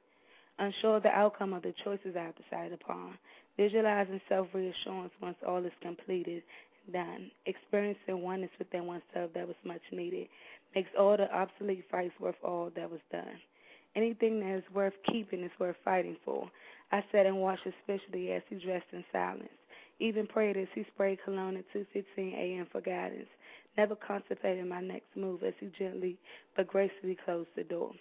[0.58, 3.18] unsure of the outcome of the choices I have decided upon,
[3.56, 6.42] visualizing self reassurance once all is completed
[6.92, 10.28] done, experiencing oneness within oneself that was much needed,
[10.74, 13.40] makes all the obsolete fights worth all that was done.
[13.96, 16.50] Anything that is worth keeping is worth fighting for.
[16.92, 19.48] I sat and watched especially as he dressed in silence.
[19.98, 22.66] Even prayed as he sprayed cologne at 2:15 a.m.
[22.70, 23.28] for guidance.
[23.76, 26.18] Never contemplated my next move as he gently
[26.56, 27.92] but gracefully closed the door.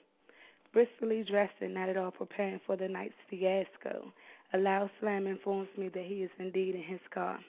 [0.74, 4.12] Briskly dressed and not at all preparing for the night's fiasco.
[4.54, 7.40] A loud slam informs me that he is indeed in his car.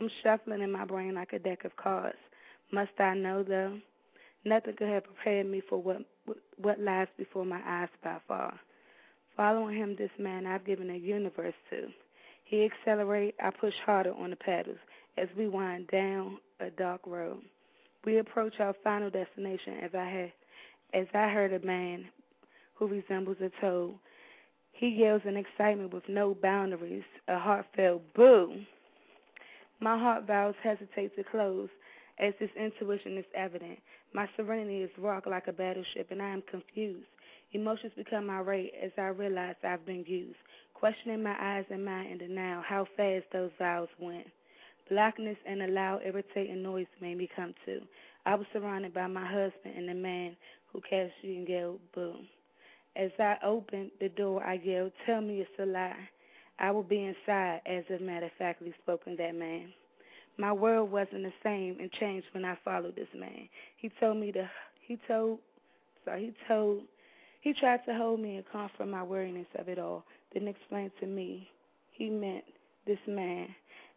[0.00, 2.18] I'm shuffling in my brain like a deck of cards.
[2.70, 3.78] Must I know though?
[4.44, 6.02] Nothing could have prepared me for what
[6.58, 8.58] what lies before my eyes by far.
[9.36, 11.88] Following him, this man I've given a universe to.
[12.44, 14.78] He accelerate, I push harder on the pedals
[15.18, 17.42] as we wind down a dark road.
[18.04, 20.32] We approach our final destination as I had
[20.94, 22.06] as I heard a man
[22.74, 23.94] who resembles a toad.
[24.72, 28.60] He yells in excitement with no boundaries, a heartfelt boo.
[29.80, 31.68] My heart valves hesitate to close
[32.18, 33.78] as this intuition is evident.
[34.14, 37.06] My serenity is rocked like a battleship, and I am confused.
[37.52, 40.38] Emotions become irate as I realize I've been used,
[40.74, 44.26] questioning my eyes and mind in denial how fast those vows went.
[44.88, 47.80] Blackness and a loud, irritating noise made me come to.
[48.24, 50.36] I was surrounded by my husband and the man
[50.72, 52.26] who casually yelled, Boom.
[52.96, 56.08] As I opened the door, I yelled, Tell me it's a lie.
[56.58, 59.72] I will be inside, as a matter of factly spoken that man.
[60.38, 63.48] My world wasn't the same and changed when I followed this man.
[63.76, 64.48] He told me to
[64.86, 65.38] he told
[66.04, 66.82] sorry, he told
[67.40, 71.06] he tried to hold me and comfort my weariness of it all, then explained to
[71.06, 71.48] me
[71.92, 72.44] he meant
[72.86, 73.54] this man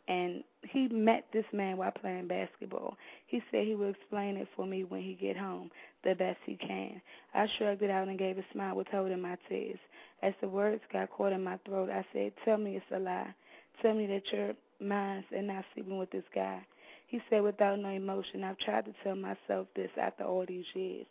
[0.07, 2.97] and he met this man while playing basketball.
[3.27, 5.69] He said he would explain it for me when he get home,
[6.03, 7.01] the best he can.
[7.33, 9.79] I shrugged it out and gave a smile withholding my tears.
[10.21, 13.33] As the words got caught in my throat, I said, Tell me it's a lie.
[13.81, 16.61] Tell me that you're mine and not sleeping with this guy.
[17.07, 21.05] He said without no emotion, I've tried to tell myself this after all these years.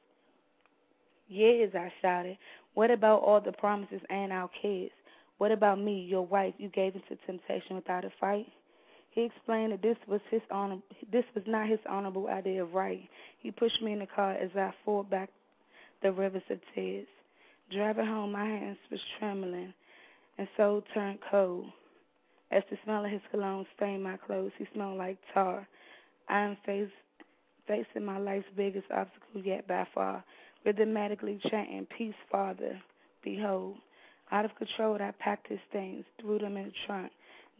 [1.28, 2.38] Years, I shouted.
[2.74, 4.92] What about all the promises and our kids?
[5.38, 6.54] What about me, your wife?
[6.58, 8.46] You gave into temptation without a fight?
[9.18, 10.78] He explained that this was his honor.
[11.10, 13.02] This was not his honorable idea of right.
[13.40, 15.28] He pushed me in the car as I fought back
[16.02, 17.08] the rivers of tears.
[17.68, 19.74] Driving home, my hands was trembling,
[20.38, 21.66] and so turned cold.
[22.52, 25.66] As the smell of his cologne stained my clothes, he smelled like tar.
[26.28, 26.88] I am face,
[27.66, 30.22] facing my life's biggest obstacle yet by far,
[30.64, 32.80] rhythmically chanting, Peace, Father,
[33.24, 33.78] behold.
[34.30, 37.10] Out of control, I packed his things, threw them in the trunk,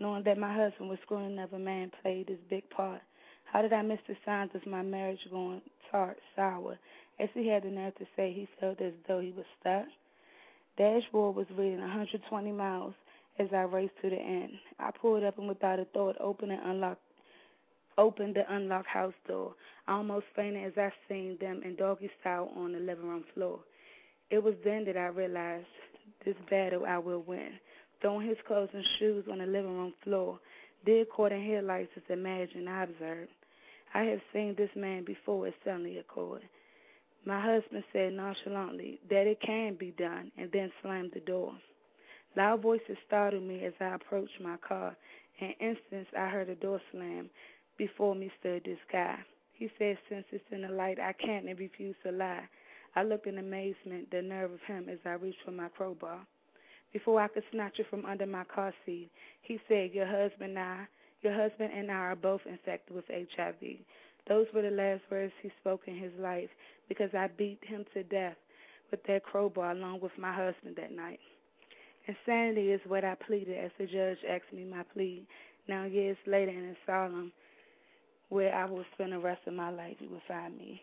[0.01, 3.01] knowing that my husband was screwing another man played this big part.
[3.45, 6.79] How did I miss the signs of my marriage going tart, sour,
[7.19, 9.87] as he had the nerve to say he felt as though he was stuck?
[10.77, 12.95] Dashboard was reading 120 miles
[13.39, 14.53] as I raced to the end.
[14.79, 17.03] I pulled up and without a thought opened and unlocked
[17.97, 19.55] opened the unlocked house door.
[19.89, 23.59] I almost fainted as I seen them in doggy style on the living room floor.
[24.31, 25.66] It was then that I realized
[26.25, 27.55] this battle I will win.
[28.01, 30.39] Throwing his clothes and shoes on the living room floor,
[30.85, 33.33] did caught in headlights as imagined I observed.
[33.95, 36.43] I have seen this man before, it suddenly occurred.
[37.25, 41.53] My husband said nonchalantly that it can be done and then slammed the door.
[42.37, 44.97] Loud voices startled me as I approached my car.
[45.41, 47.31] In instance, I heard a door slam.
[47.77, 49.19] Before me stood this guy.
[49.53, 52.49] He said, Since it's in the light, I can't and refuse to lie.
[52.95, 56.27] I looked in amazement, the nerve of him, as I reached for my crowbar.
[56.93, 59.10] Before I could snatch it from under my car seat,
[59.43, 60.86] he said, Your husband and I,
[61.23, 63.78] your husband and I are both infected with HIV.
[64.28, 66.51] Those were the last words he spoke in his life
[66.89, 68.36] because I beat him to death
[68.90, 71.20] with that crowbar along with my husband that night.
[72.06, 75.27] Insanity is what I pleaded as the judge asked me my plea.
[75.69, 77.32] Now, years later in a asylum,
[78.31, 80.81] where I will spend the rest of my life, you will find me.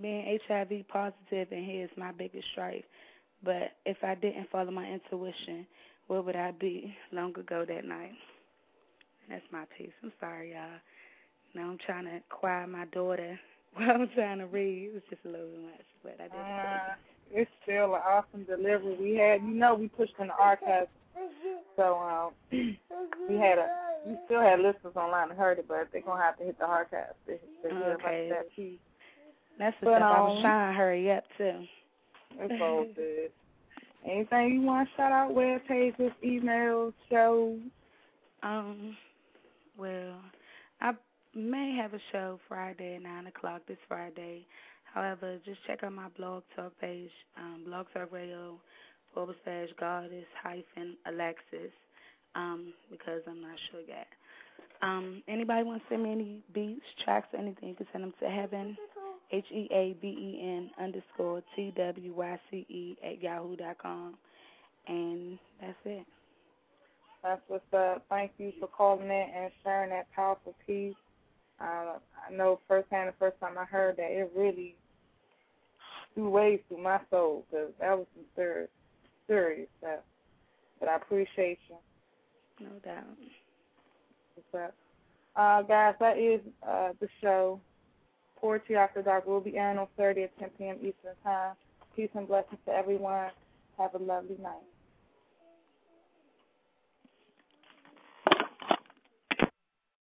[0.00, 2.84] Being HIV positive and here is my biggest strife.
[3.44, 5.66] But if I didn't follow my intuition,
[6.06, 8.12] where would I be long ago that night?
[9.28, 9.92] That's my piece.
[10.02, 10.78] I'm sorry, y'all.
[11.54, 13.38] Now I'm trying to quiet my daughter
[13.74, 14.88] while I'm trying to read.
[14.90, 16.32] It was just a little bit much, but I did.
[16.36, 16.94] Uh,
[17.32, 18.96] it's still an awesome delivery.
[19.00, 20.88] We had, you know, we pushed in the archives,
[21.76, 23.68] so um, we had a,
[24.06, 26.66] we still had listeners online that heard it, but they're gonna have to hit the
[26.66, 28.28] archives to, to hear Okay.
[28.28, 28.78] about that piece.
[29.58, 31.64] That's the But, stuff I was um, trying to hurry up too.
[32.38, 33.30] It's all good.
[34.04, 35.34] Anything you want to shout out?
[35.34, 37.60] Web pages, emails, shows.
[38.42, 38.96] Um,
[39.78, 40.16] well,
[40.80, 40.92] I
[41.34, 44.46] may have a show Friday at nine o'clock this Friday.
[44.92, 48.58] However, just check out my blog talk page, um, Blog Talk Radio
[49.14, 51.72] forward slash Goddess hyphen Alexis,
[52.34, 54.08] um, because I'm not sure yet.
[54.82, 57.68] Um, anybody want to send me any beats, tracks, anything?
[57.70, 58.76] You can send them to Heaven,
[59.32, 63.78] H E A B E N underscore T W Y C E at yahoo dot
[63.78, 64.14] com,
[64.86, 66.06] and that's it.
[67.22, 68.04] That's what's up.
[68.10, 70.94] Thank you for calling in and sharing that powerful piece.
[71.60, 71.98] Uh,
[72.28, 74.74] I know firsthand the first time I heard that, it really
[76.14, 78.68] threw waves through my soul because that was some serious,
[79.28, 80.00] serious stuff.
[80.80, 81.76] But I appreciate you.
[82.60, 83.04] No doubt.
[84.34, 84.74] What's up?
[85.36, 87.60] Uh, guys, that is uh, the show.
[88.42, 90.76] Poetry After Dark will be airing on Thursday at 10 p.m.
[90.78, 91.54] Eastern Time.
[91.96, 93.30] Peace and blessings to everyone.
[93.78, 94.71] Have a lovely night.